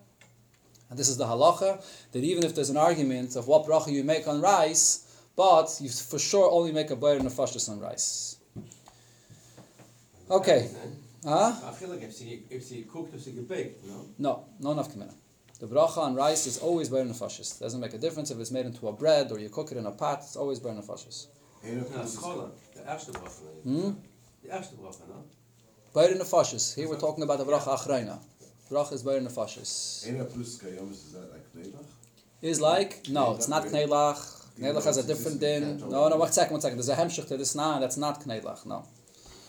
And 0.90 0.98
this 0.98 1.08
is 1.08 1.16
the 1.16 1.26
halacha, 1.26 1.82
that 2.12 2.22
even 2.22 2.44
if 2.44 2.54
there's 2.54 2.70
an 2.70 2.76
argument 2.76 3.34
of 3.36 3.46
what 3.46 3.66
bracha 3.66 3.92
you 3.92 4.04
make 4.04 4.28
on 4.28 4.42
rice, 4.42 5.04
but 5.36 5.74
you 5.80 5.88
for 5.88 6.18
sure 6.18 6.50
only 6.50 6.72
make 6.72 6.90
a 6.90 6.96
Beir 6.96 7.18
nefashis 7.18 7.70
on 7.70 7.80
rice. 7.80 8.27
Okay. 10.30 10.68
Huh? 11.24 11.52
If 12.50 12.68
she 12.68 12.82
cooked 12.82 13.14
or 13.14 13.18
she 13.18 13.30
baked, 13.32 13.84
no? 13.84 14.04
No, 14.18 14.44
no 14.60 14.74
nafkamina. 14.74 15.14
The 15.60 15.66
bracha 15.66 15.98
on 15.98 16.14
rice 16.14 16.46
is 16.46 16.58
always 16.58 16.88
burn 16.88 17.08
nefashis. 17.08 17.58
Doesn't 17.58 17.80
make 17.80 17.92
a 17.92 17.98
difference 17.98 18.30
if 18.30 18.38
it's 18.38 18.52
made 18.52 18.66
into 18.66 18.86
a 18.88 18.92
bread 18.92 19.32
or 19.32 19.40
you 19.40 19.48
cook 19.48 19.72
it 19.72 19.78
in 19.78 19.86
a 19.86 19.90
pot. 19.90 20.20
It's 20.22 20.36
always 20.36 20.60
burn 20.60 20.76
nefashis. 20.76 21.26
No, 21.64 21.80
the 21.80 21.98
erste 22.88 23.12
bracha. 23.12 23.40
Hmm? 23.64 23.90
The 24.44 24.48
erste 24.50 24.76
bracha, 24.76 25.08
no? 25.08 25.24
Burn 25.92 26.18
nefashis. 26.18 26.76
Here 26.76 26.88
we're 26.88 26.98
talking 26.98 27.24
about 27.24 27.38
the 27.38 27.44
bracha 27.44 27.76
achreina. 27.76 28.18
Bracha 28.70 28.92
is 28.92 29.02
burn 29.02 29.26
nefashis. 29.26 30.06
Ena 30.06 30.24
plus 30.24 30.62
is 30.62 31.12
that 31.12 31.32
like 31.32 31.44
neilach? 31.56 31.86
Is 32.40 32.60
like 32.60 33.08
no, 33.08 33.34
it's 33.34 33.48
not 33.48 33.64
kneilach. 33.64 34.44
Kneilach 34.60 34.84
has 34.84 34.98
a 34.98 35.06
different 35.06 35.40
din. 35.40 35.78
No, 35.78 36.08
no, 36.08 36.16
one 36.16 36.30
second, 36.30 36.52
one 36.52 36.60
second. 36.60 36.78
There's 36.78 36.88
a 36.88 36.94
hemshich 36.94 37.26
to 37.28 37.36
this 37.36 37.56
now. 37.56 37.80
That's 37.80 37.96
not 37.96 38.20
kneilach. 38.24 38.64
No. 38.64 38.86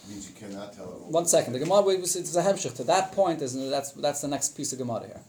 Means 0.10 0.30
you 0.30 0.36
cannot 0.36 0.74
tell 0.74 0.86
it. 0.86 1.12
One 1.12 1.26
second. 1.26 1.54
The 1.54 1.60
Gemara 1.60 1.90
it's 1.90 2.36
a 2.36 2.42
hemshich. 2.42 2.76
To 2.78 2.84
that 2.86 3.12
point 3.12 3.42
is 3.42 3.54
that's 3.70 3.92
that's 3.92 4.22
the 4.22 4.28
next 4.28 4.58
piece 4.58 4.74
of 4.74 4.80
Gemara 4.80 5.06
here. 5.06 5.22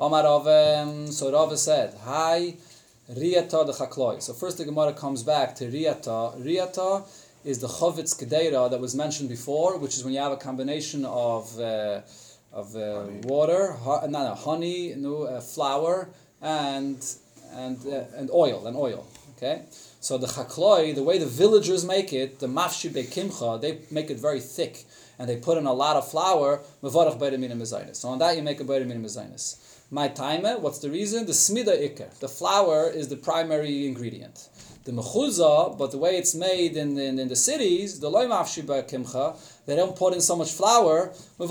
Omar 0.00 0.24
Ravem, 0.24 1.12
so 1.12 1.30
Rava 1.30 1.56
said, 1.56 1.94
Hi, 2.04 2.54
Riyata 3.12 3.66
the 3.66 3.72
Chakloi. 3.72 4.22
So 4.22 4.32
first 4.32 4.58
the 4.58 4.64
Gemara 4.64 4.92
comes 4.94 5.22
back 5.22 5.54
to 5.56 5.64
Riyata. 5.64 6.42
Riyata 6.42 7.06
is 7.44 7.58
the 7.58 7.68
Chovitz 7.68 8.14
Kedeira 8.18 8.70
that 8.70 8.80
was 8.80 8.94
mentioned 8.94 9.28
before, 9.28 9.76
which 9.78 9.94
is 9.94 10.04
when 10.04 10.14
you 10.14 10.20
have 10.20 10.32
a 10.32 10.36
combination 10.36 11.04
of 11.04 11.58
uh, 11.60 12.00
of 12.52 12.74
uh, 12.76 13.06
water, 13.24 13.76
no, 13.84 14.06
no, 14.08 14.34
honey, 14.34 14.94
no, 14.96 15.24
uh, 15.24 15.40
flour, 15.40 16.08
and 16.40 17.04
and 17.52 17.78
uh, 17.86 18.04
and 18.16 18.30
oil, 18.30 18.66
and 18.66 18.76
oil. 18.76 19.06
Okay, 19.36 19.62
so 20.04 20.18
the 20.18 20.26
chakloi, 20.26 20.94
the 20.94 21.02
way 21.02 21.16
the 21.16 21.24
villagers 21.24 21.82
make 21.82 22.12
it, 22.12 22.38
the 22.38 22.46
mafshi 22.46 22.90
kimcha, 22.90 23.58
they 23.58 23.78
make 23.90 24.10
it 24.10 24.18
very 24.18 24.38
thick, 24.38 24.84
and 25.18 25.26
they 25.26 25.36
put 25.36 25.56
in 25.56 25.64
a 25.64 25.72
lot 25.72 25.96
of 25.96 26.10
flour. 26.10 26.60
Mevarach 26.82 27.96
So 27.96 28.10
on 28.10 28.18
that 28.18 28.36
you 28.36 28.42
make 28.42 28.60
a 28.60 28.64
beiramina 28.64 29.00
mezainis. 29.00 29.56
My 29.90 30.08
timer, 30.08 30.58
what's 30.58 30.80
the 30.80 30.90
reason? 30.90 31.24
The 31.24 31.32
smida 31.32 31.68
ikar. 31.68 32.18
The 32.18 32.28
flour 32.28 32.90
is 32.90 33.08
the 33.08 33.16
primary 33.16 33.86
ingredient. 33.86 34.50
The 34.84 34.92
mechuzah, 34.92 35.78
but 35.78 35.90
the 35.90 35.96
way 35.96 36.18
it's 36.18 36.34
made 36.34 36.76
in, 36.76 36.98
in, 36.98 37.18
in 37.18 37.28
the 37.28 37.36
cities, 37.36 38.00
the 38.00 38.10
loy 38.10 38.26
mafshi 38.26 38.62
kimcha, 38.62 39.38
they 39.64 39.74
don't 39.74 39.96
put 39.96 40.12
in 40.12 40.20
so 40.20 40.36
much 40.36 40.52
flour. 40.52 41.14
So 41.14 41.46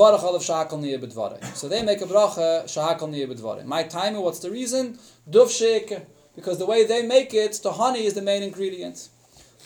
they 1.68 1.82
make 1.82 2.02
a 2.02 2.06
bracha 2.06 2.66
shahakal 2.66 3.10
niya 3.10 3.66
My 3.66 3.82
timer, 3.82 4.22
what's 4.22 4.38
the 4.38 4.52
reason? 4.52 5.00
Sheikar 5.28 6.04
because 6.36 6.58
the 6.58 6.65
way 6.65 6.86
they 6.86 7.02
make 7.06 7.34
it, 7.34 7.60
the 7.63 7.74
honey 7.74 8.06
is 8.06 8.13
the 8.13 8.22
main 8.22 8.43
ingredient. 8.43 9.10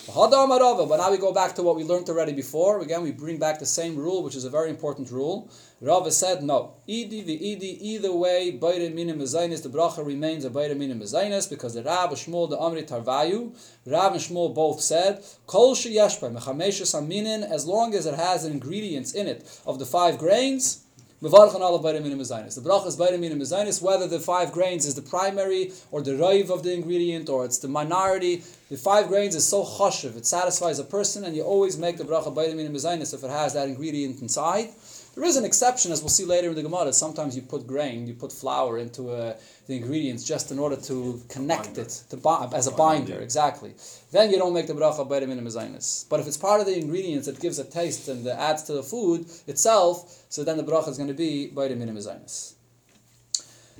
But 0.05 0.29
now 0.29 1.11
we 1.11 1.17
go 1.17 1.33
back 1.33 1.55
to 1.55 1.63
what 1.63 1.75
we 1.75 1.83
learned 1.83 2.07
already 2.07 2.31
before. 2.31 2.79
Again, 2.81 3.01
we 3.01 3.11
bring 3.11 3.39
back 3.39 3.57
the 3.59 3.65
same 3.65 3.95
rule, 3.97 4.21
which 4.23 4.35
is 4.35 4.45
a 4.45 4.49
very 4.49 4.69
important 4.69 5.09
rule. 5.11 5.49
Rava 5.81 6.11
said 6.11 6.43
no. 6.43 6.75
Idi 6.87 7.25
v'idi, 7.25 7.77
either 7.81 8.13
way, 8.13 8.51
Bayre 8.51 8.89
minim 8.93 9.19
mezainis, 9.19 9.63
the 9.63 9.69
bracha 9.69 10.05
remains 10.05 10.45
a 10.45 10.49
Bayre 10.49 10.75
minim 10.75 10.99
mezainis, 10.99 11.49
because 11.49 11.73
the 11.73 11.83
Rav, 11.83 12.11
Shmuel, 12.11 12.49
the 12.49 12.57
Amri 12.57 12.87
Tarvayu, 12.87 13.55
Rav 13.85 14.13
and 14.13 14.21
Shmuel 14.21 14.53
both 14.53 14.81
said, 14.81 15.23
Kol 15.45 15.75
sheyeshpa, 15.75 16.31
mechameshes 16.31 17.51
as 17.51 17.65
long 17.65 17.93
as 17.93 18.05
it 18.05 18.15
has 18.15 18.45
ingredients 18.45 19.13
in 19.13 19.27
it 19.27 19.59
of 19.65 19.79
the 19.79 19.85
five 19.85 20.19
grains, 20.19 20.83
Mevarchan 21.19 21.61
bayram 21.81 22.03
minim 22.03 22.19
The 22.19 22.25
bracha 22.25 22.85
is 22.85 22.95
bayram 22.95 23.19
minim 23.19 23.39
whether 23.81 24.07
the 24.07 24.19
five 24.19 24.51
grains 24.51 24.85
is 24.85 24.93
the 24.93 25.01
primary 25.01 25.71
or 25.89 26.03
the 26.03 26.11
raiv 26.11 26.51
of 26.51 26.61
the 26.61 26.75
ingredient 26.75 27.27
or 27.27 27.43
it's 27.43 27.57
the 27.57 27.67
minority. 27.67 28.43
The 28.69 28.77
five 28.77 29.07
grains 29.07 29.33
is 29.33 29.43
so 29.43 29.63
chashiv, 29.65 30.15
it 30.15 30.27
satisfies 30.27 30.77
a 30.77 30.83
person, 30.83 31.23
and 31.23 31.35
you 31.35 31.41
always 31.41 31.75
make 31.75 31.97
the 31.97 32.03
bracha 32.03 32.31
bayram 32.31 32.57
minim 32.57 32.75
if 32.75 33.23
it 33.23 33.29
has 33.31 33.55
that 33.55 33.67
ingredient 33.67 34.21
inside. 34.21 34.69
There 35.17 35.25
is 35.25 35.35
an 35.35 35.45
exception, 35.45 35.91
as 35.91 36.01
we'll 36.01 36.09
see 36.09 36.25
later 36.25 36.49
in 36.49 36.53
the 36.53 36.61
Gemara. 36.61 36.93
Sometimes 36.93 37.35
you 37.35 37.41
put 37.41 37.65
grain, 37.65 38.05
you 38.05 38.13
put 38.13 38.31
flour 38.31 38.77
into 38.77 39.09
uh, 39.09 39.35
the 39.65 39.75
ingredients 39.75 40.23
just 40.23 40.51
in 40.51 40.59
order 40.59 40.75
to 40.75 41.19
connect 41.27 41.63
binder. 41.63 41.81
it 41.81 42.03
to 42.11 42.17
bi- 42.17 42.47
as 42.53 42.67
a 42.67 42.71
binder. 42.71 43.13
binder. 43.13 43.23
Exactly. 43.23 43.73
Then 44.11 44.29
you 44.29 44.37
don't 44.37 44.53
make 44.53 44.67
the 44.67 44.73
bracha 44.73 45.09
the 45.09 45.25
minimizainis. 45.25 46.07
But 46.07 46.19
if 46.19 46.27
it's 46.27 46.37
part 46.37 46.59
of 46.59 46.67
the 46.67 46.77
ingredients 46.77 47.25
that 47.25 47.39
gives 47.39 47.57
a 47.57 47.63
taste 47.63 48.07
and 48.09 48.27
adds 48.27 48.61
to 48.65 48.73
the 48.73 48.83
food 48.83 49.25
itself, 49.47 50.16
so 50.29 50.43
then 50.43 50.57
the 50.57 50.63
bracha 50.63 50.89
is 50.89 50.97
going 50.97 51.09
to 51.09 51.13
be 51.13 51.47
by 51.47 51.67
the 51.67 51.75
minimizainis. 51.75 52.53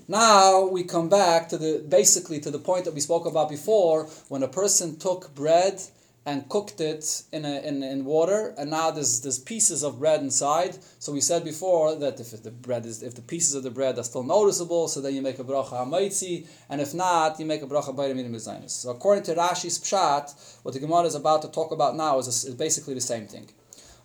Now 0.08 0.66
we 0.66 0.84
come 0.84 1.10
back 1.10 1.50
to 1.50 1.58
the 1.58 1.86
basically 1.88 2.40
to 2.40 2.50
the 2.50 2.60
point 2.60 2.86
that 2.86 2.94
we 2.94 3.02
spoke 3.02 3.26
about 3.26 3.50
before 3.50 4.06
when 4.30 4.42
a 4.42 4.48
person 4.48 4.98
took 4.98 5.36
bread 5.36 5.82
and 6.28 6.50
cooked 6.50 6.82
it 6.82 7.24
in, 7.32 7.46
a, 7.46 7.62
in, 7.62 7.82
in 7.82 8.04
water, 8.04 8.54
and 8.58 8.70
now 8.70 8.92
there's, 8.92 9.22
there's 9.22 9.40
pieces 9.40 9.82
of 9.82 10.00
bread 10.00 10.20
inside. 10.20 10.78
So 11.00 11.14
we 11.14 11.22
said 11.22 11.46
before 11.46 11.96
that 11.96 12.20
if 12.20 12.44
the 12.44 12.52
bread 12.52 12.86
is 12.86 13.02
if 13.02 13.16
the 13.16 13.22
pieces 13.22 13.56
of 13.56 13.64
the 13.64 13.72
bread 13.72 13.98
are 13.98 14.04
still 14.04 14.24
noticeable, 14.24 14.90
so 14.90 15.00
then 15.00 15.16
you 15.16 15.22
make 15.22 15.40
a 15.40 15.46
bracha 15.46 15.86
hamaitzi, 15.86 16.46
and 16.70 16.82
if 16.82 16.94
not, 16.94 17.40
you 17.40 17.46
make 17.46 17.62
a 17.62 17.66
bracha 17.66 17.96
bayramin. 17.96 18.70
So 18.70 18.90
according 18.92 19.24
to 19.24 19.36
Rashi's 19.36 19.80
pshat, 19.80 20.60
what 20.64 20.74
the 20.74 20.82
Gemara 20.82 21.04
is 21.04 21.16
about 21.16 21.44
to 21.44 21.48
talk 21.48 21.72
about 21.72 21.96
now 21.96 22.18
is, 22.20 22.28
is 22.28 22.56
basically 22.56 22.94
the 22.94 23.02
same 23.02 23.26
thing. 23.26 23.48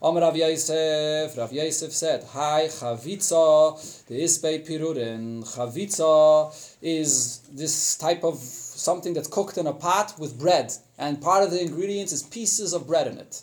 Amr 0.02 0.20
Rav 0.22 0.36
Yosef, 0.36 1.38
Rav 1.38 1.52
Yosef 1.52 1.92
said, 1.92 2.24
Hi, 2.32 2.66
chavitza, 2.66 4.06
the 4.08 4.20
isbei 4.20 4.66
pirurin. 4.66 5.44
Chavitza 5.44 6.76
is 6.82 7.38
this 7.52 7.96
type 7.98 8.24
of 8.24 8.36
something 8.36 9.14
that's 9.14 9.28
cooked 9.28 9.58
in 9.58 9.68
a 9.68 9.72
pot 9.72 10.18
with 10.18 10.36
bread, 10.40 10.72
and 10.98 11.22
part 11.22 11.44
of 11.44 11.52
the 11.52 11.62
ingredients 11.62 12.10
is 12.12 12.24
pieces 12.24 12.72
of 12.72 12.88
bread 12.88 13.06
in 13.06 13.16
it. 13.16 13.42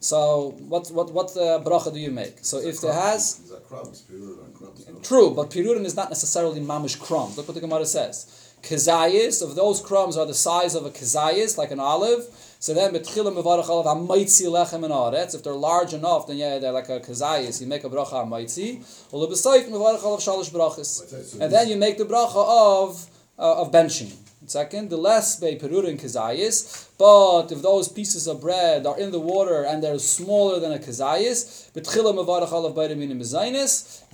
So 0.00 0.56
what 0.68 0.90
what 0.90 1.12
what 1.12 1.30
uh, 1.36 1.62
bracha 1.64 1.92
do 1.92 2.00
you 2.00 2.10
make? 2.10 2.38
So 2.42 2.58
if 2.58 2.80
there 2.80 2.92
has 2.92 3.54
crumbs, 3.68 4.04
crumbs, 4.52 4.88
no? 4.88 4.98
true, 4.98 5.30
but 5.30 5.50
pirurin 5.50 5.84
is 5.84 5.94
not 5.94 6.08
necessarily 6.10 6.60
mamish 6.60 6.98
crumbs. 6.98 7.36
Look 7.36 7.46
what 7.46 7.54
the 7.54 7.60
Gemara 7.60 7.86
says. 7.86 8.50
Kazayis, 8.64 9.42
of 9.42 9.54
those 9.54 9.80
crumbs 9.80 10.16
are 10.16 10.26
the 10.26 10.34
size 10.34 10.74
of 10.74 10.86
a 10.86 10.90
kazayis, 10.90 11.58
like 11.58 11.70
an 11.70 11.80
olive, 11.80 12.26
so 12.64 12.72
then 12.72 12.94
betchilim 12.94 13.34
mevarach 13.34 13.68
olav 13.68 13.84
hamaitzi 13.84 14.46
lechem 14.46 14.84
and 14.84 14.94
aretz. 14.94 15.34
If 15.34 15.42
they're 15.42 15.52
large 15.52 15.92
enough, 15.92 16.26
then 16.26 16.38
yeah, 16.38 16.58
they're 16.58 16.72
like 16.72 16.88
a 16.88 16.98
kazayis. 16.98 17.60
You 17.60 17.66
make 17.66 17.84
a 17.84 17.90
bracha 17.90 18.24
hamaitzi. 18.24 18.78
Ulubesayif 19.12 19.68
mevarach 19.68 20.02
olav 20.02 20.20
shalish 20.20 20.50
brachas, 20.50 21.38
and 21.38 21.52
then 21.52 21.68
you 21.68 21.76
make 21.76 21.98
the 21.98 22.06
bracha 22.06 22.42
of 22.88 23.06
uh, 23.38 23.60
of 23.60 23.70
benching. 23.70 24.16
Second, 24.46 24.88
the 24.88 24.96
less 24.96 25.38
bei 25.38 25.56
perurin 25.56 26.00
kazayis, 26.00 26.88
but 26.96 27.52
if 27.52 27.60
those 27.60 27.88
pieces 27.88 28.26
of 28.26 28.40
bread 28.40 28.86
are 28.86 28.98
in 28.98 29.10
the 29.10 29.20
water 29.20 29.64
and 29.64 29.82
they're 29.82 29.98
smaller 29.98 30.58
than 30.58 30.72
a 30.72 30.78
kazayis, 30.78 31.70
betchila 31.72 32.14
mevarach 32.14 32.48
alav 32.48 32.74
beidem 32.74 32.96
minim 32.96 33.20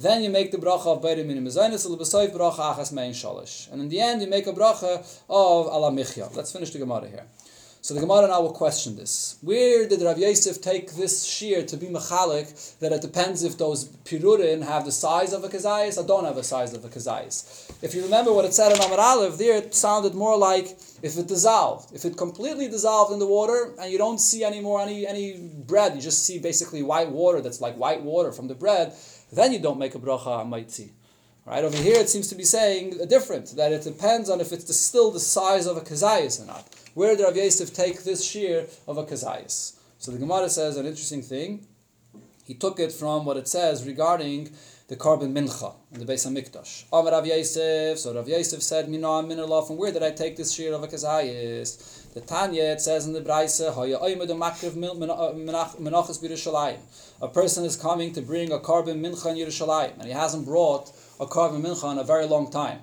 then 0.01 0.25
you 0.25 0.29
make 0.29 0.51
the 0.51 0.59
bracha 0.59 0.87
of 0.87 1.05
minim 1.05 1.45
mezainis, 1.45 1.87
bracha 1.87 2.75
achas 2.75 2.91
mein 2.91 3.13
shalish. 3.13 3.71
And 3.71 3.81
in 3.81 3.89
the 3.89 4.01
end, 4.01 4.23
you 4.23 4.27
make 4.29 4.49
a 4.49 4.53
bracha 4.53 4.99
of 5.29 5.67
ala 5.67 5.93
michya. 5.93 6.35
Let's 6.35 6.51
finish 6.51 6.71
the 6.71 6.81
Gemara 6.81 7.07
here. 7.07 7.27
So 7.83 7.95
the 7.95 8.01
Gemara 8.01 8.29
now 8.29 8.43
will 8.43 8.53
question 8.53 8.95
this. 8.95 9.39
Where 9.41 9.89
did 9.89 10.03
Rav 10.03 10.19
Yosef 10.19 10.61
take 10.61 10.93
this 10.93 11.25
shear 11.25 11.65
to 11.65 11.79
be 11.79 11.87
mechalik 11.87 12.79
that 12.79 12.93
it 12.93 13.01
depends 13.01 13.43
if 13.43 13.57
those 13.57 13.89
pirurin 14.05 14.63
have 14.63 14.85
the 14.85 14.93
size 14.93 15.33
of 15.33 15.45
a 15.45 15.49
kazayis 15.49 15.97
or 15.97 16.07
don't 16.07 16.27
have 16.27 16.37
the 16.37 16.45
size 16.45 16.75
of 16.75 16.85
a 16.85 16.89
kazayis? 16.89 17.73
If 17.83 17.95
you 17.95 18.03
remember 18.03 18.35
what 18.35 18.45
it 18.45 18.53
said 18.53 18.73
in 18.73 18.79
Amud 18.79 18.99
Aleph, 18.99 19.39
there 19.39 19.57
it 19.57 19.75
sounded 19.75 20.15
more 20.15 20.37
like 20.37 20.77
if 21.03 21.17
it 21.17 21.27
dissolved, 21.27 21.95
if 21.95 22.05
it 22.05 22.19
completely 22.19 22.69
dissolved 22.69 23.15
in 23.15 23.19
the 23.19 23.27
water 23.27 23.73
and 23.81 23.91
you 23.91 23.97
don't 23.97 24.19
see 24.19 24.45
any 24.45 24.61
more 24.61 24.83
any 24.83 25.07
any 25.07 25.39
bread, 25.39 25.95
you 25.95 26.03
just 26.03 26.27
see 26.27 26.39
basically 26.39 26.83
white 26.83 27.11
water 27.11 27.41
that's 27.41 27.63
like 27.63 27.77
white 27.77 28.03
water 28.03 28.31
from 28.31 28.47
the 28.49 28.55
bread, 28.55 28.93
then 29.33 29.55
you 29.55 29.59
don't 29.59 29.79
make 29.79 29.95
a 29.95 29.99
bracha 29.99 30.47
maitzi. 30.47 30.91
Right 31.47 31.65
over 31.65 31.79
here, 31.79 31.97
it 31.97 32.11
seems 32.11 32.29
to 32.29 32.35
be 32.35 32.45
saying 32.45 33.01
a 33.01 33.07
different 33.07 33.57
that 33.57 33.73
it 33.73 33.85
depends 33.85 34.29
on 34.29 34.43
if 34.43 34.53
it's 34.53 34.77
still 34.77 35.11
the 35.11 35.19
size 35.19 35.67
of 35.67 35.79
a 35.79 35.81
kazayis 35.81 36.43
or 36.43 36.47
not. 36.47 36.67
Where 37.01 37.17
did 37.17 37.25
Rav 37.25 37.35
Yosef 37.35 37.73
take 37.73 38.05
this 38.05 38.23
shear 38.23 38.67
of 38.87 38.99
a 38.99 39.05
kazayis? 39.05 39.79
So 39.97 40.13
the 40.13 40.19
Gemara 40.19 40.51
says 40.51 40.77
an 40.77 40.85
interesting 40.85 41.23
thing. 41.23 41.67
He 42.45 42.53
took 42.53 42.79
it 42.79 42.93
from 42.93 43.25
what 43.25 43.39
it 43.39 43.49
says 43.49 43.87
regarding 43.87 44.51
the 44.89 44.97
korban 44.97 45.33
mincha 45.33 45.73
in 45.93 46.01
the 46.01 46.05
Beis 46.05 46.27
Hamikdash. 46.27 46.85
Amar 46.93 47.13
Rav 47.13 47.27
Yosef. 47.27 47.99
So 48.01 48.15
Rav 48.15 48.29
Yosef 48.29 48.63
said, 48.63 48.91
"Mina 48.91 49.07
minallah." 49.31 49.67
From 49.67 49.79
where 49.79 49.93
did 49.93 50.03
I 50.03 50.11
take 50.11 50.37
this 50.37 50.53
shear 50.53 50.75
of 50.75 50.83
a 50.83 50.89
kazayis? 50.89 52.13
The 52.13 52.21
Tanya 52.21 52.65
it 52.65 52.83
says 52.83 53.07
in 53.07 53.15
the 53.15 53.23
Brayse, 53.23 53.63
uh, 53.63 53.81
A 57.23 57.29
person 57.29 57.65
is 57.65 57.77
coming 57.77 58.13
to 58.13 58.21
bring 58.21 58.53
a 58.53 58.59
korban 58.59 59.01
mincha 59.01 59.31
in 59.31 59.37
Yerushalayim, 59.39 59.95
and 59.95 60.05
he 60.05 60.13
hasn't 60.13 60.45
brought 60.45 60.93
a 61.19 61.25
korban 61.25 61.63
mincha 61.63 61.91
in 61.93 61.99
a 61.99 62.05
very 62.05 62.27
long 62.27 62.51
time 62.51 62.81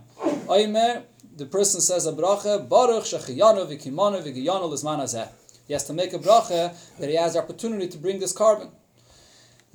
the 1.38 1.46
person 1.46 1.82
says 1.82 2.08
a 2.08 2.14
bracha, 2.14 2.68
Baruch 2.68 3.04
Shechiyanu 3.04 3.68
Vikimanu 3.68 4.24
Vigiyanu 4.24 4.72
Lizman 4.72 5.00
Azeh. 5.00 5.30
He 5.68 5.74
has 5.74 5.84
to 5.86 5.94
make 5.94 6.14
a 6.14 6.20
bracha 6.20 6.76
that 7.00 7.10
he 7.10 7.16
has 7.16 7.34
the 7.34 7.40
opportunity 7.40 7.88
to 7.88 7.98
bring 7.98 8.20
this 8.20 8.34
korban. 8.34 8.72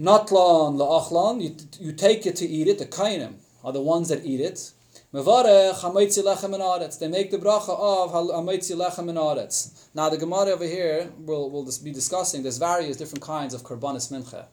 Natlan 0.00 0.76
la'achlan, 0.76 1.40
you, 1.40 1.54
you 1.78 1.92
take 1.92 2.26
it 2.26 2.34
to 2.36 2.46
eat 2.46 2.66
it, 2.66 2.78
the 2.78 2.86
kainim 2.86 3.34
are 3.62 3.72
the 3.72 3.80
ones 3.80 4.08
that 4.08 4.24
eat 4.24 4.40
it. 4.40 4.72
Mevarech 5.14 5.74
hamaitzi 5.74 6.24
lechem 6.24 6.54
and 6.54 6.92
They 6.94 7.08
make 7.08 7.30
the 7.30 7.38
bracha 7.38 7.78
of 7.78 8.10
hamaitzi 8.10 8.74
lechem 8.74 9.08
and 9.10 9.94
Now 9.94 10.08
the 10.08 10.16
Gemara 10.16 10.52
over 10.52 10.64
here 10.64 11.12
will 11.18 11.50
will 11.50 11.70
be 11.84 11.92
discussing. 11.92 12.42
There's 12.42 12.58
various 12.58 12.96
different 12.96 13.22
kinds 13.22 13.54
of 13.54 13.62
karbanis 13.62 14.10
mincha. 14.10 14.46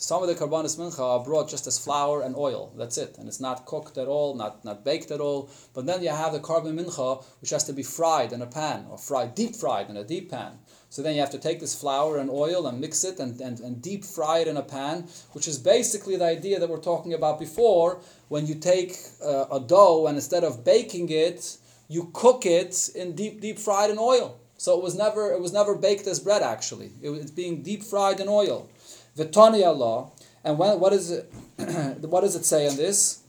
Some 0.00 0.22
of 0.22 0.28
the 0.28 0.36
karbanis 0.36 0.78
mincha 0.78 1.00
are 1.00 1.24
brought 1.24 1.48
just 1.48 1.66
as 1.66 1.76
flour 1.76 2.22
and 2.22 2.36
oil. 2.36 2.72
That's 2.76 2.96
it, 2.98 3.18
and 3.18 3.26
it's 3.26 3.40
not 3.40 3.66
cooked 3.66 3.98
at 3.98 4.06
all, 4.06 4.36
not 4.36 4.64
not 4.64 4.84
baked 4.84 5.10
at 5.10 5.20
all. 5.20 5.50
But 5.74 5.86
then 5.86 6.04
you 6.04 6.10
have 6.10 6.32
the 6.32 6.38
karban 6.38 6.78
mincha, 6.78 7.24
which 7.40 7.50
has 7.50 7.64
to 7.64 7.72
be 7.72 7.82
fried 7.82 8.32
in 8.32 8.40
a 8.40 8.46
pan 8.46 8.86
or 8.88 8.96
fried 8.96 9.34
deep 9.34 9.56
fried 9.56 9.90
in 9.90 9.96
a 9.96 10.04
deep 10.04 10.30
pan. 10.30 10.60
So 10.88 11.02
then 11.02 11.16
you 11.16 11.20
have 11.20 11.32
to 11.32 11.38
take 11.38 11.58
this 11.58 11.74
flour 11.74 12.16
and 12.16 12.30
oil 12.30 12.68
and 12.68 12.80
mix 12.80 13.02
it 13.02 13.18
and, 13.18 13.40
and, 13.40 13.58
and 13.58 13.82
deep 13.82 14.04
fry 14.04 14.38
it 14.38 14.46
in 14.46 14.56
a 14.56 14.62
pan, 14.62 15.08
which 15.32 15.48
is 15.48 15.58
basically 15.58 16.16
the 16.16 16.26
idea 16.26 16.60
that 16.60 16.70
we're 16.70 16.78
talking 16.78 17.12
about 17.12 17.40
before. 17.40 18.00
When 18.28 18.46
you 18.46 18.54
take 18.54 18.94
uh, 19.20 19.46
a 19.50 19.58
dough 19.58 20.06
and 20.06 20.16
instead 20.16 20.44
of 20.44 20.64
baking 20.64 21.08
it, 21.10 21.58
you 21.88 22.10
cook 22.12 22.46
it 22.46 22.90
in 22.94 23.16
deep 23.16 23.40
deep 23.40 23.58
fried 23.58 23.90
in 23.90 23.98
oil. 23.98 24.38
So 24.58 24.78
it 24.78 24.82
was 24.84 24.96
never 24.96 25.32
it 25.32 25.40
was 25.40 25.52
never 25.52 25.74
baked 25.74 26.06
as 26.06 26.20
bread 26.20 26.42
actually. 26.42 26.92
It, 27.02 27.10
it's 27.10 27.32
being 27.32 27.62
deep 27.62 27.82
fried 27.82 28.20
in 28.20 28.28
oil. 28.28 28.68
Vitani 29.18 29.66
Allah. 29.66 30.10
And 30.44 30.58
when, 30.58 30.78
what, 30.78 30.92
is 30.92 31.10
it, 31.10 31.32
what 32.00 32.20
does 32.20 32.36
it 32.36 32.44
say 32.44 32.68
on 32.68 32.76
this? 32.76 33.22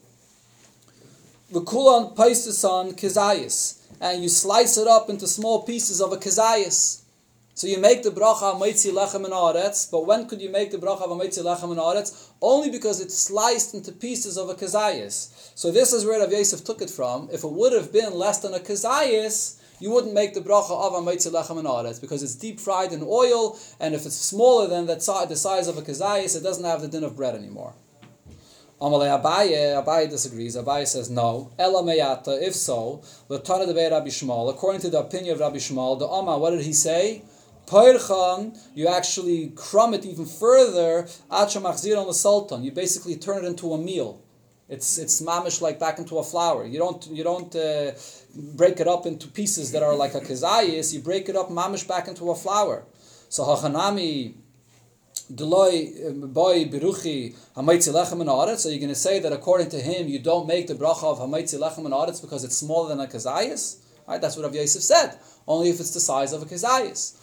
V'kulan 1.51 2.11
on 2.17 2.91
kizayis. 2.91 3.79
And 3.99 4.21
you 4.21 4.29
slice 4.29 4.77
it 4.77 4.87
up 4.87 5.09
into 5.09 5.27
small 5.27 5.63
pieces 5.63 5.99
of 5.99 6.13
a 6.13 6.17
kizayis. 6.17 7.01
So 7.55 7.67
you 7.67 7.77
make 7.77 8.03
the 8.03 8.09
bracha 8.09 8.57
maitzi 8.57 8.93
lechem 8.93 9.25
and 9.25 9.33
aretz, 9.33 9.91
but 9.91 10.05
when 10.05 10.29
could 10.29 10.41
you 10.41 10.49
make 10.49 10.71
the 10.71 10.77
bracha 10.77 11.01
of 11.01 11.09
lechem 11.09 11.71
and 11.71 11.79
aretz? 11.79 12.29
Only 12.41 12.69
because 12.69 13.01
it's 13.01 13.17
sliced 13.17 13.73
into 13.73 13.91
pieces 13.91 14.37
of 14.37 14.47
a 14.47 14.55
kazayas. 14.55 15.51
So 15.55 15.69
this 15.69 15.91
is 15.91 16.05
where 16.05 16.21
Rav 16.21 16.31
Yosef 16.31 16.63
took 16.63 16.81
it 16.81 16.89
from. 16.89 17.27
If 17.33 17.43
it 17.43 17.51
would 17.51 17.73
have 17.73 17.91
been 17.91 18.13
less 18.13 18.39
than 18.39 18.53
a 18.53 18.59
kazayas, 18.59 19.58
you 19.79 19.91
wouldn't 19.91 20.13
make 20.13 20.33
the 20.33 20.41
bracha 20.41 20.71
of 20.71 20.93
a 20.93 21.11
maitzi 21.11 21.31
lechem 21.31 21.59
and 21.59 22.01
because 22.01 22.23
it's 22.23 22.35
deep 22.35 22.59
fried 22.59 22.91
in 22.91 23.01
oil, 23.03 23.57
and 23.79 23.95
if 23.95 24.05
it's 24.05 24.15
smaller 24.15 24.67
than 24.67 24.85
that 24.87 24.99
the 24.99 25.35
size 25.35 25.67
of 25.67 25.77
a 25.77 25.81
kazayis, 25.81 26.35
it 26.35 26.43
doesn't 26.43 26.65
have 26.65 26.81
the 26.81 26.87
din 26.87 27.03
of 27.03 27.15
bread 27.15 27.35
anymore. 27.35 27.73
Amalei 28.81 29.21
Abaye, 29.21 29.83
Abaye 29.83 30.09
disagrees. 30.09 30.55
Abaye 30.55 30.87
says 30.87 31.09
no. 31.09 31.51
Ela 31.59 31.83
meyata. 31.83 32.41
If 32.41 32.55
so, 32.55 33.01
l'tana 33.27 33.65
de 33.65 33.73
Rabbi 33.73 34.07
Shmuel. 34.07 34.49
According 34.49 34.79
to 34.81 34.89
the 34.89 34.99
opinion 34.99 35.33
of 35.33 35.41
Rabbi 35.41 35.57
Shmuel, 35.57 35.99
the 35.99 36.07
Amma, 36.07 36.37
what 36.37 36.51
did 36.51 36.61
he 36.61 36.71
say? 36.71 37.23
Poirchan, 37.65 38.57
you 38.73 38.87
actually 38.87 39.49
crumb 39.49 39.93
it 39.93 40.05
even 40.05 40.25
further. 40.25 41.03
Acha 41.29 41.61
machzir 41.61 41.99
on 41.99 42.07
the 42.07 42.13
sultan. 42.13 42.63
You 42.63 42.71
basically 42.71 43.17
turn 43.17 43.43
it 43.43 43.47
into 43.47 43.73
a 43.73 43.77
meal. 43.77 44.21
It's 44.69 44.99
it's 44.99 45.21
mamish 45.21 45.61
like 45.61 45.79
back 45.79 45.97
into 45.97 46.19
a 46.19 46.23
flower. 46.23 46.65
You 46.65 46.77
don't 46.77 47.07
you 47.11 47.23
don't 47.23 47.53
uh, 47.55 47.91
break 48.55 48.79
it 48.79 48.87
up 48.87 49.07
into 49.07 49.27
pieces 49.27 49.71
that 49.71 49.81
are 49.81 49.95
like 49.95 50.13
a 50.13 50.21
kazayis. 50.21 50.93
You 50.93 51.01
break 51.01 51.27
it 51.27 51.35
up 51.35 51.49
mamish 51.49 51.87
back 51.87 52.07
into 52.07 52.29
a 52.29 52.35
flower. 52.35 52.85
So 53.29 53.43
hachanami. 53.43 54.35
And 55.31 55.37
So 55.37 55.69
you're 58.69 58.79
going 58.79 58.89
to 58.89 58.95
say 58.95 59.19
that 59.19 59.31
according 59.31 59.69
to 59.69 59.79
him, 59.79 60.07
you 60.07 60.17
don't 60.17 60.47
make 60.47 60.65
the 60.65 60.73
bracha 60.73 61.03
of 61.03 61.19
hamaitzi 61.19 61.59
lechem 61.59 61.85
and 61.85 62.21
because 62.21 62.43
it's 62.43 62.57
smaller 62.57 62.89
than 62.89 62.99
a 62.99 63.05
kazayis. 63.05 63.77
Right? 64.07 64.19
That's 64.19 64.35
what 64.35 64.45
Rav 64.45 64.55
Yosef 64.55 64.81
said. 64.81 65.19
Only 65.47 65.69
if 65.69 65.79
it's 65.79 65.93
the 65.93 65.99
size 65.99 66.33
of 66.33 66.41
a 66.41 66.45
kazayis. 66.45 67.13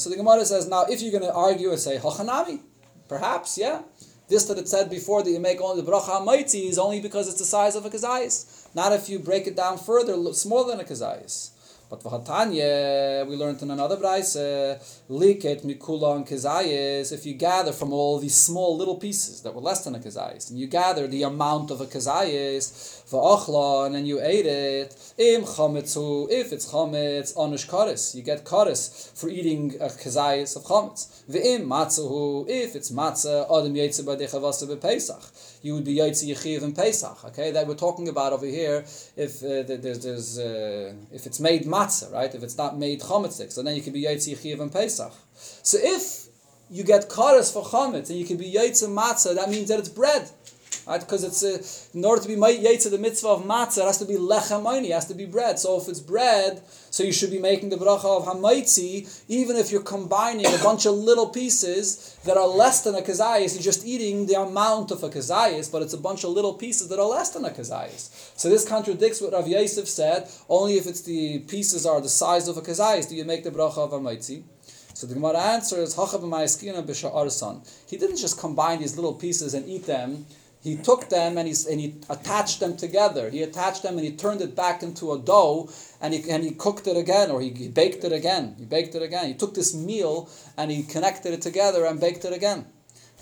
So 0.00 0.10
the 0.10 0.16
Gemara 0.16 0.46
says 0.46 0.68
now, 0.68 0.86
if 0.88 1.02
you're 1.02 1.12
going 1.12 1.24
to 1.24 1.34
argue 1.34 1.70
and 1.70 1.78
say 1.78 1.98
hachanami, 1.98 2.60
perhaps 3.08 3.58
yeah. 3.58 3.82
This 4.28 4.44
that 4.46 4.58
it 4.58 4.68
said 4.68 4.90
before 4.90 5.22
that 5.22 5.30
you 5.30 5.38
make 5.38 5.60
only 5.60 5.82
the 5.82 5.90
bracha 5.90 6.20
hamaitzi 6.20 6.68
is 6.68 6.78
only 6.78 7.00
because 7.00 7.28
it's 7.28 7.38
the 7.38 7.44
size 7.44 7.76
of 7.76 7.86
a 7.86 7.90
kazayis. 7.90 8.66
Not 8.74 8.92
if 8.92 9.08
you 9.08 9.20
break 9.20 9.46
it 9.46 9.54
down 9.54 9.78
further, 9.78 10.14
smaller 10.32 10.72
than 10.72 10.80
a 10.80 10.84
kazayis. 10.84 11.50
But 11.88 12.02
v'hatanya, 12.02 13.24
we 13.28 13.36
learned 13.36 13.62
in 13.62 13.70
another 13.70 13.96
brayse, 13.96 14.34
liket 15.08 15.64
mikula 15.64 16.16
and 16.16 16.26
kezayis. 16.26 17.12
If 17.12 17.24
you 17.24 17.34
gather 17.34 17.70
from 17.70 17.92
all 17.92 18.18
these 18.18 18.34
small 18.34 18.76
little 18.76 18.96
pieces 18.96 19.42
that 19.42 19.54
were 19.54 19.60
less 19.60 19.84
than 19.84 19.94
a 19.94 20.00
kezayis, 20.00 20.50
and 20.50 20.58
you 20.58 20.66
gather 20.66 21.06
the 21.06 21.22
amount 21.22 21.70
of 21.70 21.80
a 21.80 21.86
kezayis 21.86 22.95
v'achla, 23.10 23.86
and 23.86 23.94
then 23.94 24.06
you 24.06 24.20
ate 24.20 24.46
it, 24.46 25.14
im 25.18 25.42
chametzu, 25.42 26.28
if 26.30 26.52
it's 26.52 26.72
chametz, 26.72 27.36
onish 27.36 27.66
karis, 27.68 28.14
you 28.14 28.22
get 28.22 28.44
karis 28.44 29.16
for 29.18 29.28
eating 29.28 29.74
a 29.76 29.86
kezayis 29.86 30.56
of 30.56 30.64
chametz. 30.64 31.24
V'im 31.30 31.66
matzahu, 31.66 32.48
if 32.48 32.74
it's 32.74 32.90
matzah, 32.90 33.44
adam 33.44 33.74
yetze 33.74 34.02
b'dechavasa 34.04 34.68
b'pesach 34.68 35.56
you 35.66 35.74
would 35.74 35.84
be 35.84 35.96
Yaitzi 35.96 36.32
Yechiv 36.32 36.62
in 36.62 36.72
Pesach. 36.72 37.24
Okay, 37.24 37.50
that 37.50 37.66
we're 37.66 37.74
talking 37.74 38.08
about 38.08 38.32
over 38.32 38.46
here. 38.46 38.84
If 39.16 39.42
uh, 39.42 39.62
there's, 39.66 40.04
there's 40.04 40.38
uh, 40.38 40.94
if 41.12 41.26
it's 41.26 41.40
made 41.40 41.64
matzah, 41.64 42.12
right? 42.12 42.32
If 42.32 42.42
it's 42.42 42.56
not 42.56 42.78
made 42.78 43.00
chometzik, 43.00 43.52
so 43.52 43.62
then 43.62 43.74
you 43.74 43.82
can 43.82 43.92
be 43.92 44.02
Yaitzi 44.04 44.36
Yechiv 44.36 44.60
in 44.60 44.70
Pesach. 44.70 45.12
So 45.34 45.78
if 45.80 46.26
you 46.70 46.84
get 46.84 47.08
karas 47.08 47.52
for 47.52 47.64
chometz 47.64 48.10
and 48.10 48.18
you 48.18 48.24
can 48.24 48.36
be 48.36 48.52
Yaitzi 48.52 48.88
matzah, 48.88 49.34
that 49.34 49.50
means 49.50 49.68
that 49.68 49.80
it's 49.80 49.88
bread. 49.88 50.30
Right? 50.86 51.00
Because 51.00 51.24
it's 51.24 51.90
in 51.94 52.04
order 52.04 52.22
to 52.22 52.28
be 52.28 52.36
yaitz 52.36 52.88
the 52.88 52.96
mitzvah 52.96 53.28
of 53.28 53.44
matzah, 53.44 53.78
it 53.78 53.86
has 53.86 53.98
to 53.98 54.04
be 54.04 54.14
lechem 54.14 54.84
it 54.84 54.92
has 54.92 55.06
to 55.06 55.14
be 55.14 55.26
bread. 55.26 55.58
So 55.58 55.80
if 55.80 55.88
it's 55.88 55.98
bread, 55.98 56.62
so 56.90 57.02
you 57.02 57.12
should 57.12 57.32
be 57.32 57.40
making 57.40 57.70
the 57.70 57.76
bracha 57.76 58.04
of 58.04 58.24
hamaitzi, 58.24 59.24
even 59.28 59.56
if 59.56 59.72
you're 59.72 59.82
combining 59.82 60.46
a 60.46 60.58
bunch 60.58 60.86
of 60.86 60.94
little 60.94 61.28
pieces 61.28 62.16
that 62.24 62.36
are 62.36 62.46
less 62.46 62.84
than 62.84 62.94
a 62.94 63.00
kazayis. 63.00 63.54
You're 63.54 63.62
just 63.62 63.84
eating 63.84 64.26
the 64.26 64.40
amount 64.40 64.92
of 64.92 65.02
a 65.02 65.08
kazayis, 65.08 65.72
but 65.72 65.82
it's 65.82 65.92
a 65.92 65.98
bunch 65.98 66.22
of 66.22 66.30
little 66.30 66.54
pieces 66.54 66.86
that 66.88 67.00
are 67.00 67.08
less 67.08 67.30
than 67.30 67.44
a 67.44 67.50
kazayis. 67.50 68.38
So 68.38 68.48
this 68.48 68.68
contradicts 68.68 69.20
what 69.20 69.32
Rav 69.32 69.48
Yosef 69.48 69.88
said. 69.88 70.28
Only 70.48 70.74
if 70.74 70.86
it's 70.86 71.02
the 71.02 71.40
pieces 71.40 71.84
are 71.84 72.00
the 72.00 72.08
size 72.08 72.46
of 72.46 72.58
a 72.58 72.62
kazayis 72.62 73.08
do 73.08 73.16
you 73.16 73.24
make 73.24 73.42
the 73.42 73.50
bracha 73.50 73.78
of 73.78 73.90
hamaitzi. 73.90 74.44
So 74.94 75.06
the 75.06 75.12
Gemara 75.12 75.38
answer 75.38 75.78
is 75.78 75.94
He 75.94 77.96
didn't 77.98 78.16
just 78.16 78.38
combine 78.38 78.80
these 78.80 78.96
little 78.96 79.12
pieces 79.12 79.52
and 79.52 79.68
eat 79.68 79.84
them 79.84 80.24
he 80.66 80.74
took 80.74 81.08
them 81.08 81.38
and 81.38 81.46
he, 81.46 81.54
and 81.70 81.80
he 81.80 81.94
attached 82.10 82.58
them 82.58 82.76
together. 82.76 83.30
He 83.30 83.44
attached 83.44 83.84
them 83.84 83.98
and 83.98 84.04
he 84.04 84.10
turned 84.10 84.40
it 84.40 84.56
back 84.56 84.82
into 84.82 85.12
a 85.12 85.18
dough 85.18 85.70
and 86.00 86.12
he, 86.12 86.28
and 86.28 86.42
he 86.42 86.50
cooked 86.50 86.88
it 86.88 86.96
again 86.96 87.30
or 87.30 87.40
he, 87.40 87.50
he 87.50 87.68
baked 87.68 88.02
it 88.02 88.10
again. 88.10 88.56
He 88.58 88.64
baked 88.64 88.96
it 88.96 89.02
again. 89.02 89.28
He 89.28 89.34
took 89.34 89.54
this 89.54 89.74
meal 89.74 90.28
and 90.56 90.72
he 90.72 90.82
connected 90.82 91.32
it 91.32 91.40
together 91.40 91.86
and 91.86 92.00
baked 92.00 92.24
it 92.24 92.32
again. 92.32 92.66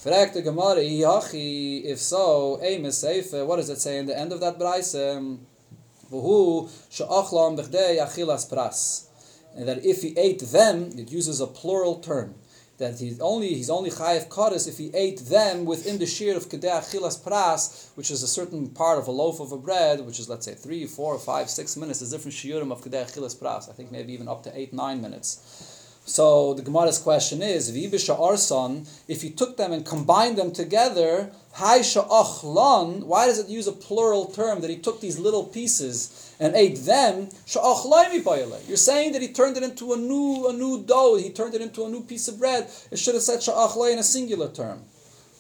If 0.02 1.98
so, 2.00 2.56
what 3.44 3.56
does 3.56 3.68
it 3.68 3.80
say 3.80 3.98
in 3.98 4.06
the 4.06 4.18
end 4.18 4.32
of 4.32 4.40
that 4.40 4.58
brayse? 4.58 4.94
And 9.56 9.68
that 9.68 9.84
if 9.84 10.00
he 10.02 10.18
ate 10.18 10.40
them, 10.40 10.90
it 10.96 11.12
uses 11.12 11.40
a 11.40 11.46
plural 11.46 11.96
term 11.96 12.36
that 12.84 13.00
he's 13.00 13.20
only 13.20 13.50
he's 13.60 13.70
only 13.70 13.90
chayiv 13.90 14.28
kadas 14.28 14.68
if 14.68 14.76
he 14.78 14.88
ate 14.94 15.20
them 15.36 15.64
within 15.64 15.96
the 15.98 16.06
shear 16.06 16.36
of 16.36 16.48
kedei 16.52 16.74
achilas 16.80 17.16
pras, 17.26 17.88
which 17.96 18.10
is 18.10 18.22
a 18.22 18.28
certain 18.38 18.68
part 18.80 18.98
of 18.98 19.06
a 19.08 19.14
loaf 19.22 19.40
of 19.40 19.50
a 19.52 19.60
bread, 19.66 20.00
which 20.06 20.18
is 20.20 20.28
let's 20.28 20.46
say 20.48 20.54
three, 20.54 20.84
four, 20.86 21.18
five, 21.18 21.48
six 21.48 21.76
minutes. 21.76 21.98
There's 22.00 22.12
different 22.14 22.36
shiurim 22.40 22.70
of 22.72 22.82
kedei 22.84 23.02
achilas 23.08 23.36
pras. 23.40 23.70
I 23.70 23.72
think 23.72 23.90
maybe 23.90 24.12
even 24.12 24.28
up 24.28 24.42
to 24.44 24.58
eight, 24.58 24.72
nine 24.72 25.00
minutes. 25.00 25.80
So 26.06 26.52
the 26.52 26.62
Gemara's 26.62 26.98
question 26.98 27.40
is, 27.40 27.72
Vibisha 27.72 28.18
Arson, 28.20 28.86
if 29.08 29.24
you 29.24 29.30
took 29.30 29.56
them 29.56 29.72
and 29.72 29.86
combined 29.86 30.36
them 30.36 30.52
together, 30.52 31.30
Haisha 31.56 32.06
Sha'achlan, 32.06 33.04
why 33.04 33.24
does 33.24 33.38
it 33.38 33.48
use 33.48 33.66
a 33.66 33.72
plural 33.72 34.26
term 34.26 34.60
that 34.60 34.68
he 34.68 34.76
took 34.76 35.00
these 35.00 35.18
little 35.18 35.44
pieces 35.44 36.23
and 36.40 36.54
ate 36.54 36.84
them? 36.84 37.28
You're 37.46 38.76
saying 38.76 39.12
that 39.12 39.22
he 39.22 39.28
turned 39.28 39.56
it 39.56 39.62
into 39.62 39.92
a 39.92 39.96
new 39.96 40.48
a 40.48 40.52
new 40.52 40.82
dough, 40.82 41.16
he 41.16 41.30
turned 41.30 41.54
it 41.54 41.60
into 41.60 41.84
a 41.84 41.88
new 41.88 42.02
piece 42.02 42.28
of 42.28 42.38
bread. 42.38 42.70
It 42.90 42.98
should 42.98 43.14
have 43.14 43.22
said 43.22 43.40
Sha'achlai 43.40 43.92
in 43.92 43.98
a 43.98 44.02
singular 44.02 44.48
term. 44.50 44.82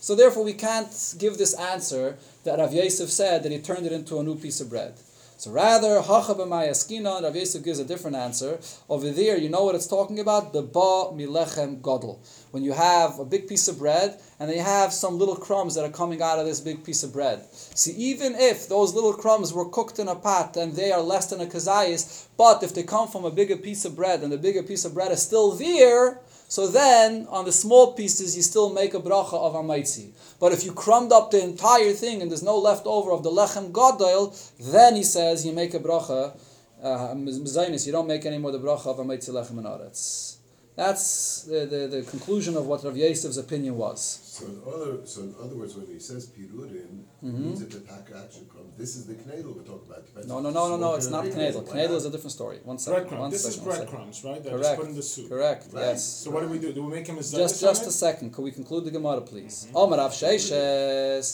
So 0.00 0.14
therefore 0.14 0.44
we 0.44 0.52
can't 0.52 1.14
give 1.18 1.38
this 1.38 1.54
answer 1.54 2.18
that 2.44 2.58
Rav 2.58 2.74
Yosef 2.74 3.10
said 3.10 3.42
that 3.42 3.52
he 3.52 3.58
turned 3.58 3.86
it 3.86 3.92
into 3.92 4.18
a 4.18 4.22
new 4.22 4.36
piece 4.36 4.60
of 4.60 4.68
bread. 4.68 4.94
So 5.36 5.50
rather, 5.50 6.00
Hacha 6.00 6.34
b'mayaskina, 6.34 7.22
Rav 7.22 7.34
Yosef 7.34 7.64
gives 7.64 7.78
a 7.78 7.84
different 7.84 8.16
answer. 8.16 8.60
Over 8.88 9.10
there, 9.10 9.36
you 9.36 9.48
know 9.48 9.64
what 9.64 9.74
it's 9.74 9.86
talking 9.86 10.20
about? 10.20 10.52
The 10.52 10.62
ba 10.62 11.10
milechem 11.12 11.80
godel. 11.80 12.18
When 12.52 12.62
you 12.62 12.72
have 12.72 13.18
a 13.18 13.24
big 13.24 13.48
piece 13.48 13.66
of 13.66 13.78
bread, 13.78 14.20
and 14.38 14.50
they 14.50 14.58
have 14.58 14.92
some 14.92 15.18
little 15.18 15.36
crumbs 15.36 15.74
that 15.74 15.84
are 15.84 15.90
coming 15.90 16.20
out 16.20 16.38
of 16.38 16.46
this 16.46 16.60
big 16.60 16.84
piece 16.84 17.02
of 17.02 17.12
bread. 17.12 17.44
See, 17.52 17.92
even 17.92 18.34
if 18.34 18.68
those 18.68 18.94
little 18.94 19.12
crumbs 19.12 19.52
were 19.52 19.68
cooked 19.68 19.98
in 19.98 20.08
a 20.08 20.14
pot 20.14 20.56
and 20.56 20.74
they 20.74 20.92
are 20.92 21.00
less 21.00 21.26
than 21.26 21.40
a 21.40 21.46
kazayis, 21.46 22.26
but 22.36 22.62
if 22.62 22.74
they 22.74 22.82
come 22.82 23.08
from 23.08 23.24
a 23.24 23.30
bigger 23.30 23.56
piece 23.56 23.84
of 23.84 23.96
bread 23.96 24.22
and 24.22 24.32
the 24.32 24.38
bigger 24.38 24.62
piece 24.62 24.84
of 24.84 24.94
bread 24.94 25.12
is 25.12 25.22
still 25.22 25.52
there, 25.52 26.20
so 26.54 26.68
then, 26.68 27.26
on 27.30 27.46
the 27.46 27.50
small 27.50 27.94
pieces, 27.94 28.36
you 28.36 28.42
still 28.42 28.72
make 28.72 28.94
a 28.94 29.00
bracha 29.00 29.34
of 29.34 29.54
amaitzi. 29.54 30.12
But 30.38 30.52
if 30.52 30.64
you 30.64 30.72
crumbed 30.72 31.10
up 31.10 31.32
the 31.32 31.42
entire 31.42 31.92
thing 31.94 32.22
and 32.22 32.30
there's 32.30 32.44
no 32.44 32.56
leftover 32.56 33.10
of 33.10 33.24
the 33.24 33.30
lechem 33.30 33.72
gadol, 33.72 34.32
then 34.60 34.94
he 34.94 35.02
says 35.02 35.44
you 35.44 35.52
make 35.52 35.74
a 35.74 35.80
bracha, 35.80 36.38
uh, 36.80 37.12
you 37.16 37.90
don't 37.90 38.06
make 38.06 38.24
any 38.24 38.38
more 38.38 38.52
the 38.52 38.60
bracha 38.60 38.86
of 38.86 38.98
amaitzi 38.98 39.30
lechem 39.30 39.58
and 39.58 39.66
aretz. 39.66 40.36
That's 40.76 41.42
the, 41.42 41.66
the, 41.66 41.88
the, 41.88 42.02
conclusion 42.02 42.56
of 42.56 42.66
what 42.66 42.84
Rav 42.84 42.94
Yosef's 42.94 43.36
opinion 43.36 43.76
was. 43.76 44.23
So 44.34 44.46
in 44.46 44.60
other, 44.66 45.06
so 45.06 45.20
in 45.20 45.34
other 45.40 45.54
words, 45.54 45.76
when 45.76 45.86
he 45.86 46.00
says 46.00 46.26
pirurim, 46.26 47.04
mm-hmm. 47.22 47.40
means 47.40 47.60
that 47.60 47.70
the 47.70 47.82
taka 47.86 48.14
actually 48.24 48.48
comes. 48.54 48.76
This 48.76 48.96
is 48.96 49.06
the 49.06 49.14
knedel 49.14 49.54
we're 49.54 49.62
talking 49.62 49.88
about. 49.88 50.26
No, 50.26 50.40
no, 50.40 50.50
no, 50.50 50.68
no, 50.70 50.76
no. 50.76 50.96
It's 50.96 51.06
not 51.06 51.24
knedel. 51.26 51.62
Knedel 51.62 51.94
is 51.94 52.04
a 52.04 52.10
different 52.10 52.32
story. 52.32 52.58
One 52.64 52.78
second. 52.78 52.94
Breadcrumbs. 52.94 53.20
One 53.20 53.30
this 53.30 53.44
second, 53.44 53.60
is 53.60 53.64
breadcrumbs, 53.64 54.24
right? 54.24 54.42
That 54.42 54.50
Correct. 54.54 54.80
put 54.80 54.88
in 54.88 54.96
the 54.96 55.04
soup. 55.04 55.28
Correct. 55.28 55.68
Right? 55.72 55.82
Yes. 55.82 56.04
So 56.04 56.32
what 56.32 56.40
do 56.40 56.48
we 56.48 56.58
do? 56.58 56.72
Do 56.72 56.82
we 56.82 56.90
make 56.96 57.06
him 57.06 57.18
a 57.18 57.22
Just, 57.22 57.60
just 57.60 57.86
a 57.86 57.92
second. 57.92 58.32
Could 58.34 58.42
we 58.42 58.50
conclude 58.50 58.84
the 58.86 58.90
Gemara, 58.90 59.20
please? 59.20 59.56
Mm-hmm. 59.68 59.76
Omar 59.76 59.98
Rav 60.00 60.10
Sheishes, 60.10 61.26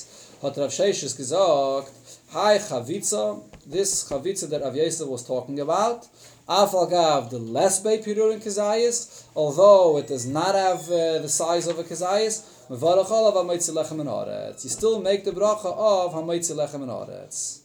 hat 0.42 0.58
Rav 0.58 0.70
Sheishes 0.70 1.16
gesagt, 1.16 1.94
Hi 2.32 2.58
Chavitza, 2.58 3.42
this 3.66 4.10
Chavitza 4.10 4.46
that 4.50 4.60
Rav 4.60 4.76
Yosef 4.76 5.08
was 5.08 5.26
talking 5.26 5.58
about, 5.60 6.06
Afalgav, 6.46 7.30
the 7.30 7.38
less 7.38 7.80
Bei 7.80 7.96
Pirurin 7.96 8.42
Kazayas, 8.44 9.24
although 9.34 9.96
it 9.96 10.06
does 10.06 10.26
not 10.26 10.54
have 10.54 10.80
uh, 10.90 11.18
the 11.24 11.28
size 11.28 11.66
of 11.66 11.78
a 11.78 11.84
Kazayas, 11.84 12.49
you 12.70 12.76
still 14.70 15.00
make 15.00 15.24
the 15.24 15.32
bracha 15.32 15.76
of 15.76 16.12
Hamaitzi 16.12 16.54
Lechem 16.54 16.84
and. 16.84 16.92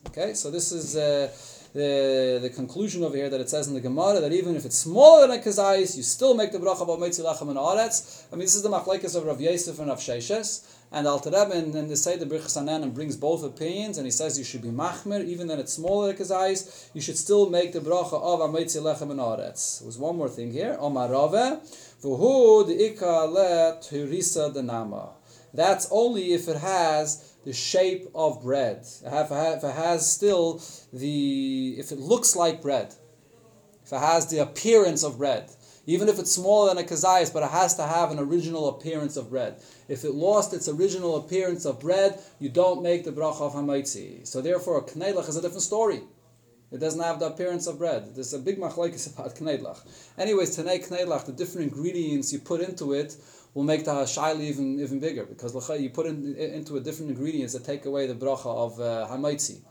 Okay, 0.07 0.33
so 0.33 0.49
this 0.49 0.71
is 0.71 0.97
uh, 0.97 1.31
the, 1.73 2.39
the 2.41 2.49
conclusion 2.49 3.03
over 3.03 3.15
here 3.15 3.29
that 3.29 3.39
it 3.39 3.47
says 3.47 3.67
in 3.67 3.75
the 3.75 3.81
Gemara 3.81 4.19
that 4.19 4.31
even 4.31 4.55
if 4.55 4.65
it's 4.65 4.79
smaller 4.79 5.27
than 5.27 5.37
a 5.37 5.41
Kazayas, 5.43 5.95
you 5.95 6.01
still 6.01 6.33
make 6.33 6.51
the 6.51 6.57
bracha 6.57 6.81
of 6.81 6.87
Hamaitzi 6.87 7.23
Lechem 7.23 7.51
and. 7.51 7.59
I 7.59 7.75
mean, 8.35 8.39
this 8.39 8.55
is 8.55 8.63
the 8.63 8.69
Machlekes 8.69 9.15
of 9.15 9.25
Rav 9.25 9.39
Yosef 9.39 9.77
and 9.77 9.89
Rav 9.89 9.99
Sheshes. 9.99 10.71
And 10.91 11.07
Alter 11.07 11.29
Rebbe 11.29 11.51
and 11.51 11.73
then 11.73 11.87
they 11.87 11.95
say 11.95 12.17
the 12.17 12.25
Birchas 12.25 12.57
and 12.57 12.93
brings 12.93 13.17
both 13.17 13.43
opinions, 13.43 13.97
and 13.97 14.07
he 14.07 14.11
says 14.11 14.39
you 14.39 14.45
should 14.45 14.61
be 14.61 14.69
machmer, 14.69 15.25
even 15.25 15.47
though 15.47 15.59
it's 15.59 15.73
smaller 15.73 16.07
like 16.07 16.19
his 16.19 16.31
eyes, 16.31 16.89
you 16.93 17.01
should 17.01 17.17
still 17.17 17.49
make 17.49 17.73
the 17.73 17.79
bracha 17.79 18.13
of 18.13 18.39
Amitzi 18.39 18.81
Lechem 18.81 19.11
and 19.11 19.19
Aretz. 19.19 19.81
There's 19.81 19.97
one 19.97 20.15
more 20.15 20.29
thing 20.29 20.51
here. 20.51 20.77
Omar 20.79 21.09
Rave, 22.05 22.19
Vuhu 22.19 22.67
the 22.67 22.85
Ika 22.85 23.25
le 23.25 23.77
Turisa 23.81 24.53
the 24.53 24.63
Nama. 24.63 25.13
That's 25.53 25.87
only 25.91 26.33
if 26.33 26.47
it 26.47 26.57
has 26.57 27.33
the 27.45 27.53
shape 27.53 28.07
of 28.13 28.43
bread. 28.43 28.85
If 29.03 29.31
it 29.63 29.75
has 29.75 30.11
still 30.11 30.61
the, 30.91 31.75
if 31.77 31.91
it 31.91 31.99
looks 31.99 32.35
like 32.35 32.61
bread, 32.61 32.93
if 33.83 33.93
it 33.93 33.99
has 33.99 34.27
the 34.27 34.39
appearance 34.39 35.03
of 35.03 35.17
bread 35.17 35.49
even 35.87 36.09
if 36.09 36.17
it's 36.19 36.31
smaller 36.31 36.73
than 36.73 36.83
a 36.83 36.87
kazayas, 36.87 37.31
but 37.31 37.43
it 37.43 37.51
has 37.51 37.75
to 37.75 37.83
have 37.83 38.11
an 38.11 38.19
original 38.19 38.69
appearance 38.69 39.17
of 39.17 39.29
bread. 39.29 39.61
If 39.87 40.03
it 40.03 40.13
lost 40.13 40.53
its 40.53 40.67
original 40.67 41.17
appearance 41.17 41.65
of 41.65 41.79
bread, 41.79 42.19
you 42.39 42.49
don't 42.49 42.81
make 42.81 43.03
the 43.03 43.11
bracha 43.11 43.41
of 43.41 43.53
hamaitzi. 43.53 44.25
So 44.25 44.41
therefore, 44.41 44.79
a 44.79 44.83
kneidlach 44.83 45.29
is 45.29 45.37
a 45.37 45.41
different 45.41 45.61
story. 45.61 46.01
It 46.75 46.81
doesn't 46.81 47.01
have 47.01 47.19
the 47.19 47.27
appearance 47.27 47.67
of 47.67 47.77
bread. 47.77 48.13
There's 48.13 48.33
a 48.33 48.39
big 48.39 48.59
machlekes 48.59 49.07
about 49.13 49.33
kneidlach. 49.35 49.79
Anyways, 50.17 50.57
today 50.57 50.79
kneidlach, 50.79 51.25
the 51.25 51.31
different 51.31 51.71
ingredients 51.71 52.33
you 52.33 52.39
put 52.39 52.59
into 52.59 52.91
it, 52.91 53.15
will 53.53 53.63
make 53.63 53.85
the 53.85 53.93
shaila 53.93 54.41
even 54.41 54.81
even 54.81 54.99
bigger 54.99 55.25
because 55.25 55.53
you 55.79 55.89
put 55.89 56.05
in, 56.05 56.35
into 56.35 56.75
a 56.75 56.81
different 56.81 57.11
ingredients 57.11 57.53
that 57.53 57.63
take 57.63 57.85
away 57.85 58.07
the 58.07 58.13
bracha 58.13 58.51
of 58.65 58.71
uh, 58.81 59.07
hamaitzi. 59.09 59.61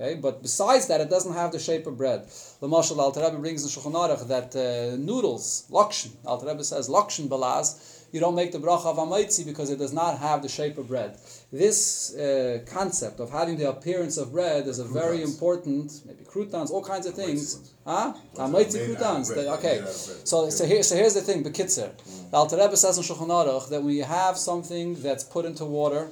Okay, 0.00 0.14
but 0.14 0.40
besides 0.40 0.86
that, 0.86 1.00
it 1.00 1.10
doesn't 1.10 1.34
have 1.34 1.50
the 1.50 1.58
shape 1.58 1.86
of 1.88 1.96
bread. 1.98 2.26
Lamashal 2.62 2.98
Al 2.98 3.10
Rebbe 3.10 3.38
brings 3.40 3.62
in 3.64 3.70
Shulchan 3.70 3.94
Aruch 3.94 4.26
that 4.28 4.54
uh, 4.56 4.96
noodles, 4.96 5.66
lakshin, 5.70 6.12
Al 6.26 6.40
Rebbe 6.40 6.62
says 6.62 6.88
lakshin 6.88 7.28
balaz, 7.28 8.04
you 8.12 8.20
don't 8.20 8.34
make 8.34 8.52
the 8.52 8.58
bracha 8.58 8.86
of 8.86 8.96
hamaitzi 8.96 9.44
because 9.44 9.68
it 9.68 9.78
does 9.78 9.92
not 9.92 10.18
have 10.18 10.42
the 10.42 10.48
shape 10.48 10.78
of 10.78 10.86
bread. 10.88 11.18
This 11.52 12.14
uh, 12.14 12.60
concept 12.64 13.20
of 13.20 13.30
having 13.30 13.58
the 13.58 13.68
appearance 13.68 14.16
of 14.16 14.32
bread 14.32 14.66
is 14.66 14.78
a 14.78 14.84
very 14.84 15.22
important, 15.22 15.92
maybe 16.06 16.24
croutons, 16.24 16.70
all 16.70 16.82
kinds 16.82 17.04
of 17.04 17.12
things. 17.14 17.56
ones. 17.56 17.74
Huh? 17.84 18.14
Ones 18.14 18.18
that 18.34 18.42
Hamaitzi 18.42 18.84
are 18.84 18.88
made 18.88 18.96
out 18.96 18.96
of 18.96 18.96
croutons. 18.96 19.28
bread, 19.28 19.38
they- 19.46 19.50
okay. 19.50 19.72
out 19.80 19.88
of 19.88 20.06
bread. 20.06 20.28
So, 20.28 20.48
so, 20.48 20.64
here, 20.64 20.82
so 20.82 20.96
here's 20.96 21.12
the 21.12 21.20
thing, 21.20 21.44
Bekitzer. 21.44 21.90
The 22.30 22.36
Alter 22.38 22.56
Rebbe 22.56 22.76
says 22.78 22.96
in 22.96 23.04
Shulchan 23.04 23.28
Aruch 23.28 23.68
that 23.68 23.82
when 23.82 23.94
you 23.94 24.04
have 24.04 24.38
something 24.38 24.94
that's 25.02 25.24
put 25.24 25.44
into 25.44 25.66
water, 25.66 26.08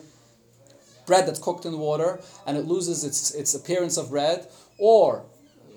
bread 1.07 1.27
that's 1.27 1.39
cooked 1.39 1.65
in 1.65 1.79
water, 1.79 2.21
and 2.47 2.59
it 2.59 2.67
loses 2.67 3.03
its, 3.03 3.33
its 3.35 3.55
appearance 3.55 3.97
of 3.97 4.11
bread, 4.11 4.47
or 4.79 5.25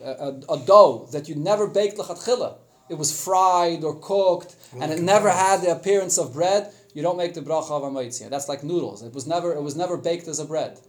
a, 0.03 0.11
a, 0.11 0.29
a 0.55 0.65
dough 0.65 1.07
that 1.13 1.29
you 1.29 1.35
never 1.35 1.67
baked 1.67 1.97
lechatchila, 1.97 2.55
it 2.89 2.95
was 2.97 3.17
fried 3.23 3.85
or 3.85 3.95
cooked, 3.95 4.57
and 4.79 4.91
it 4.91 5.01
never 5.01 5.29
had 5.29 5.61
the 5.61 5.71
appearance 5.71 6.17
of 6.17 6.33
bread, 6.33 6.69
you 6.93 7.01
don't 7.01 7.17
make 7.17 7.33
the 7.33 7.41
bracha 7.41 7.71
of 7.71 7.83
amaitzi. 7.83 8.29
That's 8.29 8.49
like 8.49 8.63
noodles. 8.63 9.01
It 9.03 9.13
was 9.13 9.27
never 9.27 9.53
it 9.53 9.61
was 9.61 9.75
never 9.75 9.97
baked 9.97 10.27
as 10.27 10.39
a 10.39 10.45
bread. 10.45 10.79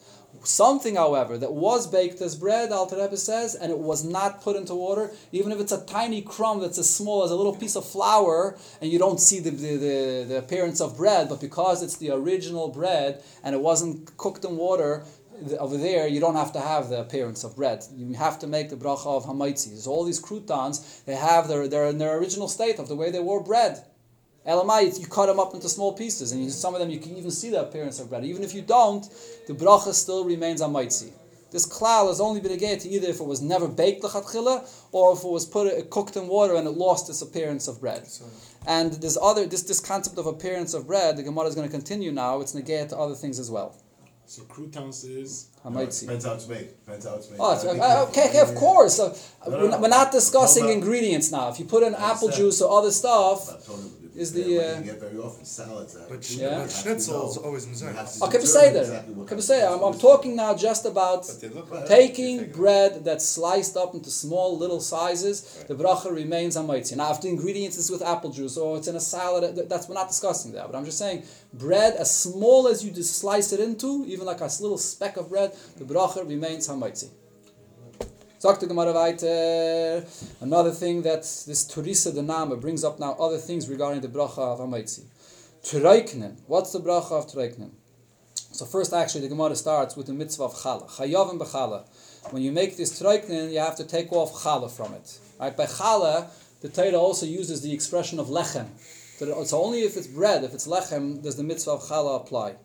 Something, 0.43 0.97
however, 0.97 1.39
that 1.39 1.53
was 1.53 1.87
baked 1.87 2.21
as 2.21 2.35
bread, 2.35 2.73
Alter 2.73 2.97
Rebbe 2.97 3.17
says, 3.17 3.55
and 3.55 3.71
it 3.71 3.79
was 3.79 4.05
not 4.05 4.43
put 4.43 4.57
into 4.57 4.75
water, 4.75 5.13
even 5.31 5.53
if 5.53 5.61
it's 5.61 5.73
a 5.73 5.87
tiny 5.87 6.23
crumb 6.23 6.61
that's 6.61 6.77
as 6.77 6.93
small 6.93 7.23
as 7.23 7.31
a 7.31 7.37
little 7.37 7.55
piece 7.55 7.77
of 7.77 7.89
flour, 7.89 8.59
and 8.81 8.91
you 8.91 8.99
don't 8.99 9.21
see 9.21 9.39
the, 9.39 9.51
the, 9.51 9.77
the, 9.77 10.25
the 10.29 10.39
appearance 10.39 10.81
of 10.81 10.97
bread, 10.97 11.29
but 11.29 11.41
because 11.41 11.83
it's 11.83 11.97
the 11.97 12.11
original 12.11 12.69
bread 12.69 13.23
and 13.45 13.55
it 13.55 13.61
wasn't 13.61 14.17
cooked 14.17 14.45
in 14.45 14.57
water, 14.57 15.05
over 15.59 15.77
there 15.77 16.07
you 16.07 16.21
don't 16.21 16.37
have 16.37 16.53
to 16.53 16.61
have 16.61 16.89
the 16.89 17.01
appearance 17.01 17.45
of 17.45 17.57
bread. 17.57 17.85
You 17.95 18.15
have 18.15 18.39
to 18.41 18.47
make 18.47 18.71
the 18.71 18.77
bracha 18.77 19.07
of 19.07 19.25
hamaitzi. 19.25 19.79
So 19.79 19.91
all 19.91 20.05
these 20.05 20.21
croutons, 20.21 21.03
they 21.07 21.17
have 21.17 21.49
their, 21.49 21.69
they're 21.69 21.87
in 21.87 21.99
their 21.99 22.19
original 22.19 22.49
state 22.49 22.79
of 22.79 22.89
the 22.89 22.97
way 22.97 23.11
they 23.11 23.21
were 23.21 23.41
bread. 23.41 23.85
Elamai, 24.47 24.99
you 25.01 25.07
cut 25.07 25.27
them 25.27 25.41
up 25.41 25.55
into 25.55 25.69
small 25.69 25.93
pieces, 25.95 26.33
and 26.33 26.45
you, 26.45 26.51
some 26.51 26.75
of 26.75 26.81
them 26.81 26.91
you 26.91 26.99
can 27.01 27.17
even 27.17 27.31
see 27.31 27.51
the 27.51 27.63
appearance 27.63 27.99
of 28.01 28.11
bread. 28.11 28.25
Even 28.25 28.43
if 28.43 28.55
you 28.55 28.63
don't, 28.63 29.09
the 29.47 29.55
bracha 29.55 29.93
still 29.95 30.25
remains 30.25 30.61
a 30.61 30.67
maitzi. 30.67 31.13
This 31.51 31.67
klal 31.67 32.09
has 32.09 32.21
only 32.21 32.41
been 32.41 32.53
again 32.53 32.79
to 32.81 32.89
either 32.89 33.09
if 33.09 33.21
it 33.21 33.25
was 33.27 33.41
never 33.41 33.69
baked 33.69 34.03
lechatchila, 34.03 34.69
or 34.93 35.13
if 35.15 35.23
it 35.25 35.29
was 35.31 35.47
put 35.47 35.69
it 35.69 35.89
cooked 35.89 36.17
in 36.17 36.27
water 36.27 36.57
and 36.57 36.67
it 36.67 36.73
lost 36.73 37.09
its 37.09 37.23
appearance 37.23 37.69
of 37.69 37.81
bread. 37.81 38.07
And 38.67 38.93
this 38.95 39.17
other 39.23 39.47
this 39.47 39.63
this 39.63 39.79
concept 39.81 40.19
of 40.19 40.27
appearance 40.27 40.75
of 40.75 40.87
bread, 40.89 41.17
the 41.17 41.23
Gemara 41.23 41.47
is 41.47 41.55
going 41.55 41.69
to 41.69 41.73
continue 41.73 42.11
now. 42.11 42.41
It's 42.41 42.55
negate 42.55 42.89
to 42.91 42.99
other 42.99 43.15
things 43.15 43.39
as 43.39 43.51
well. 43.51 43.77
So 44.27 44.43
croutons 44.45 45.05
is 45.05 45.51
A 45.65 45.71
maitzi. 45.71 46.01
Depends 46.01 46.25
how 46.25 46.33
it's 46.33 46.49
made. 46.49 46.69
Depends 46.85 47.07
how 47.07 47.15
it's 47.15 47.31
made. 47.31 47.37
Oh, 47.39 47.53
it's, 47.53 47.65
uh, 47.65 48.07
okay, 48.09 48.29
okay, 48.31 48.41
of 48.41 48.55
course. 48.57 48.99
Uh, 48.99 49.15
No, 49.47 49.51
no, 49.51 49.63
we're, 49.65 49.71
not, 49.71 49.81
we're 49.83 49.89
not 49.89 50.11
discussing 50.13 50.65
No, 50.65 50.71
no. 50.71 50.75
ingredients 50.79 51.31
now. 51.31 51.51
If 51.51 51.61
you 51.61 51.67
put 51.67 51.83
in 51.83 51.95
apple 51.95 52.29
understand. 52.29 52.35
juice 52.37 52.63
or 52.63 52.79
other 52.79 52.91
stuff, 52.91 53.49
I'm 53.51 53.61
talking 53.61 53.85
about 53.85 54.04
is 54.17 54.33
the, 54.33 54.43
what 54.57 54.65
uh, 54.67 54.79
you 54.79 54.85
get 54.85 55.01
very 55.01 55.19
often 55.19 55.45
salads. 55.45 55.97
out. 55.97 56.09
But, 56.09 56.25
sh- 56.25 56.37
Yeah. 56.37 56.59
but 56.61 56.71
schnitzel 56.71 57.31
is 57.31 57.37
always 57.37 57.65
in 57.65 57.73
You 57.89 57.95
have 57.95 58.07
Zayt. 58.07 58.19
to 58.19 58.25
Okay, 58.27 58.39
determine 58.39 58.75
Peseder. 58.75 58.81
exactly 58.81 59.15
Okay, 59.15 59.29
kind 59.31 59.41
Peseder. 59.41 59.73
I'm, 59.77 59.83
I'm 59.95 59.99
talking 59.99 60.37
now 60.37 60.55
just 60.55 60.87
about 60.87 61.27
But 61.27 61.41
they 61.41 61.49
look 61.49 61.89
taking 61.89 62.51
bread 62.53 63.05
that's 63.05 63.27
sliced 63.27 63.77
up 63.77 63.95
into 63.95 64.11
small 64.11 64.57
little 64.57 64.81
sizes. 64.81 65.43
The 65.69 65.75
bracha 65.75 66.15
remains 66.15 66.57
on 66.57 66.67
maitzi. 66.67 66.97
Now, 66.97 67.11
if 67.13 67.21
the 67.21 67.29
ingredients 67.29 67.77
is 67.77 67.91
with 67.91 68.03
apple 68.03 68.31
juice 68.31 68.57
or 68.57 68.77
it's 68.79 68.89
in 68.89 68.97
a 68.97 69.01
salad, 69.01 69.57
that's 69.69 69.89
we're 69.89 69.95
not 69.95 70.09
discussing 70.09 70.53
that. 70.53 70.67
But 70.71 70.77
I'm 70.79 70.85
just 70.85 70.99
saying, 70.99 71.25
bread 71.53 71.95
as 71.95 72.15
small 72.15 72.69
as 72.69 72.85
you 72.85 72.91
just 72.91 73.17
slice 73.19 73.53
it 73.53 73.61
into, 73.61 74.05
even 74.07 74.27
like 74.27 74.41
a 74.41 74.51
little 74.61 74.79
speck 74.79 75.17
of 75.17 75.29
bread, 75.29 75.53
the 75.77 75.85
bracha 75.85 76.27
remains 76.29 76.69
hamaitzi. 76.69 77.09
Sagt 78.45 78.61
the 78.61 78.67
Gemara 78.67 78.93
weiter. 78.93 80.05
Another 80.43 80.71
thing 80.71 81.01
that 81.01 81.23
this 81.23 81.65
Turisa 81.65 82.15
the 82.15 82.21
Name 82.21 82.61
brings 82.61 82.85
up 82.85 83.01
now 83.01 83.15
other 83.15 83.39
things 83.39 83.71
regarding 83.71 84.03
the 84.03 84.09
bracha 84.09 84.37
of 84.37 84.59
hamaitzi. 84.59 85.05
Treiknen. 85.63 86.37
What's 86.47 86.71
the 86.73 86.81
bracha 86.81 87.13
of 87.13 87.27
treiknen? 87.27 87.71
So 88.53 88.67
first, 88.67 88.93
actually, 88.93 89.23
the 89.23 89.29
Gemara 89.29 89.57
starts 89.57 89.97
with 89.97 90.09
the 90.09 90.13
mitzvah 90.13 90.45
of 90.45 90.53
challah. 90.57 90.91
Chayavim 90.91 91.39
b'challah. 91.39 91.87
When 92.33 92.43
you 92.43 92.53
make 92.53 92.77
this 92.77 93.01
treiknen, 93.01 93.51
you 93.51 93.61
have 93.61 93.77
to 93.77 93.85
take 93.85 94.13
off 94.13 94.35
challah 94.43 94.71
from 94.71 94.93
it. 94.93 95.19
Right? 95.41 95.57
By 95.57 95.65
challah, 95.65 96.29
the 96.61 96.69
Torah 96.69 96.99
also 96.99 97.25
uses 97.25 97.63
the 97.63 97.73
expression 97.73 98.21
of 98.21 98.27
lechem. 98.27 98.67
So 99.47 99.63
only 99.63 99.85
if 99.85 99.97
it's 99.97 100.07
bread, 100.07 100.45
if 100.45 100.53
it's 100.53 100.67
lechem, 100.67 101.23
does 101.23 101.37
the 101.37 101.45
mitzvah 101.45 101.71
of 101.71 101.85
challah 101.85 102.17
apply. 102.21 102.57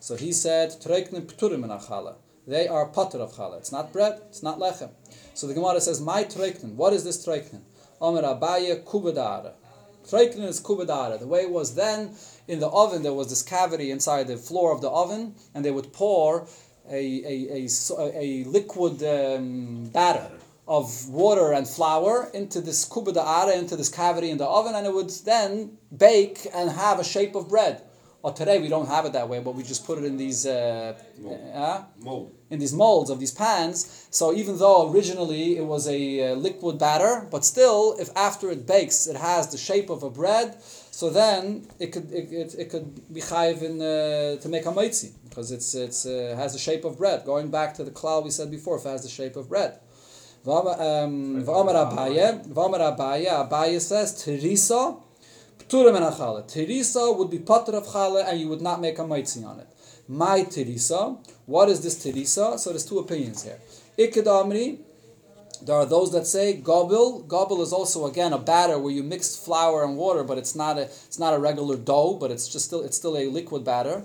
So 0.00 0.16
he 0.16 0.32
said, 0.32 0.70
treiknen 0.82 1.26
pturim 1.26 1.60
min 1.60 1.70
challah. 1.70 2.16
They 2.46 2.68
are 2.68 2.86
pater 2.86 3.18
of 3.18 3.32
challah. 3.32 3.58
It's 3.58 3.72
not 3.72 3.92
bread, 3.92 4.20
it's 4.28 4.42
not 4.42 4.58
lechem. 4.58 4.90
So 5.34 5.46
the 5.46 5.54
Gemara 5.54 5.80
says, 5.80 6.00
my 6.00 6.24
treiknen. 6.24 6.74
What 6.74 6.92
is 6.92 7.02
this 7.02 7.24
treiknen? 7.26 7.62
Amar 8.00 8.22
Abaye 8.22 8.84
kubadara. 8.84 9.52
Treiknen 10.08 10.46
is 10.46 10.60
kubadara. 10.60 11.18
The 11.18 11.26
way 11.26 11.40
it 11.40 11.50
was 11.50 11.74
then, 11.74 12.14
in 12.46 12.60
the 12.60 12.68
oven, 12.68 13.02
there 13.02 13.12
was 13.12 13.30
this 13.30 13.42
cavity 13.42 13.90
inside 13.90 14.28
the 14.28 14.36
floor 14.36 14.72
of 14.72 14.80
the 14.80 14.90
oven, 14.90 15.34
and 15.54 15.64
they 15.64 15.72
would 15.72 15.92
pour 15.92 16.46
a, 16.88 16.94
a, 16.94 17.66
a, 17.66 17.68
a 17.98 18.44
liquid 18.44 19.02
um, 19.02 19.86
batter 19.86 20.30
of 20.68 21.08
water 21.08 21.52
and 21.52 21.66
flour 21.66 22.30
into 22.32 22.60
this 22.60 22.88
kubadara, 22.88 23.56
into 23.58 23.74
this 23.74 23.88
cavity 23.88 24.30
in 24.30 24.38
the 24.38 24.46
oven, 24.46 24.74
and 24.76 24.86
it 24.86 24.92
would 24.92 25.10
then 25.24 25.76
bake 25.96 26.46
and 26.54 26.70
have 26.70 27.00
a 27.00 27.04
shape 27.04 27.34
of 27.34 27.48
bread. 27.48 27.82
Or 28.22 28.32
today 28.32 28.58
we 28.60 28.68
don't 28.68 28.88
have 28.88 29.04
it 29.04 29.12
that 29.12 29.28
way, 29.28 29.40
but 29.40 29.54
we 29.54 29.62
just 29.62 29.86
put 29.86 29.98
it 29.98 30.04
in 30.04 30.16
these 30.16 30.46
uh, 30.46 30.94
uh, 31.54 31.82
Mold. 32.00 32.35
In 32.50 32.58
these 32.58 32.72
molds 32.72 33.10
of 33.10 33.18
these 33.18 33.32
pans. 33.32 34.06
So 34.10 34.32
even 34.32 34.58
though 34.58 34.90
originally 34.90 35.56
it 35.56 35.64
was 35.64 35.88
a 35.88 36.32
uh, 36.32 36.34
liquid 36.34 36.78
batter, 36.78 37.26
but 37.30 37.44
still, 37.44 37.96
if 37.98 38.08
after 38.16 38.50
it 38.50 38.66
bakes, 38.66 39.06
it 39.06 39.16
has 39.16 39.48
the 39.48 39.58
shape 39.58 39.90
of 39.90 40.02
a 40.02 40.10
bread, 40.10 40.56
so 40.62 41.10
then 41.10 41.66
it 41.78 41.88
could 41.92 42.10
it, 42.12 42.32
it, 42.32 42.54
it 42.62 42.70
could 42.70 43.12
be 43.12 43.20
chayiv 43.20 43.62
in 43.62 43.80
uh, 43.82 44.40
to 44.40 44.48
make 44.48 44.64
a 44.64 44.72
maitzi 44.72 45.12
because 45.28 45.50
it's 45.52 45.74
it's 45.74 46.06
uh, 46.06 46.34
has 46.36 46.52
the 46.52 46.58
shape 46.58 46.84
of 46.84 46.96
bread. 46.98 47.24
Going 47.24 47.48
back 47.50 47.74
to 47.74 47.84
the 47.84 47.90
klal 47.90 48.24
we 48.24 48.30
said 48.30 48.50
before, 48.50 48.76
if 48.78 48.86
it 48.86 48.90
has 48.90 49.02
the 49.02 49.08
shape 49.08 49.36
of 49.36 49.48
bread. 49.48 49.78
V'ama- 50.46 50.78
um, 50.80 51.42
V'amar 51.44 51.74
Abaye, 51.74 52.46
V'amar 52.46 52.96
Abaye, 52.96 53.26
Abaye 53.26 53.80
says 53.80 54.14
terisa. 54.14 55.00
Ptura 55.58 55.92
min 55.92 56.02
achala. 56.02 56.44
Terisa 56.44 57.16
would 57.18 57.30
be 57.30 57.40
pater 57.40 57.72
of 57.72 57.84
chala, 57.86 58.24
and 58.28 58.38
you 58.40 58.48
would 58.48 58.62
not 58.62 58.80
make 58.80 58.98
a 59.00 59.02
maitzi 59.02 59.44
on 59.44 59.58
it. 59.58 59.66
My 60.08 60.40
terisa. 60.42 61.18
What 61.46 61.68
is 61.68 61.80
this 61.82 61.96
terisa? 62.04 62.58
So 62.58 62.70
there's 62.70 62.86
two 62.86 62.98
opinions 62.98 63.42
here. 63.42 63.58
Iked 63.98 64.24
amri. 64.26 64.78
There 65.62 65.74
are 65.74 65.86
those 65.86 66.12
that 66.12 66.26
say 66.26 66.54
gobel. 66.62 67.26
Gobel 67.26 67.62
is 67.62 67.72
also 67.72 68.06
again 68.06 68.32
a 68.32 68.38
batter 68.38 68.78
where 68.78 68.92
you 68.92 69.02
mix 69.02 69.34
flour 69.36 69.84
and 69.84 69.96
water, 69.96 70.22
but 70.22 70.38
it's 70.38 70.54
not 70.54 70.78
a 70.78 70.82
it's 70.82 71.18
not 71.18 71.34
a 71.34 71.38
regular 71.38 71.76
dough, 71.76 72.14
but 72.20 72.30
it's 72.30 72.46
just 72.48 72.66
still 72.66 72.82
it's 72.82 72.96
still 72.96 73.16
a 73.16 73.26
liquid 73.26 73.64
batter. 73.64 74.04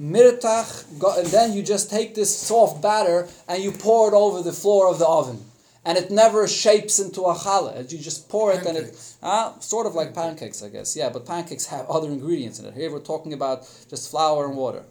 Mirtach, 0.00 0.86
and 1.18 1.26
then 1.28 1.52
you 1.52 1.62
just 1.62 1.90
take 1.90 2.14
this 2.14 2.34
soft 2.36 2.80
batter 2.82 3.28
and 3.46 3.62
you 3.62 3.72
pour 3.72 4.08
it 4.08 4.14
over 4.14 4.42
the 4.42 4.52
floor 4.52 4.88
of 4.90 4.98
the 4.98 5.06
oven, 5.06 5.44
and 5.84 5.98
it 5.98 6.10
never 6.10 6.48
shapes 6.48 6.98
into 6.98 7.22
a 7.22 7.34
challah. 7.34 7.90
You 7.92 7.98
just 7.98 8.28
pour 8.28 8.52
it 8.52 8.64
and 8.64 8.78
it, 8.78 8.84
Pancakes. 8.84 9.18
uh, 9.22 9.58
sort 9.60 9.86
of 9.86 9.94
like 9.94 10.14
pancakes, 10.14 10.62
I 10.62 10.70
guess. 10.70 10.96
Yeah, 10.96 11.10
but 11.10 11.26
pancakes 11.26 11.66
have 11.66 11.86
other 11.90 12.08
ingredients 12.08 12.58
in 12.58 12.64
it. 12.66 12.74
Here 12.74 12.90
we're 12.90 13.00
talking 13.00 13.32
about 13.34 13.68
just 13.90 14.10
flour 14.10 14.46
and 14.46 14.56
water. 14.56 14.84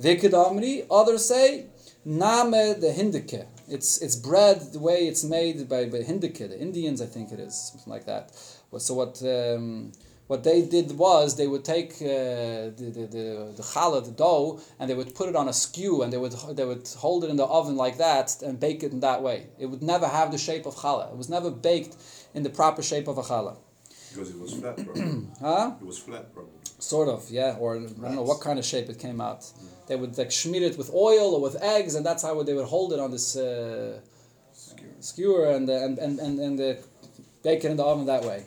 Vikid 0.00 0.32
Amri, 0.32 0.86
others 0.90 1.26
say, 1.26 1.66
Name 2.04 2.50
the 2.50 2.92
Hindike. 2.96 3.46
It's, 3.68 4.02
it's 4.02 4.16
bread 4.16 4.72
the 4.72 4.80
way 4.80 5.06
it's 5.06 5.22
made 5.22 5.68
by, 5.68 5.84
by 5.86 5.98
Hindike, 5.98 6.48
the 6.48 6.58
Indians, 6.58 7.00
I 7.00 7.06
think 7.06 7.32
it 7.32 7.38
is, 7.38 7.54
something 7.54 7.92
like 7.92 8.06
that. 8.06 8.34
So 8.78 8.94
what 8.94 9.22
um, 9.22 9.92
what 10.32 10.44
they 10.44 10.62
did 10.62 10.92
was 10.92 11.36
they 11.36 11.46
would 11.46 11.64
take 11.64 11.90
uh, 12.00 12.72
the, 12.78 12.90
the, 12.96 13.06
the, 13.16 13.52
the 13.58 13.62
challah, 13.62 14.02
the 14.02 14.12
dough, 14.12 14.60
and 14.78 14.88
they 14.88 14.94
would 14.94 15.14
put 15.14 15.28
it 15.28 15.36
on 15.36 15.46
a 15.46 15.52
skew 15.52 16.02
and 16.02 16.10
they 16.12 16.16
would, 16.16 16.32
they 16.56 16.64
would 16.64 16.88
hold 16.96 17.24
it 17.24 17.28
in 17.28 17.36
the 17.36 17.44
oven 17.44 17.76
like 17.76 17.98
that 17.98 18.40
and 18.40 18.58
bake 18.58 18.82
it 18.82 18.92
in 18.92 19.00
that 19.00 19.22
way. 19.22 19.48
It 19.58 19.66
would 19.66 19.82
never 19.82 20.08
have 20.08 20.32
the 20.32 20.38
shape 20.38 20.64
of 20.64 20.74
challah. 20.76 21.12
It 21.12 21.18
was 21.18 21.28
never 21.28 21.50
baked 21.50 21.96
in 22.32 22.44
the 22.44 22.50
proper 22.50 22.82
shape 22.82 23.08
of 23.08 23.18
a 23.18 23.22
challah. 23.22 23.58
Because 24.10 24.30
it 24.30 24.38
was 24.38 24.54
flat, 24.54 24.76
probably. 24.84 25.26
Huh? 25.40 25.74
it 25.80 25.86
was 25.86 25.98
flat, 25.98 26.32
probably. 26.32 26.52
Sort 26.78 27.08
of, 27.08 27.30
yeah, 27.30 27.56
or 27.58 27.76
I 27.76 27.80
don't 27.80 28.14
know 28.14 28.22
what 28.22 28.40
kind 28.40 28.58
of 28.58 28.64
shape 28.64 28.88
it 28.88 28.98
came 28.98 29.20
out. 29.20 29.44
They 29.86 29.96
would 29.96 30.16
like 30.16 30.32
smear 30.32 30.62
it 30.62 30.78
with 30.78 30.90
oil 30.94 31.34
or 31.34 31.40
with 31.40 31.56
eggs, 31.62 31.94
and 31.94 32.06
that's 32.06 32.22
how 32.22 32.42
they 32.42 32.54
would 32.54 32.66
hold 32.66 32.92
it 32.92 33.00
on 33.00 33.10
this 33.10 33.36
uh, 33.36 34.00
skewer 35.00 35.50
and, 35.50 35.68
uh, 35.68 35.84
and 35.84 35.98
and 35.98 36.18
and 36.20 36.38
and 36.38 36.60
uh, 36.60 36.74
bake 37.42 37.64
it 37.64 37.70
in 37.70 37.76
the 37.76 37.84
oven 37.84 38.06
that 38.06 38.24
way. 38.24 38.44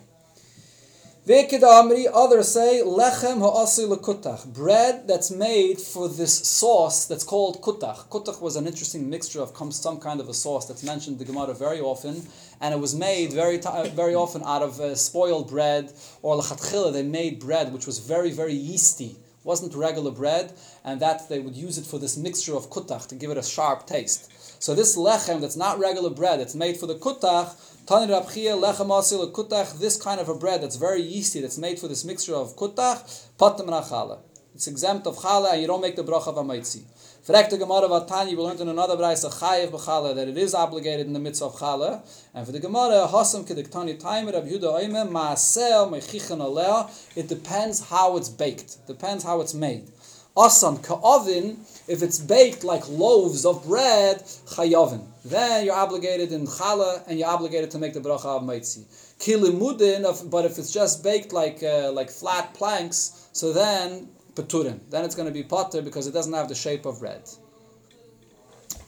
Others 1.28 2.48
say, 2.52 2.82
lechem 2.84 3.40
ha'asi 3.40 3.82
lekutach, 3.82 4.46
bread 4.54 5.08
that's 5.08 5.30
made 5.32 5.80
for 5.80 6.08
this 6.08 6.32
sauce 6.46 7.06
that's 7.06 7.24
called 7.24 7.60
kutach. 7.60 8.08
Kutach 8.08 8.40
was 8.40 8.54
an 8.54 8.64
interesting 8.66 9.10
mixture 9.10 9.40
of 9.40 9.50
some 9.74 9.98
kind 9.98 10.20
of 10.20 10.28
a 10.28 10.34
sauce 10.34 10.66
that's 10.66 10.84
mentioned 10.84 11.20
in 11.20 11.26
the 11.26 11.32
Gemara 11.32 11.52
very 11.52 11.80
often, 11.80 12.24
and 12.60 12.72
it 12.72 12.78
was 12.78 12.94
made 12.94 13.32
very 13.32 13.58
very 13.90 14.14
often 14.14 14.42
out 14.44 14.62
of 14.62 14.78
uh, 14.80 14.94
spoiled 14.94 15.48
bread, 15.48 15.92
or 16.22 16.36
lechatchila, 16.36 16.92
they 16.92 17.02
made 17.02 17.40
bread 17.40 17.72
which 17.72 17.86
was 17.86 17.98
very, 17.98 18.30
very 18.30 18.54
yeasty. 18.54 19.16
Wasn't 19.46 19.76
regular 19.76 20.10
bread, 20.10 20.52
and 20.84 20.98
that 20.98 21.28
they 21.28 21.38
would 21.38 21.54
use 21.54 21.78
it 21.78 21.86
for 21.86 22.00
this 22.00 22.16
mixture 22.16 22.56
of 22.56 22.68
kutach 22.68 23.06
to 23.06 23.14
give 23.14 23.30
it 23.30 23.38
a 23.38 23.44
sharp 23.44 23.86
taste. 23.86 24.28
So 24.60 24.74
this 24.74 24.96
lechem 24.96 25.40
that's 25.40 25.54
not 25.54 25.78
regular 25.78 26.10
bread, 26.10 26.40
it's 26.40 26.56
made 26.56 26.76
for 26.76 26.88
the 26.88 26.96
kutach, 26.96 27.54
Tani 27.86 28.12
Rab 28.12 28.28
Chia, 28.28 28.54
lechem 28.54 28.88
asil 28.88 29.30
kutach, 29.30 29.78
this 29.78 30.02
kind 30.02 30.20
of 30.20 30.28
a 30.28 30.34
bread 30.34 30.64
that's 30.64 30.74
very 30.74 31.00
yeasty, 31.00 31.40
that's 31.40 31.58
made 31.58 31.78
for 31.78 31.86
this 31.86 32.04
mixture 32.04 32.34
of 32.34 32.56
kutach, 32.56 33.28
patam. 33.38 34.18
It's 34.52 34.66
exempt 34.66 35.06
of 35.06 35.16
chala, 35.16 35.52
and 35.52 35.60
you 35.60 35.68
don't 35.68 35.80
make 35.80 35.94
the 35.94 36.02
bracha 36.02 36.26
of 36.26 36.36
amaitzi. 36.44 36.82
Frek 37.26 37.50
the 37.50 37.58
Gemara 37.58 37.88
Vatani, 37.88 38.28
we 38.28 38.36
learned 38.36 38.60
in 38.60 38.68
another 38.68 38.96
brayse 38.96 39.28
chayev 39.28 39.70
b'chala 39.70 40.14
that 40.14 40.28
it 40.28 40.38
is 40.38 40.54
obligated 40.54 41.08
in 41.08 41.12
the 41.12 41.18
mitzvah 41.18 41.46
of 41.46 41.54
chala, 41.56 42.08
and 42.32 42.46
for 42.46 42.52
the 42.52 42.60
Gemara 42.60 43.08
hasam 43.08 43.44
kediktani 43.44 43.98
time 43.98 44.26
Rab 44.26 44.46
Yehuda 44.46 44.80
oime 44.80 45.10
maasel 45.10 45.90
mechichan 45.90 46.38
alea. 46.40 46.88
It 47.16 47.26
depends 47.26 47.88
how 47.88 48.16
it's 48.16 48.28
baked, 48.28 48.86
depends 48.86 49.24
how 49.24 49.40
it's 49.40 49.54
made. 49.54 49.90
Asan 50.38 50.76
ka'ovin, 50.76 51.56
if 51.88 52.00
it's 52.00 52.20
baked 52.20 52.62
like 52.62 52.88
loaves 52.88 53.44
of 53.44 53.66
bread, 53.66 54.18
chayovin. 54.46 55.04
Then 55.24 55.64
you're 55.64 55.74
obligated 55.74 56.30
in 56.30 56.46
challah 56.46 57.08
and 57.08 57.18
you're 57.18 57.28
obligated 57.28 57.72
to 57.72 57.78
make 57.78 57.92
the 57.92 58.00
bracha 58.00 58.36
of 58.36 58.42
maitzi. 58.42 58.84
Kilimudin, 59.18 60.30
but 60.30 60.44
if 60.44 60.58
it's 60.58 60.72
just 60.72 61.02
baked 61.02 61.32
like 61.32 61.60
uh, 61.64 61.90
like 61.90 62.08
flat 62.08 62.54
planks, 62.54 63.28
so 63.32 63.52
then 63.52 64.10
peturin. 64.36 64.78
Then 64.90 65.04
it's 65.06 65.14
going 65.18 65.28
to 65.28 65.34
be 65.34 65.42
potter 65.42 65.82
because 65.82 66.06
it 66.06 66.12
doesn't 66.12 66.32
have 66.40 66.48
the 66.48 66.54
shape 66.54 66.84
of 66.86 67.00
bread. 67.00 67.22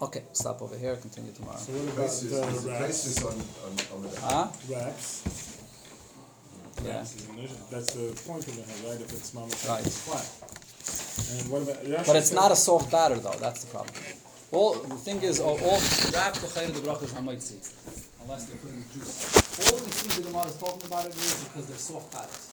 Okay, 0.01 0.23
stop 0.33 0.63
over 0.63 0.77
here. 0.79 0.95
Continue 0.97 1.33
tomorrow. 1.33 1.59
So 1.59 1.73
what 1.73 1.85
about 1.93 1.97
Basis, 2.07 2.31
there's 2.31 2.63
the 2.65 2.71
a 2.71 2.73
wraps? 2.73 2.87
basis 2.87 3.25
on, 3.25 3.37
on, 3.65 3.73
on 3.95 4.01
the 4.03 4.21
Huh? 4.21 4.47
Wraps. 4.71 5.09
Yeah. 6.85 6.97
Wraps 6.99 7.15
is 7.17 7.29
an 7.29 7.39
issue. 7.39 7.55
That's 7.73 7.91
the 7.99 8.07
point 8.29 8.47
of 8.47 8.55
the 8.57 8.63
head, 8.63 8.81
right? 8.87 9.01
If 9.01 9.11
it's 9.19 9.31
mamash, 9.33 9.69
Right. 9.69 9.85
it's 9.85 10.01
flat. 10.07 10.27
And 11.41 11.51
what 11.51 11.63
about? 11.63 11.79
Rashi 11.85 12.07
But 12.07 12.17
it's 12.17 12.33
not 12.33 12.53
a 12.53 12.57
soft 12.57 12.93
batter 12.93 13.17
though. 13.17 13.39
That's 13.41 13.65
the 13.65 13.71
problem. 13.75 13.95
All 14.53 14.75
the 14.75 14.95
thing 15.07 15.21
is, 15.23 15.41
all, 15.41 15.59
all 15.61 15.81
wrap 16.15 16.33
the 16.35 16.49
the 16.79 16.81
bracha 16.87 17.05
is 17.05 17.13
hamaitzi, 17.13 17.59
unless 18.23 18.45
they're 18.47 18.57
putting 18.65 18.83
juice. 18.95 19.71
All 19.73 19.79
the 19.79 19.91
things 19.91 20.17
the 20.17 20.23
Gemara 20.23 20.47
is 20.47 20.57
talking 20.57 20.87
about 20.87 21.05
it 21.05 21.15
is 21.17 21.45
because 21.45 21.67
they're 21.67 21.77
soft 21.77 22.09
batters. 22.15 22.45